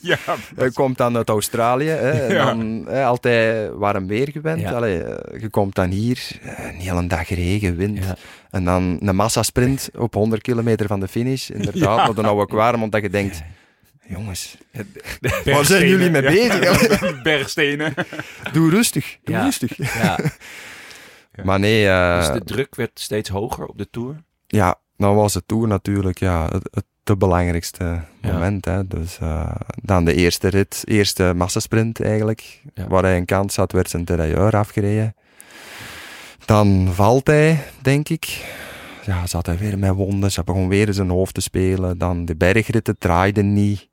[0.00, 0.16] ja,
[0.56, 2.44] Hij komt dan uit Australië, hè, en Ja.
[2.44, 4.60] dan hè, altijd warm weer gewend.
[4.60, 4.72] Ja.
[4.72, 7.98] Allee, eh, je komt dan hier, eh, een hele dag regen, wind.
[8.04, 8.16] Ja.
[8.50, 11.48] En dan een massasprint op 100 kilometer van de finish.
[11.50, 13.42] Inderdaad, naar de oude Quaremont, dat je denkt...
[14.10, 14.56] Jongens,
[15.44, 17.22] waar zijn jullie mee bezig?
[17.22, 17.94] Bergstenen.
[18.52, 19.42] Doe rustig, doe Ja.
[19.44, 19.76] rustig.
[19.76, 20.18] Ja,
[21.44, 24.22] Maar nee, eh, dus de druk werd steeds hoger op de Tour.
[24.46, 27.84] Ja, nou was de Tour natuurlijk ja, het, het de belangrijkste
[28.20, 28.32] Ja.
[28.32, 28.64] moment.
[28.64, 28.86] Hè.
[28.86, 32.86] Dus eh, dan de eerste rit, eerste massasprint eigenlijk, Ja.
[32.86, 35.14] waar hij een kans had, werd zijn terailleur afgereden.
[36.44, 38.44] Dan valt hij, denk ik.
[39.06, 41.98] Ja, zat hij weer met wonden, ze begon weer in zijn hoofd te spelen.
[41.98, 43.88] Dan de bergritten draaiden niet.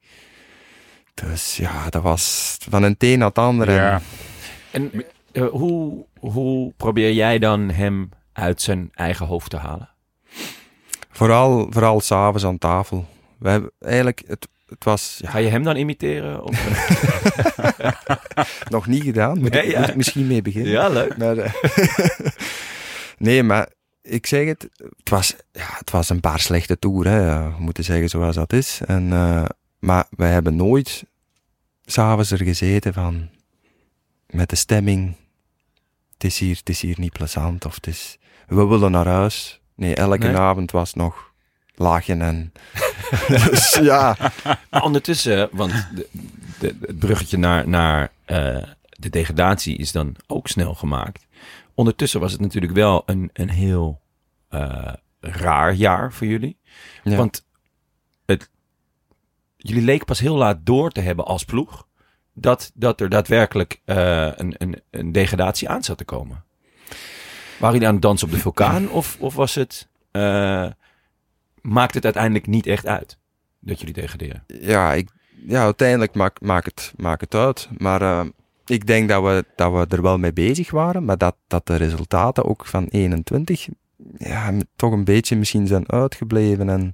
[1.14, 3.68] Dus ja, dat was van een teen naar het ander.
[3.68, 4.02] En Ja.
[4.72, 4.92] En
[5.36, 9.90] eh, hoe, hoe probeer jij dan hem uit zijn eigen hoofd te halen?
[11.12, 13.06] Vooral, vooral s'avonds aan tafel.
[13.38, 16.44] We hebben eigenlijk, het, het was ja, Ga je hem dan imiteren?
[16.44, 16.52] Of,
[18.70, 19.80] nog niet gedaan, moet, Nee, ik, ja.
[19.80, 20.72] moet ik misschien mee beginnen.
[20.72, 21.18] ja, leuk.
[21.18, 21.54] Maar, eh,
[23.18, 23.70] nee, maar
[24.02, 27.44] ik zeg het, het was, ja, het was een paar slechte toeren, hè.
[27.44, 28.82] We moeten zeggen zoals dat is.
[28.86, 29.46] En, eh,
[29.80, 31.04] maar we hebben nooit
[31.86, 33.30] s'avonds er gezeten van,
[34.30, 35.16] met de stemming,
[36.16, 39.60] het is hier, het is hier niet plezant, of het is, we willen naar huis.
[39.76, 40.38] Nee, elke Nee?
[40.38, 41.34] avond was nog
[41.76, 42.54] lachen en,
[43.28, 44.18] dus ja,
[44.70, 46.08] Maar ondertussen, want de,
[46.60, 51.26] de, het bruggetje naar, naar eh, de degradatie is dan ook snel gemaakt.
[51.74, 54.02] Ondertussen was het natuurlijk wel een, een heel
[54.50, 56.58] eh, raar jaar voor jullie.
[57.04, 57.16] Ja.
[57.16, 57.46] Want
[58.26, 58.50] het,
[59.58, 61.88] jullie leken pas heel laat door te hebben als ploeg
[62.36, 66.44] dat, dat er daadwerkelijk eh, een, een, een degradatie aan zat te komen.
[67.58, 70.68] Waren jullie aan het dansen op de vulkaan of, of was het, eh,
[71.62, 73.18] maakt het uiteindelijk niet echt uit
[73.60, 74.44] dat jullie degraderen?
[74.48, 75.10] ja, ik,
[75.46, 77.70] ja uiteindelijk maakt maak het, maak het uit.
[77.78, 78.26] Maar eh,
[78.66, 81.76] ik denk dat we, dat we er wel mee bezig waren, maar dat, dat de
[81.76, 83.68] resultaten ook van 21
[84.18, 86.70] ja, toch een beetje misschien zijn uitgebleven.
[86.70, 86.94] En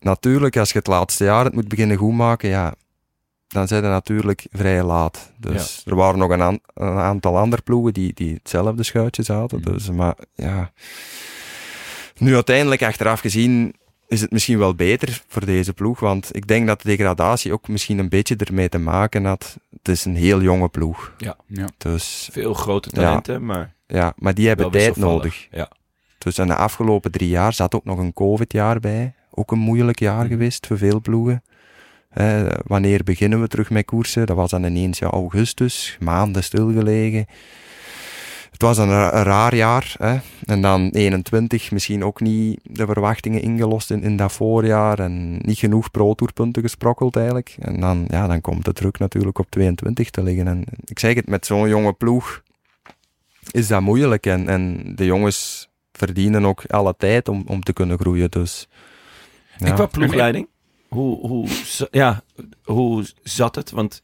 [0.00, 2.74] natuurlijk, als je het laatste jaar het moet beginnen goedmaken, ja,
[3.48, 5.32] dan zijn ze natuurlijk vrij laat.
[5.36, 9.60] Dus er waren nog een, aan- een aantal andere ploegen die, die hetzelfde schuitje zaten.
[9.60, 9.72] Mhm.
[9.72, 10.72] Dus, maar ja,
[12.18, 13.74] nu uiteindelijk achteraf gezien
[14.08, 17.68] is het misschien wel beter voor deze ploeg, want ik denk dat de degradatie ook
[17.68, 19.56] misschien een beetje ermee te maken had.
[19.70, 21.12] Het is een heel jonge ploeg.
[21.18, 21.36] Ja.
[21.78, 25.46] Dus Veel grote talenten, maar ja, maar die hebben tijd nodig.
[25.50, 25.70] Ja.
[26.18, 29.14] Dus in de afgelopen drie jaar zat ook nog een COVID-jaar bij.
[29.30, 30.28] Ook een moeilijk jaar Mhm.
[30.28, 31.42] geweest voor veel ploegen.
[32.66, 34.26] Wanneer beginnen we terug met koersen?
[34.26, 37.26] Dat was dan ineens ja, augustus, maanden stilgelegen.
[38.50, 39.94] Het was een, ra- een raar jaar.
[39.98, 40.16] Hè?
[40.44, 44.98] En dan 21 misschien ook niet de verwachtingen ingelost in, in dat voorjaar.
[44.98, 47.56] En niet genoeg pro-tourpunten gesprokkeld eigenlijk.
[47.58, 50.48] En dan, ja, dan komt de druk natuurlijk op 22 te liggen.
[50.48, 52.42] En ik zeg het, met zo'n jonge ploeg
[53.50, 54.26] is dat moeilijk.
[54.26, 58.30] En, en de jongens verdienen ook alle tijd om, om te kunnen groeien.
[58.30, 58.68] Dus,
[59.58, 59.66] ja.
[59.66, 60.48] En qua ploegleiding,
[60.94, 61.48] hoe, hoe,
[61.90, 62.22] ja,
[62.64, 63.70] hoe zat het?
[63.70, 64.02] Want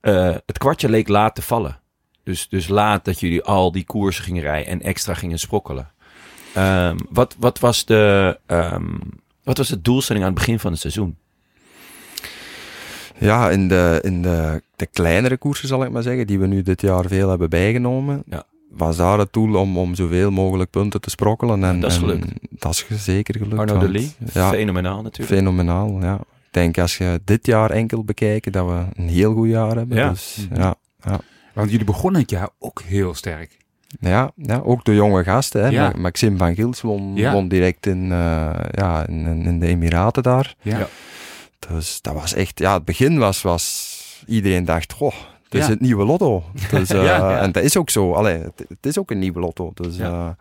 [0.00, 1.80] eh, het kwartje leek laat te vallen.
[2.22, 5.90] Dus, dus laat dat jullie al die koersen gingen rijden en extra gingen sprokkelen.
[6.54, 8.96] Ehm, wat, wat, was de, ehm,
[9.42, 11.16] wat was de doelstelling aan het begin van het seizoen?
[13.18, 16.62] Ja, in, de, in de, de kleinere koersen zal ik maar zeggen, die we nu
[16.62, 18.44] dit jaar veel hebben bijgenomen, Ja.
[18.70, 21.64] Was daar het doel om, om zoveel mogelijk punten te sprokkelen.
[21.64, 22.26] En, dat is en gelukt.
[22.50, 23.58] Dat is zeker gelukt.
[23.58, 25.38] Arno de Lee, Ja, fenomenaal natuurlijk.
[25.38, 26.00] fenomenaal.
[26.00, 26.14] Ja.
[26.14, 29.96] Ik denk als je dit jaar enkel bekijkt, dat we een heel goed jaar hebben.
[29.96, 30.08] Ja.
[30.10, 30.60] Dus, Mhm.
[30.60, 30.74] ja.
[31.54, 33.56] Want jullie begonnen het jaar ook heel sterk.
[34.00, 35.62] Ja, ja, ook de jonge gasten.
[35.62, 35.68] Hè.
[35.68, 35.88] Ja.
[35.94, 37.32] Ma- Maxime van Gils won, Ja.
[37.32, 40.54] won direct in, eh, ja, in, in- in de Emiraten daar.
[40.62, 40.78] Ja.
[40.78, 40.88] Ja.
[41.68, 43.96] Dus dat was echt, ja, het begin was, was
[44.26, 45.14] iedereen dacht, goh,
[45.48, 45.70] het is Ja.
[45.70, 46.44] het nieuwe lotto.
[46.70, 47.40] Dus, eh, Ja, ja.
[47.40, 48.12] En dat is ook zo.
[48.12, 49.70] Allee, het, het is ook een nieuwe lotto.
[49.74, 50.04] Dus Ja.
[50.04, 50.34] eh, Voelde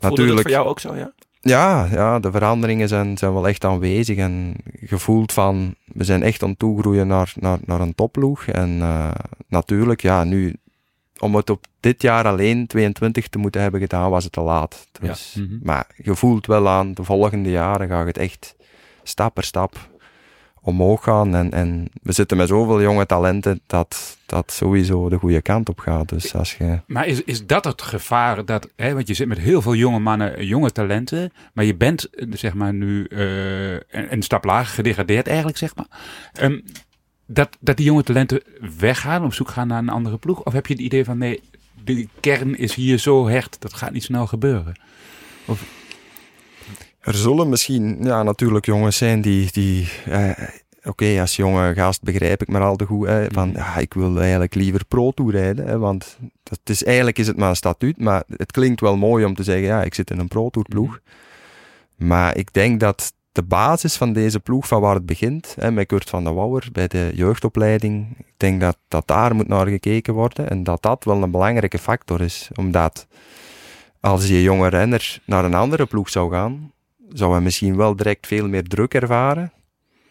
[0.00, 1.12] dat natuurlijk, voor jou ook zo, ja?
[1.40, 6.42] ja, ja, de veranderingen zijn, zijn wel echt aanwezig en gevoeld van, we zijn echt
[6.42, 8.46] aan het toegroeien naar, naar, naar een topploeg.
[8.46, 9.10] En eh,
[9.48, 10.56] natuurlijk, ja, nu,
[11.18, 14.86] om het op dit jaar alleen 22 te moeten hebben gedaan, was het te laat.
[15.00, 15.42] Dus, Ja.
[15.42, 15.58] Mhm.
[15.62, 18.56] Maar je voelt wel aan, de volgende jaren gaat het echt
[19.02, 19.76] stap per stap
[20.62, 21.34] omhoog gaan.
[21.34, 25.78] En, en we zitten met zoveel jonge talenten dat dat sowieso de goede kant op
[25.78, 26.08] gaat.
[26.08, 26.80] Dus als je...
[26.86, 28.44] Maar is, is dat het gevaar?
[28.44, 31.32] Dat, hè, want je zit met heel veel jonge mannen, jonge talenten.
[31.52, 35.76] Maar je bent eh, zeg maar nu eh, een, een stap lager gedegradeerd eigenlijk, zeg
[35.76, 35.86] maar.
[36.32, 36.60] Ehm,
[37.26, 38.42] dat, dat die jonge talenten
[38.78, 40.42] weggaan, op zoek gaan naar een andere ploeg?
[40.42, 41.40] Of heb je het idee van nee,
[41.84, 44.74] de kern is hier zo hecht, dat gaat niet snel gebeuren?
[47.02, 49.52] Er zullen misschien ja, natuurlijk jongens zijn die...
[49.52, 50.30] die eh,
[50.84, 53.06] Oké, als jonge gast begrijp ik maar al te goed.
[53.06, 53.58] Hè, van, Mhm.
[53.58, 55.66] ja, ik wil eigenlijk liever pro-tour rijden.
[55.66, 57.98] Hè, want dat is, eigenlijk is het maar een statuut.
[57.98, 61.00] Maar het klinkt wel mooi om te zeggen, ja, ik zit in een pro-tour ploeg.
[61.96, 65.86] Maar ik denk dat de basis van deze ploeg, van waar het begint, hè, met
[65.86, 70.14] Kurt van der Wouwer bij de jeugdopleiding, ik denk dat, dat daar moet naar gekeken
[70.14, 70.50] worden.
[70.50, 72.50] En dat dat wel een belangrijke factor is.
[72.54, 73.06] Omdat
[74.00, 76.72] als je jonge renner naar een andere ploeg zou gaan,
[77.14, 79.52] zou hij misschien wel direct veel meer druk ervaren.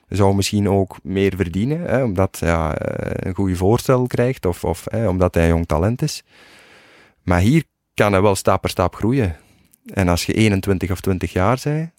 [0.08, 4.64] Zou misschien ook meer verdienen, hè, omdat hij ja, eh, een goede voorstel krijgt of,
[4.64, 6.24] of hè, omdat hij jong talent is.
[7.24, 9.36] Maar hier kan hij wel stap per stap groeien.
[9.94, 11.92] En als je 21 of 20 jaar bent,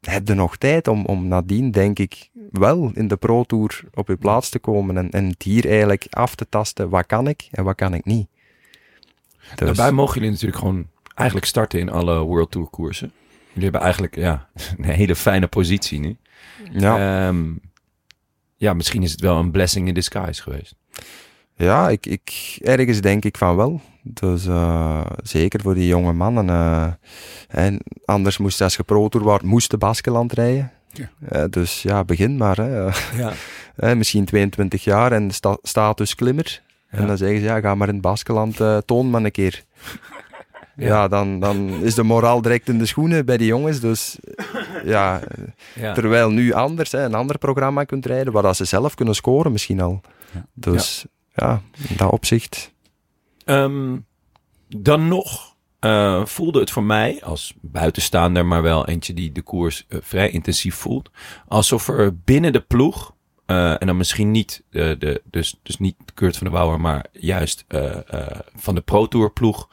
[0.00, 4.08] heb je nog tijd om, om nadien, denk ik, wel in de Pro Tour op
[4.08, 7.48] je plaats te komen en, en het hier eigenlijk af te tasten, wat kan ik
[7.50, 8.28] en wat kan ik niet.
[9.54, 13.12] Dus, Daarbij mogen jullie natuurlijk gewoon eigenlijk starten in alle World Tour koersen.
[13.52, 14.48] Jullie hebben eigenlijk ja,
[14.78, 16.16] een hele fijne positie nu.
[16.72, 17.52] ja, Ehm,
[18.56, 20.74] ja, misschien is het wel een blessing in disguise geweest.
[21.54, 23.80] ja ik, ik, ergens denk ik van wel.
[24.02, 26.48] Dus eh, zeker voor die jonge mannen.
[26.48, 26.86] eh,
[27.48, 30.72] en anders moest, als je Pro Tour wordt, moest de Baskeland rijden.
[30.92, 31.10] Ja.
[31.28, 32.56] Eh, dus ja, begin maar.
[32.56, 32.88] Hè.
[33.76, 33.94] Ja.
[33.94, 36.62] Misschien 22 jaar en sta status klimmer.
[36.88, 39.64] En dan zeggen ze, ja, ga maar in het Baskeland, toon maar een keer.
[40.80, 40.86] Ja.
[40.86, 43.80] Ja, dan, dan is de moraal direct in de schoenen bij die jongens.
[43.80, 44.18] Dus
[44.84, 45.20] ja,
[45.74, 45.92] Ja.
[45.94, 49.52] terwijl nu anders, hè, een ander programma kunt rijden, waar dat ze zelf kunnen scoren
[49.52, 50.00] misschien al.
[50.32, 50.46] Ja.
[50.54, 52.72] Dus ja, in dat opzicht.
[53.44, 53.96] Ehm,
[54.68, 59.84] dan nog eh, voelde het voor mij als buitenstaander, maar wel eentje die de koers
[59.88, 61.10] eh, vrij intensief voelt,
[61.48, 63.14] alsof er binnen de ploeg,
[63.50, 67.06] eh, en dan misschien niet, de, de, dus, dus niet Kurt van der Wouwer, maar
[67.12, 69.68] juist eh, eh, van de Pro Tour ploeg,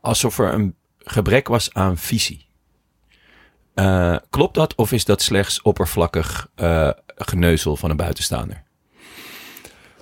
[0.00, 2.48] alsof er een gebrek was aan visie.
[3.74, 8.62] Eh, klopt dat of is dat slechts oppervlakkig eh, geneuzel van een buitenstaander?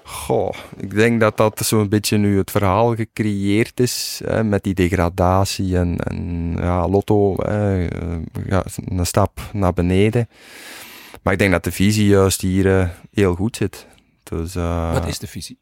[0.02, 4.74] Goh, ik denk dat dat zo'n beetje nu het verhaal gecreëerd is hè, met die
[4.74, 10.28] degradatie en, en ja, Lotto, hè, eh, ja, een stap naar beneden.
[11.22, 13.86] Maar ik denk dat de visie juist hier heel goed zit.
[14.22, 14.54] Dus,
[14.92, 15.58] Wat is de visie?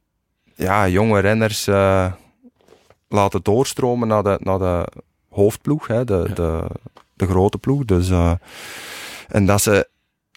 [0.54, 1.64] ja, jonge renners
[3.08, 4.86] laten doorstromen naar de, naar de
[5.28, 6.34] hoofdploeg, hè, de, Ja.
[6.34, 6.66] de,
[7.14, 7.84] de grote ploeg.
[7.84, 8.32] Dus, eh,
[9.28, 9.88] en dat ze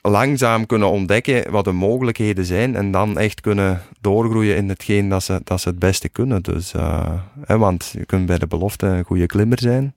[0.01, 5.23] langzaam kunnen ontdekken wat de mogelijkheden zijn en dan echt kunnen doorgroeien in hetgeen dat
[5.23, 6.43] ze, dat ze het beste kunnen.
[6.43, 7.13] Dus, eh,
[7.45, 9.95] hè, want je kunt bij de belofte een goede klimmer zijn,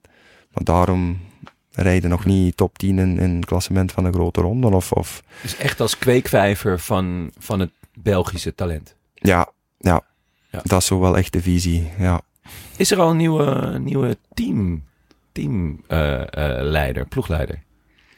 [0.51, 1.19] maar daarom
[1.71, 4.67] rijden nog niet top 10 in, in het klassement van de grote ronde.
[4.67, 8.95] Of, of Dus echt als kweekvijver van, van het Belgische talent.
[9.13, 10.01] ja, ja,
[10.49, 10.59] Ja.
[10.63, 11.89] dat is zo wel echt de visie.
[11.97, 12.21] Ja.
[12.77, 14.83] Is er al een nieuwe, nieuwe team,
[15.31, 17.59] teamleider, ploegleider?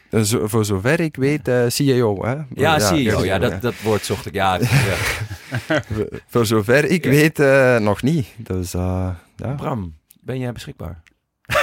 [0.10, 2.26] Eh, Zo, voor zover ik weet, eh CEO.
[2.26, 2.36] Hè?
[2.54, 2.80] Ja.
[2.80, 4.34] CEO, Ja, dat, dat woord zocht ik.
[4.34, 5.82] Ja, ja.
[6.28, 7.10] Voor- zover ik Ja.
[7.10, 8.28] weet, eh, nog niet.
[8.38, 9.48] Dus eh, ja.
[9.54, 11.02] Bram, ben jij beschikbaar?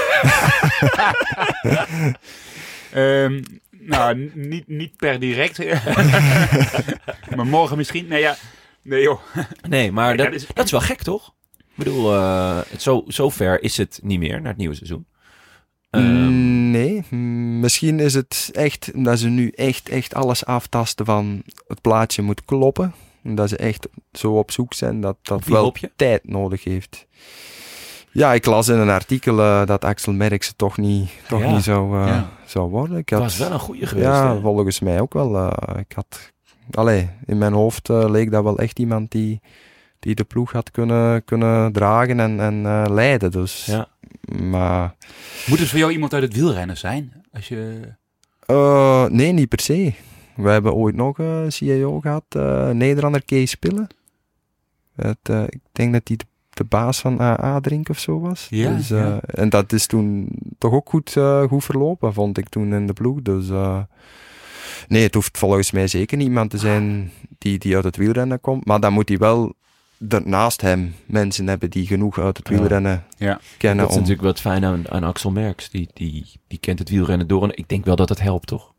[2.93, 5.59] Ehm, nou, niet, niet per direct.
[7.37, 8.07] maar morgen misschien.
[8.07, 8.37] Nee, ja.
[8.83, 9.21] Nee, joh.
[9.69, 11.33] Nee, maar Ja, dat, dat is- dat is wel gek, toch?
[11.77, 15.07] Ik bedoel, eh, het zo, zo ver is het niet meer naar het nieuwe seizoen.
[15.91, 17.05] Ehm, nee,
[17.61, 22.45] misschien is het echt dat ze nu echt, echt alles aftasten van het plaatje moet
[22.45, 22.95] kloppen.
[23.23, 27.07] En Dat ze echt zo op zoek zijn dat dat wel tijd nodig heeft.
[28.13, 31.53] Ja, ik las in een artikel eh, dat Axel Merckx toch niet, toch Ja.
[31.55, 32.31] niet zou, eh, Ja.
[32.47, 32.97] zou worden.
[32.99, 34.07] Ik het had, was wel een goede geweest.
[34.07, 34.41] ja, hè?
[34.41, 35.47] volgens mij ook wel.
[35.79, 36.33] ik had,
[36.71, 39.41] allee, in mijn hoofd leek dat wel echt iemand die,
[40.03, 43.31] die de ploeg had kunnen, kunnen dragen en, en eh, leiden.
[43.31, 43.89] Dus, Ja.
[44.43, 44.95] Maar
[45.47, 47.13] Moet het voor jou iemand uit het wielrennen zijn?
[47.33, 47.81] Als je...
[48.47, 49.93] Eh, nee, niet per se.
[50.37, 53.87] We hebben ooit nog een CIO gehad, eh Nederlander Kees Pillen.
[54.97, 58.47] Het, eh, ik denk dat hij de, de baas van AA Drink of zo was.
[58.51, 59.21] Ja, dus, eh, ja.
[59.21, 60.29] En dat is toen
[60.59, 63.23] toch ook goed, eh, goed verlopen, vond ik toen in de ploeg.
[63.23, 63.81] Dus eh,
[64.89, 68.41] nee, het hoeft volgens mij zeker niet iemand te zijn die, die uit het wielrennen
[68.41, 68.65] komt.
[68.65, 69.55] Maar dan moet hij wel
[70.09, 73.41] daarnaast hem mensen hebben die genoeg uit het wielrennen Ja.
[73.59, 73.79] kennen.
[73.79, 75.71] Dat is om, natuurlijk wat fijn aan, aan Axel Merks.
[75.71, 77.43] Die, die, die kent het wielrennen door.
[77.43, 78.73] En ik denk wel dat het helpt, toch?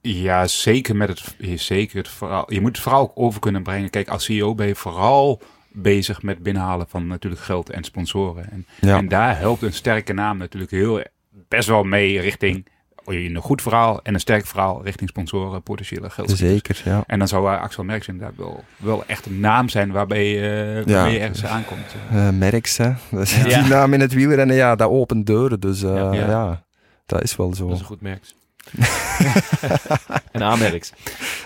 [0.00, 2.52] Ja, zeker met het, zeker het verhaal.
[2.52, 3.90] Je moet het verhaal ook over kunnen brengen.
[3.90, 5.40] Kijk, als CEO ben je vooral
[5.72, 8.50] bezig met binnenhalen van natuurlijk geld en sponsoren.
[8.50, 11.02] En, ja, en daar helpt een sterke naam natuurlijk heel
[11.48, 12.66] best wel mee richting
[13.04, 16.30] een goed verhaal en een sterk verhaal richting sponsoren, potentiële geld.
[16.30, 16.82] zeker.
[16.84, 17.04] Ja.
[17.06, 20.82] En dan zou eh, Axel Merckx inderdaad wel, wel echt een naam zijn waarbij, je,
[20.86, 21.94] eh, waarmee je ergens aankomt.
[22.10, 22.92] Eh Merckx, hè.
[23.10, 23.42] Dat is Ja.
[23.60, 25.60] Die naam in het wielrennen, ja, dat opent deuren.
[25.60, 26.12] Dus eh, Ja.
[26.12, 26.26] ja.
[26.28, 26.64] Ja.
[27.06, 27.64] dat is wel zo.
[27.66, 28.34] Dat is een goed Merks.
[30.32, 30.92] en aanmerks.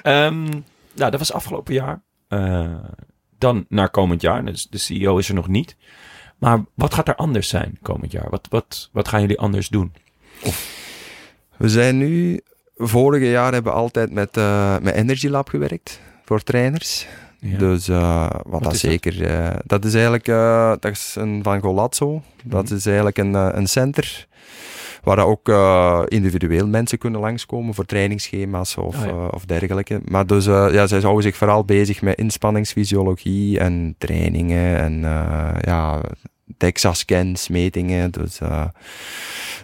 [0.02, 0.42] Ehm
[0.94, 2.02] nou, dat was afgelopen jaar.
[2.28, 2.74] Eh,
[3.38, 4.44] dan naar komend jaar.
[4.44, 5.76] Dus de CEO is er nog niet.
[6.38, 8.30] Maar wat gaat er anders zijn komend jaar?
[8.30, 9.92] Wat, wat, wat gaan jullie anders doen?
[11.58, 12.40] We zijn nu...
[12.80, 16.00] Vorige jaar hebben we altijd met, eh met Energy Lab gewerkt.
[16.24, 17.06] Voor trainers.
[17.38, 17.58] Ja.
[17.58, 18.90] Dus eh, wat, dat is dat?
[18.90, 19.24] zeker...
[19.24, 20.24] eh, dat is eigenlijk...
[20.80, 22.22] dat is een Van Golazzo.
[22.44, 22.74] Dat Mhm.
[22.74, 24.26] is eigenlijk een, een center...
[25.02, 25.48] Waar dat ook
[26.08, 29.08] individueel mensen kunnen langskomen voor trainingsschema's of, Oh ja.
[29.08, 30.00] eh, of dergelijke.
[30.04, 35.00] Maar dus, ja, zij houden zich vooral bezig met inspanningsfysiologie en trainingen en
[35.60, 36.00] ja,
[36.56, 38.10] DEXA-scans, metingen.
[38.10, 38.64] Dus eh,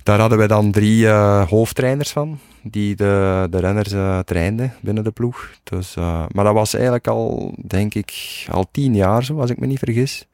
[0.03, 5.05] daar hadden we dan drie eh, hoofdtrainers van, die de, de renners eh, trainden binnen
[5.05, 5.51] de ploeg.
[5.63, 5.95] Dus,
[6.33, 8.13] maar dat was eigenlijk al, denk ik,
[8.51, 10.27] al tien jaar zo, als ik me niet vergis.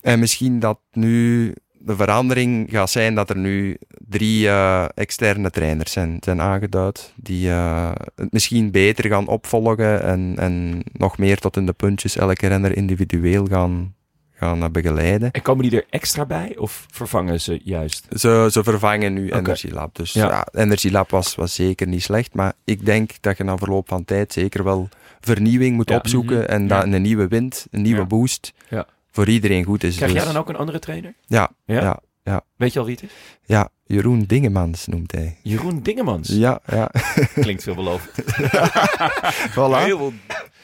[0.00, 3.76] En misschien dat nu de verandering gaat zijn dat er nu
[4.08, 4.48] drie
[4.94, 11.38] externe trainers zijn, zijn aangeduid, die het misschien beter gaan opvolgen en, en nog meer
[11.38, 13.94] tot in de puntjes elke renner individueel gaan,
[14.42, 15.30] gaan eh, begeleiden.
[15.30, 16.54] En komen die er extra bij?
[16.56, 18.06] Of vervangen ze juist?
[18.16, 19.30] Ze, ze vervangen nu.
[19.30, 19.94] Energy Lab.
[19.94, 20.26] Dus Ja.
[20.28, 22.34] ja, Energy Lab was, was zeker niet slecht.
[22.34, 24.88] Maar ik denk dat je na verloop van tijd zeker wel
[25.20, 25.96] vernieuwing moet Ja.
[25.96, 26.36] opzoeken.
[26.38, 26.46] Mhm.
[26.46, 26.68] En Ja.
[26.68, 28.06] dat een nieuwe wind, een nieuwe Ja.
[28.06, 28.86] boost Ja.
[29.10, 29.96] voor iedereen goed is.
[29.96, 31.14] Krijg Dus- jij dan ook een andere trainer?
[31.26, 32.00] Ja, Ja?
[32.22, 32.40] ja.
[32.56, 33.10] Weet je al wie het is?
[33.44, 35.36] ja, Jeroen Dingemans noemt hij.
[35.42, 36.28] Jeroen Dingemans.
[36.28, 36.90] Ja, ja.
[37.34, 38.10] Klinkt veelbelovend.
[39.56, 39.84] voilà.
[39.84, 40.12] Heel veel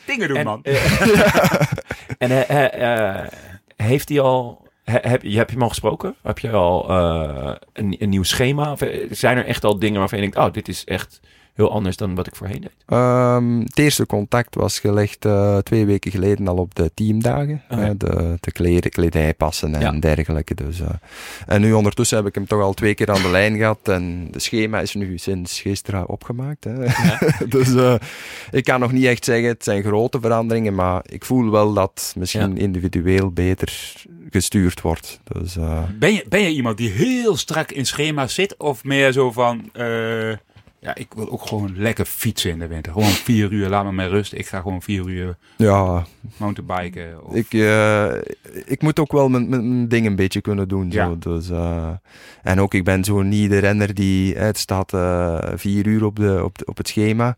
[0.06, 0.62] dingen doen, En, man.
[2.18, 3.26] en eh,
[3.82, 4.66] heeft hij al...
[4.84, 6.14] he- heb, je, heb je hem al gesproken?
[6.22, 8.72] Heb je al eh, een, een nieuw schema?
[8.72, 10.46] Of eh, zijn er echt al dingen waarvan je denkt...
[10.46, 11.20] Oh, dit is echt
[11.58, 12.70] heel anders dan wat ik voorheen deed?
[12.86, 17.62] Ehm, het eerste contact was gelegd eh, twee weken geleden al op de teamdagen.
[17.70, 17.78] Ja.
[17.78, 19.92] hè, de, de kleren, kledijpassen en Ja.
[20.00, 20.54] dergelijke.
[20.54, 20.88] Dus, eh,
[21.46, 23.78] en nu ondertussen heb ik hem toch al twee keer aan de lijn gehad.
[23.82, 26.64] En de schema is nu sinds gisteren opgemaakt.
[26.64, 26.74] Hè.
[27.56, 27.94] dus eh,
[28.50, 30.74] ik kan nog niet echt zeggen, het zijn grote veranderingen.
[30.74, 33.92] Maar ik voel wel dat misschien individueel beter
[34.30, 35.20] gestuurd wordt.
[35.24, 38.56] Dus, eh, Ben je, ben je iemand die heel strak in schema's zit?
[38.56, 39.70] Of meer zo van...
[40.80, 42.92] ja, ik wil ook gewoon lekker fietsen in de winter.
[42.92, 44.32] Gewoon vier uur, laat me met rust.
[44.32, 46.06] Ik ga gewoon vier uur ja,
[46.36, 47.24] mountainbiken.
[47.26, 48.12] Of, Ik, eh,
[48.64, 50.92] ik moet ook wel mijn, mijn, ding een beetje kunnen doen.
[50.92, 50.98] Zo.
[50.98, 51.14] Ja.
[51.18, 51.90] Dus, eh,
[52.42, 54.36] en ook, ik ben zo niet de renner die...
[54.36, 57.36] Het staat eh, vier uur op, de, op, de, op het schema.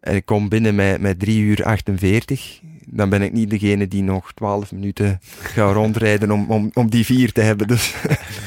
[0.00, 2.60] En ik kom binnen met, met 3 uur 48.
[2.86, 7.04] Dan ben ik niet degene die nog 12 minuten gaat rondrijden om, om, om die
[7.04, 7.66] vier te hebben.
[7.66, 7.94] Dus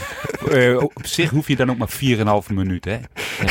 [0.51, 2.91] Eh, op zich hoef je dan ook maar 4,5 minuten.
[2.91, 2.99] Hè?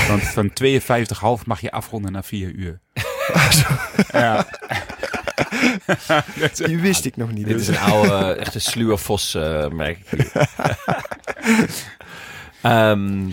[0.08, 2.80] Want van 52,5 mag je afronden naar 4 uur.
[4.12, 4.46] ja.
[6.66, 7.46] Die wist ik nog niet.
[7.46, 7.68] Dit Dus.
[7.68, 10.32] is een oude, echte sluwe vos, eh, merk ik.
[12.62, 13.30] Ehm,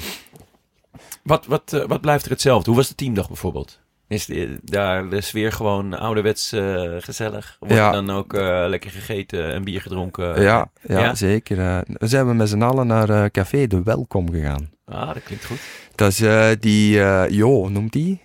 [1.24, 2.70] wat, wat, eh, wat blijft er hetzelfde?
[2.70, 3.80] Hoe was de teamdag bijvoorbeeld?
[4.12, 4.30] Is
[4.64, 7.56] daar de sfeer gewoon ouderwets eh, gezellig?
[7.60, 7.92] Wordt Ja.
[7.92, 10.42] dan ook eh, lekker gegeten en bier gedronken?
[10.42, 11.16] ja, ja, Ja?
[11.16, 11.60] zeker.
[11.60, 11.78] eh.
[11.86, 14.70] we zijn we met z'n allen naar Café De Welkom gegaan.
[14.86, 15.60] Ah, dat klinkt goed.
[15.96, 16.24] Dat is
[16.60, 16.94] die
[17.30, 18.22] Jo, noemt die.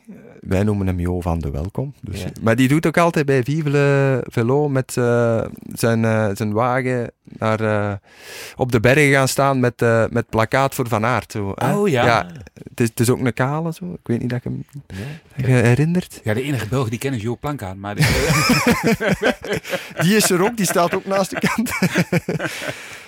[0.48, 1.94] Wij noemen hem Jo van de Welkom.
[2.01, 2.28] Dus, Ja.
[2.40, 5.43] Maar die doet ook altijd bij Vive le Velo met eh,
[5.73, 7.93] zijn, eh, zijn wagen naar, eh,
[8.56, 11.32] op de bergen gaan staan met, met plakkaat voor Van Aert.
[11.32, 11.74] Zo, hè?
[11.77, 12.27] Oh ja.
[12.68, 13.93] het, is, het is ook een kale, zo.
[13.93, 14.64] ik weet niet dat ik hem
[15.36, 15.47] Ja.
[15.47, 16.20] herinnert.
[16.24, 17.81] Ja, de enige Belg die kennen is Jo Plankaan.
[17.81, 17.94] Maar
[20.02, 21.70] Die is er ook, die staat ook naast de kant.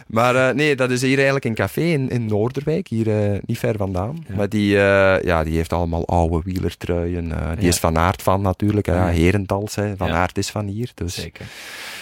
[0.09, 3.59] maar eh, nee, dat is hier eigenlijk een café in, in Noorderwijk, hier eh, niet
[3.59, 4.25] ver vandaan.
[4.29, 4.35] Ja.
[4.37, 7.25] Maar die, eh, ja, die heeft allemaal oude wielertruien.
[7.29, 7.69] die Ja.
[7.69, 8.87] is van Aert van natuurlijk.
[8.87, 9.75] Herentals.
[9.75, 9.97] Hè.
[9.97, 10.15] Van Ja.
[10.15, 10.91] Aert is van hier.
[10.95, 11.15] Dus.
[11.15, 11.47] Zeker.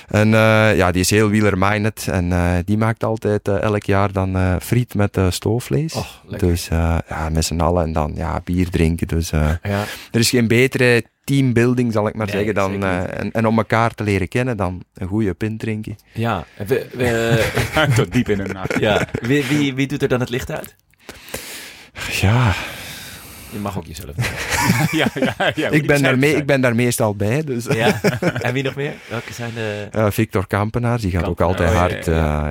[0.06, 2.08] En eh, ja, die is heel wielerminded.
[2.10, 5.94] En eh, die maakt altijd eh, elk jaar dan eh, friet met eh, stoofvlees.
[6.26, 6.48] Lekker.
[6.48, 9.06] dus eh, ja, met z'n allen en dan ja, bier drinken.
[9.08, 9.84] Dus eh, Ja.
[10.10, 13.56] er is geen betere teambuilding, zal ik maar Nee, zeggen, dan, eh, en, en om
[13.58, 15.96] elkaar te leren kennen, dan een goede pint drinken.
[16.12, 18.78] Ja, we, we- tot diep in de nacht.
[18.80, 19.08] ja.
[19.20, 20.76] Wie, wie, wie doet er dan het licht uit?
[22.20, 22.54] Ja,
[23.51, 24.14] Je mag ook jezelf.
[25.01, 27.44] ja, ja, ja, ik, ben daar mee, ik ben daar meestal bij.
[27.44, 27.64] Dus.
[27.64, 28.01] Ja.
[28.47, 28.93] En wie nog meer?
[29.09, 29.89] Welke zijn de...
[29.90, 32.05] Eh, Victor Kampenaar, die gaat Kampenaar, ook altijd oh, hard.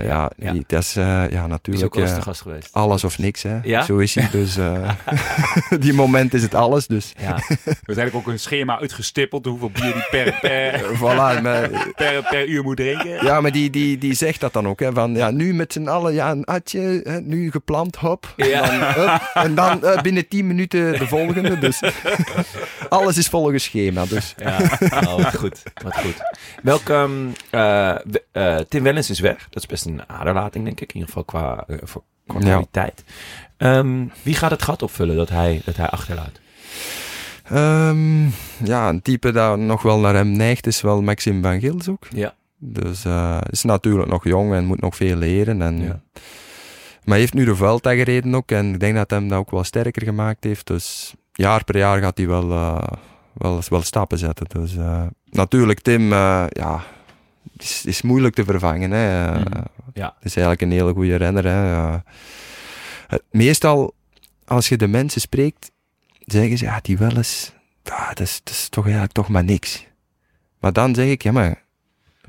[0.03, 0.51] ja, Ja.
[0.51, 2.69] Die, dat is eh, ja, is natuurlijk ook eh, geweest.
[2.71, 3.43] alles of niks.
[3.43, 3.59] Hè.
[3.63, 3.81] Ja?
[3.81, 4.29] Zo is hij.
[4.31, 4.89] Dus eh,
[5.79, 6.87] die moment is het alles.
[6.87, 7.33] Dus Ja.
[7.35, 11.41] Er is eigenlijk ook een schema uitgestippeld hoeveel bier die per, per, voilà.
[11.41, 13.25] Maar, per, per uur moet drinken.
[13.25, 14.79] ja, maar die, die, die zegt dat dan ook.
[14.79, 18.33] Hè, van, ja, nu met z'n allen, ja, een atje, hè, nu gepland, hop.
[18.35, 18.61] Ja.
[18.61, 21.59] Dan, hup, en dan eh, binnen 10 minuten de volgende.
[21.59, 21.81] Dus
[22.89, 24.05] alles is volgens schema.
[24.05, 24.33] Dus.
[24.37, 24.57] Ja,
[24.91, 25.63] oh, wat goed.
[25.83, 26.15] Wat goed.
[26.63, 27.11] Welk, ehm,
[27.49, 27.95] eh,
[28.31, 29.47] eh, Tim Wellens is weg.
[29.49, 30.87] Dat is best een aderlating, denk ik.
[30.93, 32.45] In ieder geval qua, eh, voor, qua Ja.
[32.45, 33.03] kwaliteit.
[33.57, 36.39] Ehm, wie gaat het gat opvullen dat hij, dat hij achterlaat?
[37.43, 38.23] Ehm,
[38.63, 42.07] ja, een type dat nog wel naar hem neigt is wel Maxime van Gils ook.
[42.09, 42.33] Ja.
[42.57, 45.61] Dus eh is natuurlijk nog jong en moet nog veel leren.
[45.61, 45.99] En, Ja.
[47.05, 48.51] Maar hij heeft nu de Vuelta gereden ook.
[48.51, 50.67] En ik denk dat hem dat ook wel sterker gemaakt heeft.
[50.67, 52.83] Dus jaar per jaar gaat hij wel, eh,
[53.33, 54.45] wel, wel stappen zetten.
[54.49, 56.83] Dus eh, natuurlijk, Tim, eh, ja,
[57.57, 58.91] is, is moeilijk te vervangen.
[58.91, 59.33] Hè.
[59.33, 59.63] Eh, Mhm.
[59.93, 60.15] Ja.
[60.21, 61.45] Is eigenlijk een hele goede renner.
[61.45, 61.97] Hè.
[63.07, 63.93] Het- meestal,
[64.45, 65.71] als je de mensen spreekt,
[66.25, 67.53] zeggen ze, ja, die wel eens,
[67.83, 69.85] dat, is, dat is toch eigenlijk toch maar niks.
[70.59, 71.63] Maar dan zeg ik, ja, maar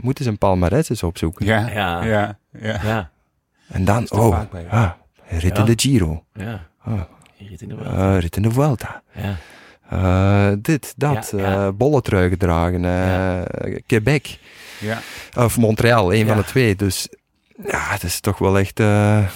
[0.00, 1.46] moeten ze een palmarès eens opzoeken.
[1.46, 2.04] Ja, Ja.
[2.04, 2.80] ja, ja.
[2.82, 3.10] Ja.
[3.68, 4.90] En dan, oh, vaak bij, ah,
[5.28, 5.64] rit Ja.
[5.64, 6.66] in de Giro, Ja.
[7.36, 7.92] Je zit in de wel.
[7.92, 9.02] eh, rit in de Vuelta.
[9.14, 9.36] Ja.
[9.90, 11.66] Eh, dit, dat, Ja, ja.
[11.66, 14.38] eh, bolletrui gedragen, eh, Quebec
[14.80, 14.98] ja.
[15.36, 16.26] of Montreal, een Ja.
[16.26, 16.76] van de twee.
[16.76, 17.08] Dus
[17.66, 19.26] ja, het is toch wel echt eh,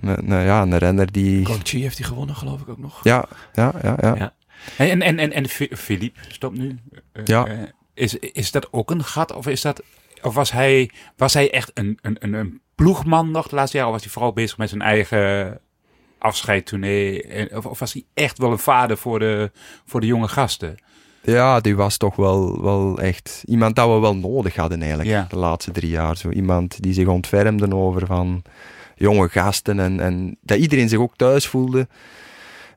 [0.00, 1.46] een, een- ja, een renner die...
[1.46, 3.00] Guangxi heeft hij gewonnen, geloof ik ook nog.
[3.04, 4.14] Ja, ja, ja, ja.
[4.14, 4.32] Ja.
[4.76, 6.78] En, en, en, en Philippe stopt nu.
[7.24, 7.46] Ja.
[7.94, 9.32] is, is dat ook een gat?
[9.34, 9.82] Of, is dat,
[10.22, 13.92] of was, hij, was hij echt een, een, een, een ploegman nog de laatste jaren?
[13.92, 15.60] Of was hij vooral bezig met zijn eigen
[16.18, 17.56] afscheidtournee?
[17.56, 19.50] Of, of was hij echt wel een vader voor de,
[19.86, 20.76] voor de jonge gasten?
[21.22, 25.26] Ja, die was toch wel, wel echt iemand dat we wel nodig hadden eigenlijk Ja.
[25.30, 26.16] de laatste drie jaar.
[26.16, 28.42] Zo iemand die zich ontfermde over van
[28.96, 31.88] jonge gasten en, en dat iedereen zich ook thuis voelde.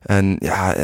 [0.02, 0.82] En ja, eh,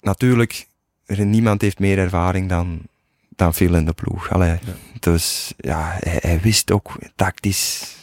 [0.00, 0.66] natuurlijk,
[1.06, 2.80] niemand heeft meer ervaring dan,
[3.28, 4.32] dan Phil in de ploeg.
[4.32, 4.58] Allee,
[5.00, 7.95] Dus ja, hij, hij wist ook tactisch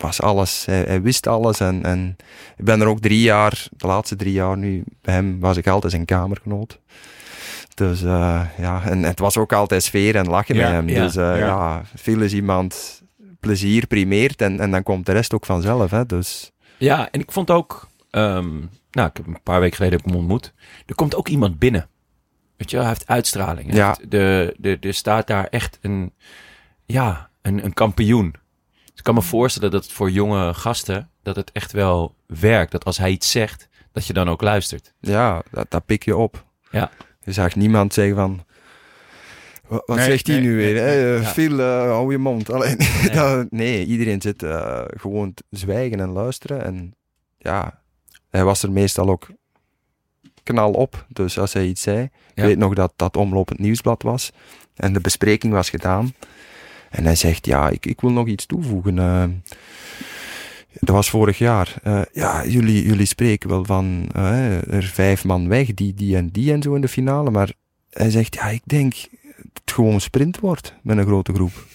[0.00, 0.64] was alles.
[0.64, 2.16] Hij, hij wist alles en, en
[2.56, 5.66] ik ben er ook drie jaar, de laatste drie jaar nu, bij hem was ik
[5.66, 6.78] altijd zijn kamergenoot.
[7.74, 10.88] Dus eh, ja, en het was ook altijd sfeer en lachen Ja, bij hem.
[10.88, 11.36] ja, dus eh, ja.
[11.46, 11.82] ja.
[11.96, 13.02] Phil is iemand
[13.40, 15.90] plezier primeert en, en dan komt de rest ook vanzelf.
[15.90, 16.06] Hè?
[16.06, 17.88] Dus Ja, en ik vond ook...
[18.10, 18.48] ehm,
[18.90, 20.52] nou, ik heb een paar weken geleden heb ik hem ontmoet.
[20.86, 21.88] Er komt ook iemand binnen.
[22.56, 23.66] Weet je hij heeft uitstraling.
[23.68, 23.86] Hij Ja.
[23.86, 26.12] heeft de, de, er staat daar echt een...
[26.86, 28.34] Ja, een, een kampioen.
[29.00, 31.10] Dus ik kan me voorstellen dat het voor jonge gasten...
[31.22, 32.72] dat het echt wel werkt.
[32.72, 34.94] Dat als hij iets zegt, dat je dan ook luistert.
[35.00, 36.44] ja, dat, dat pik je op.
[36.70, 36.90] Ja.
[37.20, 38.44] Je zag niemand zeggen van...
[39.68, 40.74] "Wa- Wat Nee, zegt hij nee, nu weer?
[40.74, 41.18] nee, hè?
[41.18, 41.18] nee.
[41.18, 41.82] Eh, Ja.
[41.82, 42.50] Eh, hou je mond.
[42.54, 43.10] Alleen, Nee.
[43.10, 46.64] dat- nee, iedereen zit eh, gewoon te zwijgen en luisteren.
[46.64, 46.94] En
[47.38, 47.82] ja,
[48.30, 49.26] hij was er meestal ook
[50.42, 51.06] knal op.
[51.08, 51.98] Dus als hij iets zei...
[51.98, 52.08] Ja.
[52.34, 54.32] Ik weet nog dat dat omlopend nieuwsblad was.
[54.74, 56.14] En de bespreking was gedaan.
[56.90, 58.98] En hij zegt, ja, ik, ik wil nog iets toevoegen.
[58.98, 59.24] eh.
[60.80, 61.74] dat was vorig jaar.
[61.82, 66.28] Eh, ja, jullie, jullie spreken wel van eh, er vijf man weg, die, die en
[66.28, 67.30] die en zo in de finale.
[67.30, 67.52] Maar
[67.90, 68.94] hij zegt, ja, ik denk
[69.36, 71.66] dat het gewoon sprint wordt met een grote groep.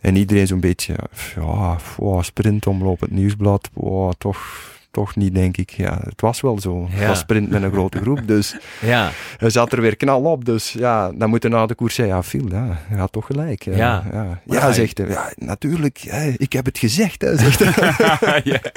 [0.00, 0.96] En iedereen zo'n beetje,
[1.34, 5.70] ja, wow, sprint omlopend nieuwsblad, wow, toch, toch niet, denk ik.
[5.70, 6.86] Ja, het was wel zo.
[6.90, 10.44] Het was sprint met een grote groep, dus Ja, hij zat er weer knal op.
[10.44, 13.26] Dus ja, dan moet je na de koers zeggen, ja, Phil, ja, je had toch
[13.26, 13.62] gelijk.
[13.62, 14.04] Ja, Ja.
[14.12, 14.22] ja.
[14.24, 15.08] Maar Ja, hij- zegt hij.
[15.08, 18.40] Ja, natuurlijk, hè, ik heb het gezegd, hè, zegt hij.
[18.52, 18.60] ja.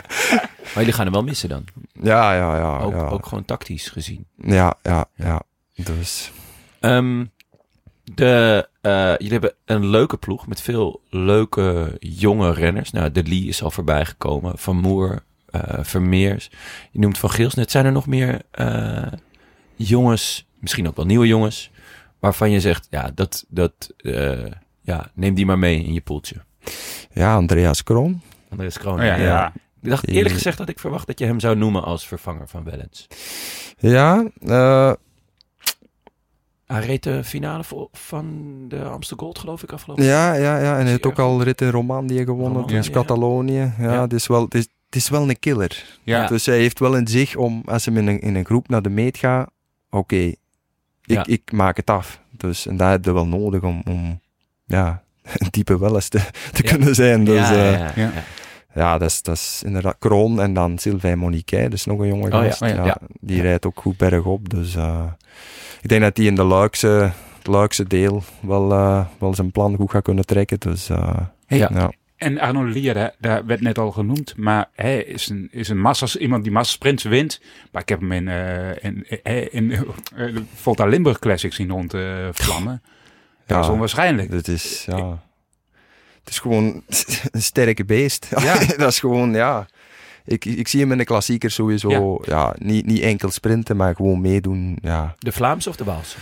[0.74, 1.64] Maar jullie gaan hem wel missen dan.
[2.02, 2.80] Ja, ja, ja.
[2.80, 4.26] Ook, ook gewoon tactisch gezien.
[4.38, 5.42] Ja, ja, ja.
[5.76, 6.32] Dus
[6.80, 7.26] Ehm,
[8.04, 12.92] de, eh, jullie hebben een leuke ploeg met veel leuke jonge renners.
[12.92, 14.58] Nou, De Lee is al voorbij gekomen.
[14.58, 15.24] Van Moer,
[15.82, 16.50] Vermeers.
[16.92, 17.72] Je noemt Van Geels net.
[17.72, 19.12] Zijn er nog meer eh,
[19.76, 21.72] jongens, misschien ook wel nieuwe jongens,
[22.20, 24.46] waarvan je zegt, ja, dat, dat, eh,
[24.82, 26.36] ja, neem die maar mee in je poeltje.
[27.12, 28.22] ja, Andreas Kroon.
[28.50, 29.00] Andreas Kroon.
[29.00, 29.54] Oh ja, ja.
[29.82, 32.64] Ik dacht eerlijk gezegd dat ik verwacht dat je hem zou noemen als vervanger van
[32.64, 33.08] Wellens.
[33.78, 34.92] Ja, eh,
[36.66, 40.74] Hij reed de finale van de Amsterdam Gold, geloof ik, afgelopen ja, ja, ja.
[40.74, 42.94] En hij heeft ook al rit in Romandie gewonnen, Romandie, dus ja.
[42.94, 43.74] Catalonië.
[43.78, 44.02] Ja, Ja.
[44.02, 45.84] Het, is wel, het, is, het is wel een killer.
[46.04, 46.28] Ja.
[46.28, 48.82] Dus hij heeft wel in zich om, als hij in een, in een groep naar
[48.82, 49.50] de meet gaat,
[49.90, 50.36] oké, ik,
[51.02, 51.26] Ja.
[51.26, 52.20] ik maak het af.
[52.32, 54.20] Dus, en dat heb je wel nodig om, om
[54.66, 55.04] ja,
[55.38, 56.20] een type wel eens te,
[56.52, 56.70] te Ja.
[56.72, 57.24] kunnen zijn.
[57.26, 58.12] Dus ja, ja,
[58.74, 62.30] ja, dat, is, dat is inderdaad Kroon en dan Sylvain Moniquet, dus nog een jonge
[62.30, 62.62] ja, gast.
[62.62, 62.98] oh ja, ja.
[63.20, 64.50] Die rijdt ook goed bergop.
[64.50, 65.06] Dus eh,
[65.82, 69.76] ik denk dat hij in de Luikse, het Luikse deel wel, eh, wel zijn plan
[69.76, 70.60] goed gaat kunnen trekken.
[70.60, 71.92] Dus eh, Hey, Ja.
[72.18, 75.80] En Arno Lier, daar, daar werd net al genoemd, maar hij is een, is een
[75.82, 77.42] massas, iemand die massasprints wint.
[77.72, 79.86] Maar ik heb hem in, eh in, in, in eh,
[80.16, 82.82] de Volta Limburg Classic zien rondvlammen.
[83.46, 84.32] dat is onwaarschijnlijk.
[84.32, 85.24] Het is, ja...
[86.20, 86.84] Het is gewoon
[87.32, 88.28] een sterke beest.
[88.44, 88.66] Ja.
[88.78, 89.68] dat is gewoon, ja...
[90.28, 92.56] Ik, ik zie hem in de klassiekers sowieso, ja.
[92.58, 95.16] niet, niet enkel sprinten, maar gewoon meedoen, ja.
[95.20, 96.18] De Vlaamse of de Waalse?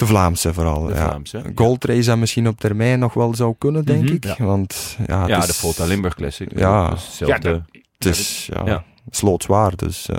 [0.00, 1.04] De Vlaamse vooral, De ja.
[1.08, 1.42] Vlaamse.
[1.54, 4.12] Gold Race dat misschien op termijn nog wel zou kunnen, denk Mhm.
[4.12, 4.24] ik.
[4.24, 4.34] Ja.
[4.38, 6.58] Want, ja, Ja, de Volta Limburg Classic.
[6.58, 6.88] Ja.
[6.88, 7.50] Dat hetzelfde.
[7.50, 7.62] Dat-
[7.98, 10.08] Het is, ja, slootzwaar, dus...
[10.08, 10.16] eh,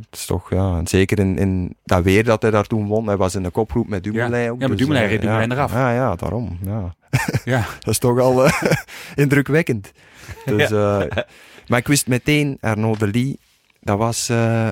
[0.00, 0.76] het is toch, ja...
[0.76, 3.06] En zeker in, in dat weer dat hij daar toen won.
[3.06, 4.60] Hij was in de kopgroep met Dumoulin ook.
[4.60, 5.54] Ja, met dus, Dumoulin eh, reed Dumoulin ja.
[5.54, 5.72] eraf.
[5.72, 6.94] Ja, ja, daarom, ja.
[7.44, 7.64] Ja.
[7.80, 8.52] Dat is toch al eh,
[9.14, 9.92] indrukwekkend.
[10.44, 11.02] Dus, eh,
[11.66, 13.38] maar ik wist meteen, Arnaud de Lee,
[13.80, 14.68] dat was eh,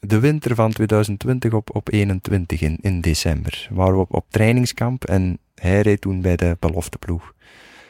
[0.00, 3.68] de winter van 2020 op, op 21 in, in december.
[3.70, 7.34] Waren we op, op trainingskamp en hij reed toen bij de belofteploeg.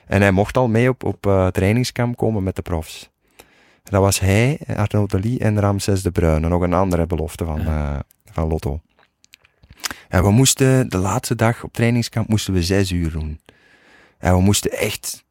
[0.06, 3.10] En hij mocht al mee op, op eh, trainingskamp komen met de profs.
[3.82, 7.60] Dat was hij, Arnaud de Lee en Ramses de Bruyne, nog een andere belofte van,
[7.60, 8.80] eh, van Lotto.
[10.08, 13.40] En we moesten, de laatste dag op trainingskamp, moesten we zes uur doen.
[14.18, 15.24] En we moesten echt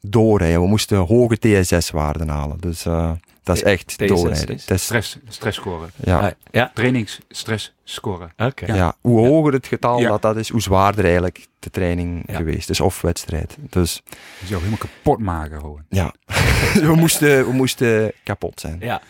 [0.00, 0.60] doorrijden.
[0.60, 2.58] We moesten hoge TSS-waarden halen.
[2.60, 3.12] Dus eh,
[3.44, 4.54] dat is echt doorrijden.
[4.54, 4.66] is?
[4.66, 5.90] Is- Stress, stress scoren.
[6.04, 8.32] ja, Ah, ja, Trainings, stress scoren.
[8.36, 8.74] oké.
[8.74, 8.96] ja.
[9.00, 10.08] hoe hoger het getal Ja.
[10.08, 12.36] dat dat is, hoe zwaarder eigenlijk de training Ja.
[12.36, 12.80] geweest is.
[12.80, 13.56] Of wedstrijd.
[13.70, 14.02] Dus
[14.40, 15.82] Je zou helemaal kapot maken gewoon.
[15.88, 16.14] ja,
[16.74, 18.76] we, moesten, we moesten kapot zijn.
[18.80, 19.02] Ja.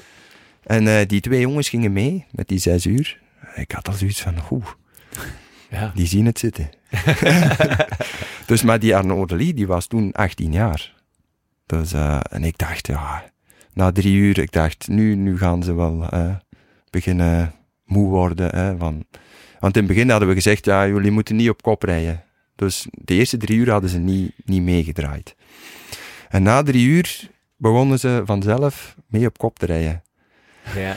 [0.63, 3.19] En eh, die twee jongens gingen mee met die zes uur.
[3.55, 4.67] Ik had al zoiets van, oeh,
[5.71, 5.93] Ja.
[5.95, 6.71] die zien het zitten.
[8.47, 10.93] dus, maar die Arnaud de Lee, die was toen 18 jaar.
[11.67, 13.25] Dus, eh, en ik dacht, ja,
[13.75, 16.35] na drie uur, ik dacht, nu, nu gaan ze wel eh,
[16.91, 18.57] beginnen moe worden.
[18.57, 19.05] Hè, van,
[19.61, 22.25] want in het begin hadden we gezegd, ja, jullie moeten niet op kop rijden.
[22.57, 25.37] Dus de eerste drie uur hadden ze niet, niet meegedraaid.
[26.29, 30.03] En na drie uur begonnen ze vanzelf mee op kop te rijden.
[30.75, 30.97] Ja.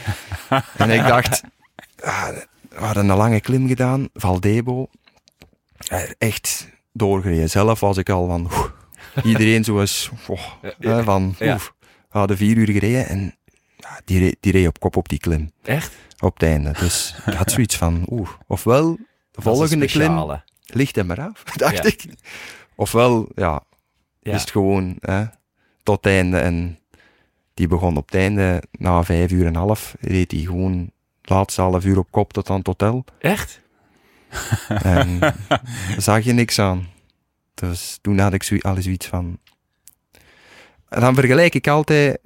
[0.78, 1.44] En ik dacht,
[2.00, 2.28] ah,
[2.70, 4.90] we hadden een lange klim gedaan, Valdebo.
[6.18, 7.50] Echt doorgereden.
[7.50, 8.66] Zelf was ik al van, oeh,
[9.24, 10.42] iedereen zoals, oh,
[10.80, 11.36] hè, van.
[12.22, 13.36] We hadden vier uur gereden en
[13.78, 15.94] ja, die, reed, die reed op kop op die klim, Echt?
[16.20, 16.72] op het einde.
[16.80, 18.98] Dus ik had zoiets van, oeh, ofwel
[19.32, 21.84] de volgende klim ligt hem maar af, dacht Ja.
[21.84, 22.06] ik.
[22.76, 23.64] Ofwel, ja,
[24.22, 24.34] Ja.
[24.34, 25.26] is het gewoon hè,
[25.84, 26.38] tot het einde.
[26.40, 26.80] En
[27.54, 30.92] die begon op het einde, na vijf uur en een half, reed hij gewoon
[31.22, 33.04] laatste half uur op kop tot aan het hotel.
[33.20, 33.62] Echt?
[34.68, 35.36] En daar
[35.98, 36.88] zag je niks aan.
[37.54, 39.40] Dus toen had ik zo, al zoiets van...
[40.90, 42.20] En dan vergelijk ik altijd,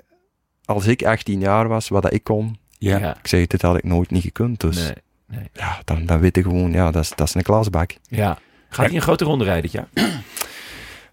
[0.65, 2.57] als ik 18 jaar was, wat dat ik kon.
[2.77, 3.15] Ja.
[3.17, 4.59] Ik zei, dit had ik nooit niet gekund.
[4.59, 4.93] Dus
[5.27, 5.49] Nee.
[5.53, 7.95] ja, dan, dan weet je gewoon, ja, dat is, dat is een klasbak.
[8.07, 8.37] Ja.
[8.69, 9.87] Gaat hij een grote ronde rijden dit jaar?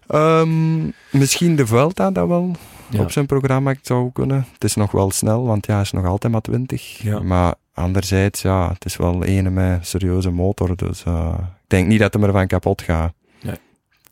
[0.07, 2.55] Ehm, misschien de Vuelta dat wel
[2.89, 2.99] Ja.
[3.01, 4.45] op zijn programma zou kunnen.
[4.53, 7.01] Het is nog wel snel, want ja, hij is nog altijd maar 20.
[7.01, 7.19] Ja.
[7.19, 10.75] Maar anderzijds, ja, het is wel een met een serieuze motor.
[10.75, 13.13] Dus eh, ik denk niet dat hij ervan kapot gaat.
[13.41, 13.55] Nee.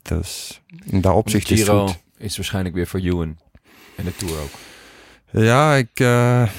[0.01, 1.99] Dus in dat opzicht is het goed.
[2.18, 3.38] Is waarschijnlijk weer voor Ewan.
[3.95, 4.49] En de Tour ook.
[5.44, 5.89] Ja, ik...
[5.99, 6.49] eh,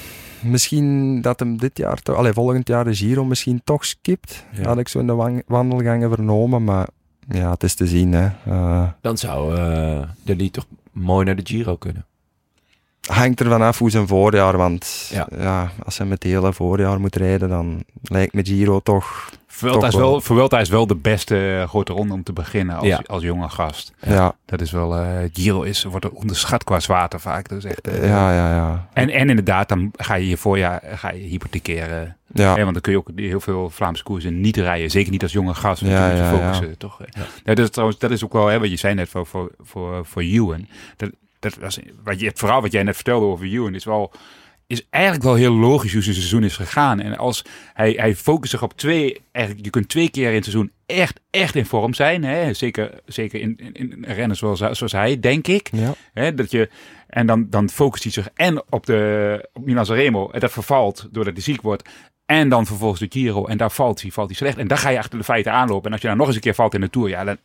[0.41, 4.45] misschien dat hem dit jaar, toch, volgend jaar de Giro misschien toch skipt.
[4.51, 4.63] Ja.
[4.67, 6.87] Had ik zo in de wandelgangen vernomen, maar
[7.29, 8.29] ja, het is te zien, hè.
[8.45, 12.05] Eh, Dan zou eh de Lee toch mooi naar de Giro kunnen.
[13.07, 15.27] hangt er vanaf hoe zijn voorjaar, want Ja.
[15.37, 15.71] ja.
[15.85, 19.29] als hij met het hele voorjaar moet rijden, dan lijkt me Giro toch...
[19.59, 20.21] Vuelta is, wel.
[20.21, 23.01] Vuelta is wel de beste eh, grote ronde om te beginnen als, Ja.
[23.05, 23.93] als jonge gast.
[24.05, 27.49] Ja, Dat is wel, eh Giro is, wordt onderschat qua zwaarte vaak.
[27.51, 28.87] Is echt, eh, ja, ja, ja.
[28.93, 32.17] En, en inderdaad, dan ga je je voorjaar ga je hypothekeren.
[32.33, 32.55] ja.
[32.55, 34.89] Hè, want dan kun je ook heel veel Vlaamse koersen niet rijden.
[34.91, 35.81] Zeker niet als jonge gast.
[35.81, 36.29] want Ja, ja, ja.
[36.37, 36.99] focussen, Toch?
[37.09, 37.53] Ja.
[37.53, 40.05] dat, is trouwens, dat is ook wel, hè, wat je zei net voor, voor, voor,
[40.05, 40.67] voor Ewan.
[40.97, 41.09] Dat,
[41.39, 44.11] dat was, wat je, het verhaal wat jij net vertelde over Ewan is wel...
[44.69, 46.99] Is eigenlijk wel heel logisch hoe zijn seizoen is gegaan.
[46.99, 50.43] En als hij, hij focust zich op twee, eigenlijk, je kunt twee keer in het
[50.43, 52.23] seizoen echt, echt in vorm zijn.
[52.23, 52.53] Hè?
[52.53, 55.69] Zeker, zeker in, in, in rennen zoals, zoals hij, denk ik.
[55.71, 55.93] ja.
[56.13, 56.69] Hè, dat je,
[57.07, 60.29] en dan, dan focust hij zich en op, de, op Milan Sanremo.
[60.29, 61.89] En dat vervalt doordat hij ziek wordt.
[62.25, 63.45] En dan vervolgens de Giro.
[63.45, 64.57] En daar valt hij, valt hij slecht.
[64.57, 65.85] En dan ga je achter de feiten aanlopen.
[65.85, 67.09] En als je dan nog eens een keer valt in de Tour.
[67.09, 67.37] Ja, dan,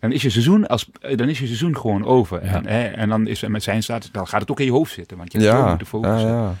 [0.00, 2.44] dan, is, je seizoen als, dan is je seizoen gewoon over.
[2.44, 2.52] Ja.
[2.54, 4.92] En, hè, en dan is met zijn status, dan gaat het ook in je hoofd
[4.92, 5.16] zitten.
[5.16, 6.28] Want je hebt Ja, moeten ja, focussen.
[6.28, 6.54] ja.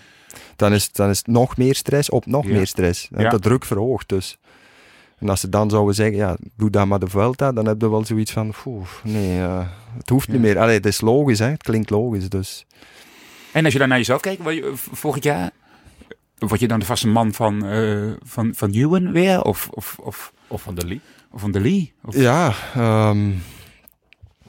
[0.56, 2.52] Dan, is, dan is het nog meer stress op nog Ja.
[2.52, 3.08] meer stress.
[3.12, 3.30] En Ja.
[3.30, 4.38] de druk verhoogt dus.
[5.18, 7.90] En als ze dan zouden zeggen, ja, doe dan maar de Vuelta, dan heb je
[7.90, 9.66] wel zoiets van, poeh, nee, eh,
[9.98, 10.58] het hoeft niet meer.
[10.58, 11.46] Allee, het is logisch, hè?
[11.50, 12.28] het klinkt logisch.
[12.28, 12.66] Dus.
[13.52, 15.50] En als je dan naar jezelf kijkt, wat je, volgend jaar...
[16.38, 19.42] Word je dan de vaste man van, eh van, van Ewan weer?
[19.42, 21.00] Of, of, of, Of van de Lee.
[21.30, 21.92] Of van de Lee?
[22.04, 23.30] Of, Ja, ehm,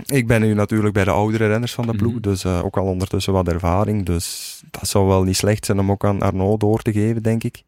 [0.06, 2.22] ik ben nu natuurlijk bij de oudere renners van de ploeg, Mhm.
[2.22, 4.06] dus eh, ook al ondertussen wat ervaring.
[4.06, 7.44] Dus dat zou wel niet slecht zijn om ook aan Arnaud door te geven, denk
[7.44, 7.64] ik.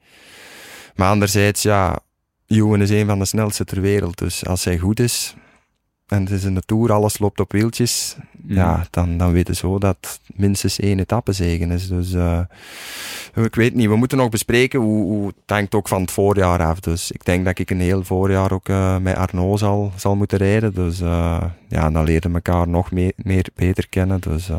[0.95, 1.99] Maar anderzijds, ja,
[2.47, 4.17] Ewan is een van de snelste ter wereld.
[4.17, 5.35] Dus als hij goed is,
[6.11, 8.17] en het is in de Tour, alles loopt op wieltjes,
[8.49, 8.55] Mm.
[8.55, 11.87] ja, dan, dan weten ze zo dat minstens één etappe zegen is.
[11.87, 12.39] Dus eh,
[13.33, 16.63] ik weet niet, we moeten nog bespreken hoe, hoe het hangt ook van het voorjaar
[16.63, 16.79] af.
[16.79, 20.37] Dus ik denk dat ik een heel voorjaar ook eh, met Arnaud zal, zal moeten
[20.37, 20.73] rijden.
[20.73, 24.19] Dus eh, ja, dan leren we elkaar nog meer, meer beter kennen.
[24.21, 24.51] Dus,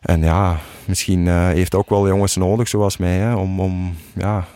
[0.00, 4.46] en ja, misschien heeft ook wel jongens nodig zoals mij, hè, om, om ja,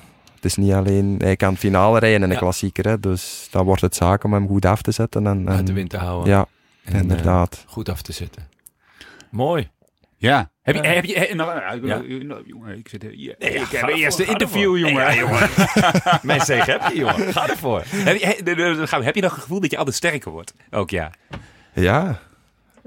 [0.40, 2.38] het is niet alleen, hij kan het finale rijden in een Ja.
[2.38, 5.26] klassieker, hè, dus dan wordt het zaak om hem goed af te zetten.
[5.26, 6.32] En, en, Uit de wind te houden.
[6.32, 6.46] Ja,
[6.84, 7.64] En, eh, inderdaad.
[7.66, 8.48] goed af te zetten.
[9.30, 9.68] Mooi.
[10.16, 10.50] Ja.
[10.62, 10.88] Heb je, Ja.
[10.88, 12.40] heb je, eh, nou, nou, Ja.
[12.46, 13.34] jongen, ik zit hier.
[13.38, 14.92] Nee, ja, ik heb eerst de interview, jongen.
[15.02, 15.48] Ja, jongen.
[16.22, 17.32] Mijn heb je, jongen.
[17.32, 17.82] Ga ervoor.
[17.86, 18.26] heb, je,
[19.04, 20.54] heb je nog het gevoel dat je altijd sterker wordt?
[20.70, 21.16] Elk jaar.
[21.74, 22.18] Ja,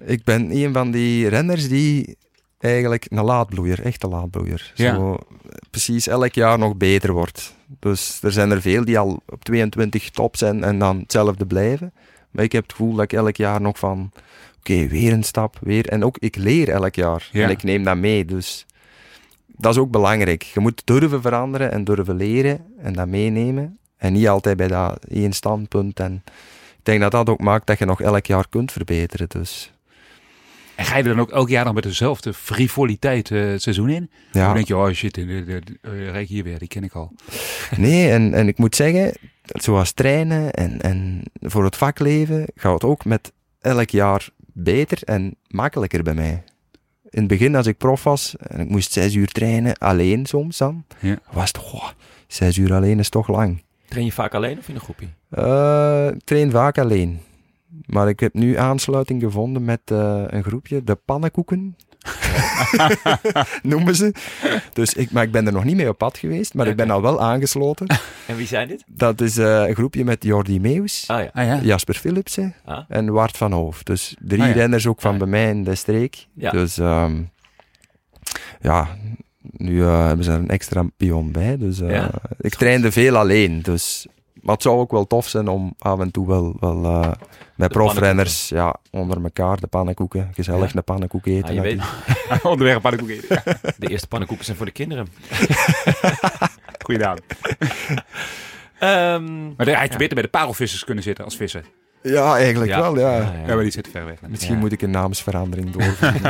[0.06, 2.18] ik ben een van die renners die
[2.64, 4.72] eigenlijk een laadbloeier, echt een laadbloeier.
[4.76, 4.96] Ja.
[4.96, 5.18] Zo,
[5.70, 7.56] precies elk jaar nog beter wordt.
[7.80, 11.94] Dus er zijn er veel die al op 22 top zijn en dan hetzelfde blijven.
[12.32, 14.12] Maar ik heb het gevoel dat ik elk jaar nog van,
[14.58, 15.88] oké, weer een stap, weer.
[15.88, 17.30] En ook, ik leer elk jaar.
[17.32, 17.44] Ja.
[17.44, 18.66] En ik neem dat mee, dus
[19.48, 20.44] dat is ook belangrijk.
[20.44, 23.78] Je moet durven veranderen en durven leren en dat meenemen.
[23.98, 26.00] En niet altijd bij dat één standpunt.
[26.00, 26.24] En
[26.78, 29.30] ik denk dat dat ook maakt dat je nog elk jaar kunt verbeteren.
[29.30, 29.74] Dus
[30.76, 33.90] En ga je er dan ook elk jaar nog met dezelfde frivoliteit eh, het seizoen
[33.90, 34.10] in?
[34.32, 36.94] Ja, denk je, oh shit, de, de, de, eh, rijk hier weer, die ken ik
[36.94, 37.12] al.
[37.78, 39.14] nee, en, en ik moet zeggen,
[39.44, 43.32] zoals trainen en, en voor het vakleven gaat het ook met
[43.62, 46.44] elk jaar beter en makkelijker bij mij.
[47.10, 50.58] In het begin, als ik prof was en ik moest zes uur trainen, alleen soms
[50.58, 51.18] dan, Ja.
[51.32, 51.88] was het, oh,
[52.28, 53.64] zes uur alleen is toch lang.
[53.88, 55.08] Train je vaak alleen of in een groepje?
[55.30, 57.20] Eh, ik train vaak alleen.
[57.86, 61.76] Maar ik heb nu aansluiting gevonden met eh, een groepje, de pannenkoeken.
[63.64, 64.14] Noemen ze.
[64.74, 66.90] Dus ik, maar ik ben er nog niet mee op pad geweest, maar ik ben
[66.92, 67.88] al wel aangesloten.
[68.28, 68.84] En wie zijn dit?
[68.88, 71.30] Dat is eh, een groepje met Jordi Meus, Ah ja.
[71.34, 71.60] Ah ja.
[71.62, 72.84] Jasper Philipsen Ah.
[72.88, 73.84] en Wart van Hoof.
[73.84, 74.54] Dus drie Ah ja.
[74.54, 75.24] renners ook van Ah ja.
[75.24, 76.28] bij mij in de streek.
[76.34, 76.52] Ja.
[76.52, 77.22] Dus ehm,
[78.62, 78.88] ja,
[79.42, 81.58] nu eh, hebben ze er een extra pion bij.
[81.58, 82.12] Dus eh, Ja.
[82.40, 83.62] ik trainde veel alleen.
[83.62, 84.08] Dus,
[84.44, 87.12] maar het zou ook wel tof zijn om af en toe wel, wel eh,
[87.56, 90.78] met profrenners ja, onder elkaar de pannenkoeken, gezellig Ja.
[90.78, 91.50] een pannenkoek eten.
[91.50, 91.82] Ah, je weet.
[92.44, 93.42] Onderweg een pannenkoek eten.
[93.46, 93.54] Ja.
[93.78, 95.08] de eerste pannenkoeken zijn voor de kinderen.
[96.86, 97.22] Goedenavond.
[98.80, 101.64] Ehm, Maar dan had je beter bij de parelvissers kunnen zitten als vissen.
[102.02, 102.82] Ja, eigenlijk ja.
[102.82, 103.16] wel, ja.
[103.18, 104.22] Ja, Ja, maar die zitten ver weg.
[104.28, 104.60] Misschien Ja.
[104.60, 106.22] moet ik een naamsverandering doorvoeren.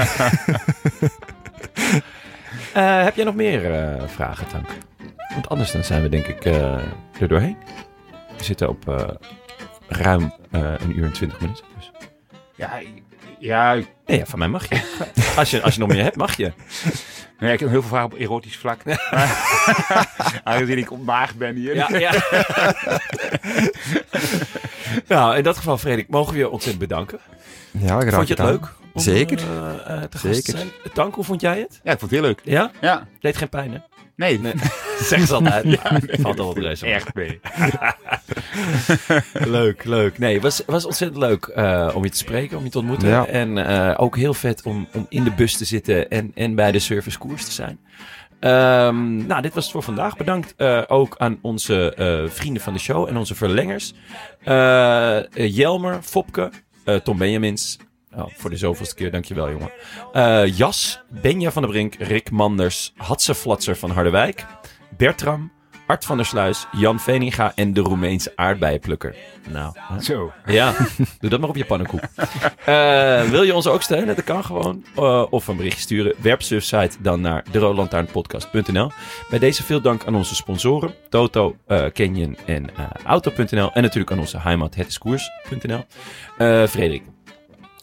[2.74, 4.68] Eh, heb jij nog meer eh, vragen, Tank?
[5.34, 6.74] Want anders dan zijn we denk ik eh,
[7.20, 7.58] er doorheen.
[8.44, 9.08] We zitten op eh,
[9.88, 11.64] ruim eh, een uur en twintig minuten.
[11.78, 11.92] Dus.
[12.56, 12.82] Ja,
[13.40, 13.74] ja,
[14.06, 14.82] Nee, ja, van mij mag je.
[15.38, 15.62] als, je.
[15.62, 16.52] als je nog meer hebt, mag je.
[17.40, 18.82] nee, ik heb heel veel vragen op erotisch vlak.
[20.44, 21.76] Aangezien ik ontmaagd ben hier.
[21.76, 22.12] Ja, ja.
[25.08, 27.20] nou, in dat geval, Frederik, mogen we je ontzettend bedanken.
[27.72, 28.74] ja, graag vond je het leuk?
[28.94, 29.38] om, Zeker.
[29.40, 30.58] eh, eh, te Zeker.
[30.58, 30.72] zijn?
[30.94, 31.80] Tank, hoe vond jij het?
[31.84, 32.42] Ja, ik vond het heel leuk.
[32.44, 32.72] Ja?
[32.82, 33.78] Ja, Deed geen pijn, hè?
[34.16, 34.54] Nee, Nee.
[35.00, 35.80] Zeg ze altijd.
[36.22, 36.86] Valt al wat reuze.
[36.86, 37.40] echt mee.
[39.58, 40.18] Leuk, leuk.
[40.18, 43.08] Nee, het was, was ontzettend leuk eh, om je te spreken, om je te ontmoeten.
[43.08, 43.26] Ja.
[43.26, 46.72] En eh, ook heel vet om, om in de bus te zitten en, en bij
[46.72, 47.80] de service koers te zijn.
[48.40, 50.18] Ehm, nou, dit was het voor vandaag.
[50.18, 53.94] Bedankt eh, ook aan onze eh, vrienden van de show en onze verlengers.
[55.34, 56.52] Jelmer, Fopke,
[56.84, 57.78] eh, Tom Benjamins.
[58.16, 59.72] Oh, voor de zoveelste keer, dankjewel jongen.
[60.14, 64.46] Eh, Jas, Benja van der Brink, Rick Manders, Hatse Flatser van Harderwijk,
[64.98, 65.52] Bertram,
[65.86, 69.16] Art van der Sluis, Jan Veninga en de Roemeense aardbeienplukker.
[69.50, 70.02] Nou, hè?
[70.02, 70.32] Zo.
[70.46, 70.74] ja,
[71.20, 72.02] doe dat maar op je pannenkoek.
[72.66, 74.16] Eh, wil je ons ook steunen?
[74.16, 74.86] Dat kan gewoon.
[74.96, 76.14] Eh, of een berichtje sturen.
[76.18, 78.92] Werp site dan naar deroodlantaarnpodcast.nl.
[79.30, 80.94] Bij deze veel dank aan onze sponsoren.
[81.10, 82.70] Toto, eh, Canyon en
[83.06, 83.72] Auto.nl.
[83.74, 84.76] En natuurlijk aan onze heimat.
[86.38, 87.04] Eh Frederik,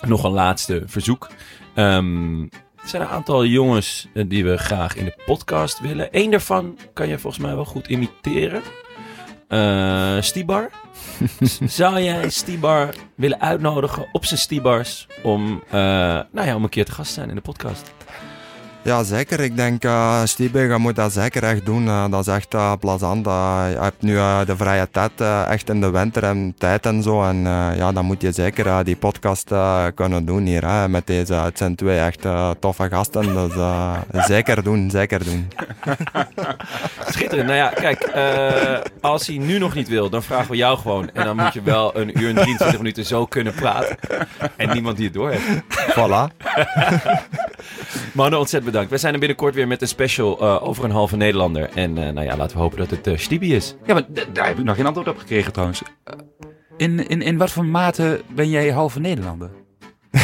[0.06, 1.28] nog een laatste verzoek.
[1.74, 2.42] Ehm,
[2.82, 6.08] er zijn een aantal jongens eh, die we graag in de podcast willen.
[6.10, 8.62] Eén daarvan kan je volgens mij wel goed imiteren.
[9.48, 10.70] Eh Stibar.
[11.66, 15.72] Zou jij Stibar willen uitnodigen op zijn Stibars om, eh,
[16.30, 17.92] nou ja, om een keer te gast te zijn in de podcast?
[18.82, 19.40] Ja, zeker.
[19.40, 21.86] Ik denk, uh, Stiebe, je moet dat zeker echt doen.
[21.88, 23.26] Eh, dat is echt eh, plezant.
[23.26, 26.86] Eh, je hebt nu eh, de vrije tijd, eh, echt in de winter en tijd
[26.86, 27.22] en zo.
[27.24, 30.66] En eh, ja, dan moet je zeker eh, die podcast eh, kunnen doen hier.
[30.68, 33.22] Hè, met deze, het zijn twee echt eh, toffe gasten.
[33.34, 33.92] Dus eh,
[34.26, 35.48] zeker doen, zeker doen.
[37.10, 37.46] Schitterend.
[37.48, 41.10] Nou ja, kijk, eh, als hij nu nog niet wil, dan vragen we jou gewoon.
[41.12, 43.96] En dan moet je wel een uur en 23 minuten zo kunnen praten.
[44.56, 45.62] En niemand die het door heeft.
[45.90, 46.36] Voilà.
[48.12, 48.90] Mannen, ontzettend bedankt.
[48.90, 51.70] We zijn er binnenkort weer met een special eh, over een halve Nederlander.
[51.74, 53.74] En eh, nou ja, laten we hopen dat het eh Stibi is.
[53.86, 55.82] Ja, maar d- daar heb ik nog geen antwoord op gekregen trouwens.
[56.76, 59.50] In, in, in wat voor mate ben jij halve Nederlander?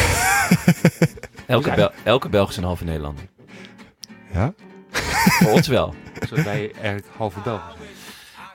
[1.46, 3.24] Elke, Bel elke Belg is een halve Nederlander.
[4.32, 4.54] Ja?
[5.40, 5.94] Voor ons wel.
[6.28, 7.85] Zodat wij eigenlijk halve Belgen zijn.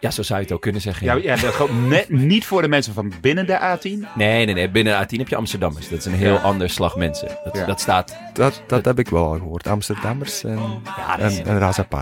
[0.01, 1.05] Ja, zo zou je het ook kunnen zeggen.
[1.05, 1.35] Ja, Ja.
[1.35, 4.07] ja dat gewoon net niet voor de mensen van binnen de A10.
[4.15, 4.69] Nee, nee, nee.
[4.69, 5.89] Binnen A10 heb je Amsterdammers.
[5.89, 6.39] Dat is een heel Ja.
[6.39, 7.27] ander slag mensen.
[7.43, 7.65] Dat, Ja.
[7.65, 8.15] dat staat...
[8.33, 9.67] Dat, dat heb ik wel al gehoord.
[9.67, 10.59] Amsterdammers en,
[10.97, 11.59] Ja, dat is- en.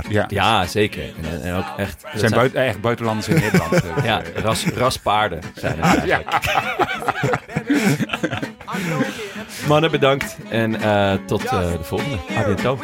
[0.10, 1.04] Ja, ja zeker.
[1.04, 2.02] En, en ook echt...
[2.12, 3.74] dat zijn buiten, echt buitenlanders in Nederland.
[3.84, 6.40] eh, Ja, ras, raspaarden zijn het eigenlijk.
[9.68, 10.38] Mannen, bedankt.
[10.50, 12.18] En eh, tot eh, de volgende.
[12.38, 12.80] A bientôt.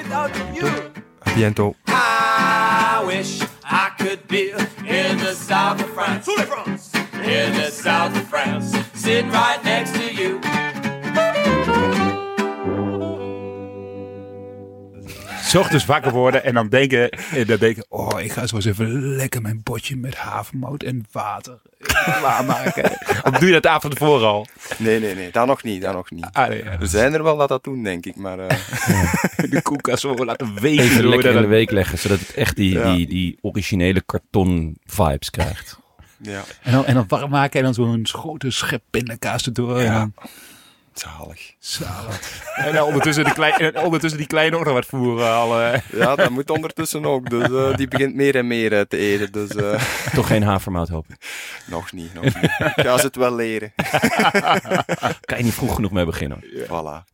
[1.27, 1.75] A biento.
[1.89, 6.27] I wish I could be in the south of France.
[6.27, 8.75] In the south of France.
[8.93, 10.39] Sitting right next to you.
[15.55, 18.65] S ochtends wakker worden en dan denken, en dan denken, oh, ik ga zo eens
[18.65, 22.91] even lekker mijn potje met havermout en water klaarmaken.
[23.27, 24.47] of doe je dat avond ervoor al?
[24.77, 25.31] Nee, nee, nee.
[25.31, 25.81] Dat nog niet.
[25.81, 26.27] Dat nog niet.
[26.31, 26.79] Ah, nee, ja.
[26.79, 28.15] Er zijn er wel dat dat doen, denk ik.
[28.15, 28.57] Maar eh,
[29.49, 30.83] De koelkast zo laten wegen.
[30.83, 32.93] Even door lekker in de week leggen, zodat het echt die, Ja.
[32.93, 35.79] die, die originele karton vibes krijgt.
[36.17, 39.79] ja, En dan, en dan warm maken en dan zo'n grote schep pindakaas erdoor.
[39.79, 40.13] En dan
[40.99, 41.53] zalig.
[41.59, 42.43] zalig.
[42.65, 45.33] En dan ondertussen, de klein, en ondertussen die kleine ook nog wat voeren.
[45.33, 45.79] Al, eh.
[46.01, 47.29] Ja, dat moet ondertussen ook.
[47.29, 49.31] Dus eh, die begint meer en meer eh, te eten.
[49.31, 49.83] Dus eh,
[50.15, 51.15] Toch geen havermout hoop ik.
[51.67, 52.35] nog niet, nog niet.
[52.35, 53.73] Ik ga ze het wel leren.
[55.21, 56.43] Kan je niet vroeg genoeg mee beginnen.
[56.43, 57.13] Voilà.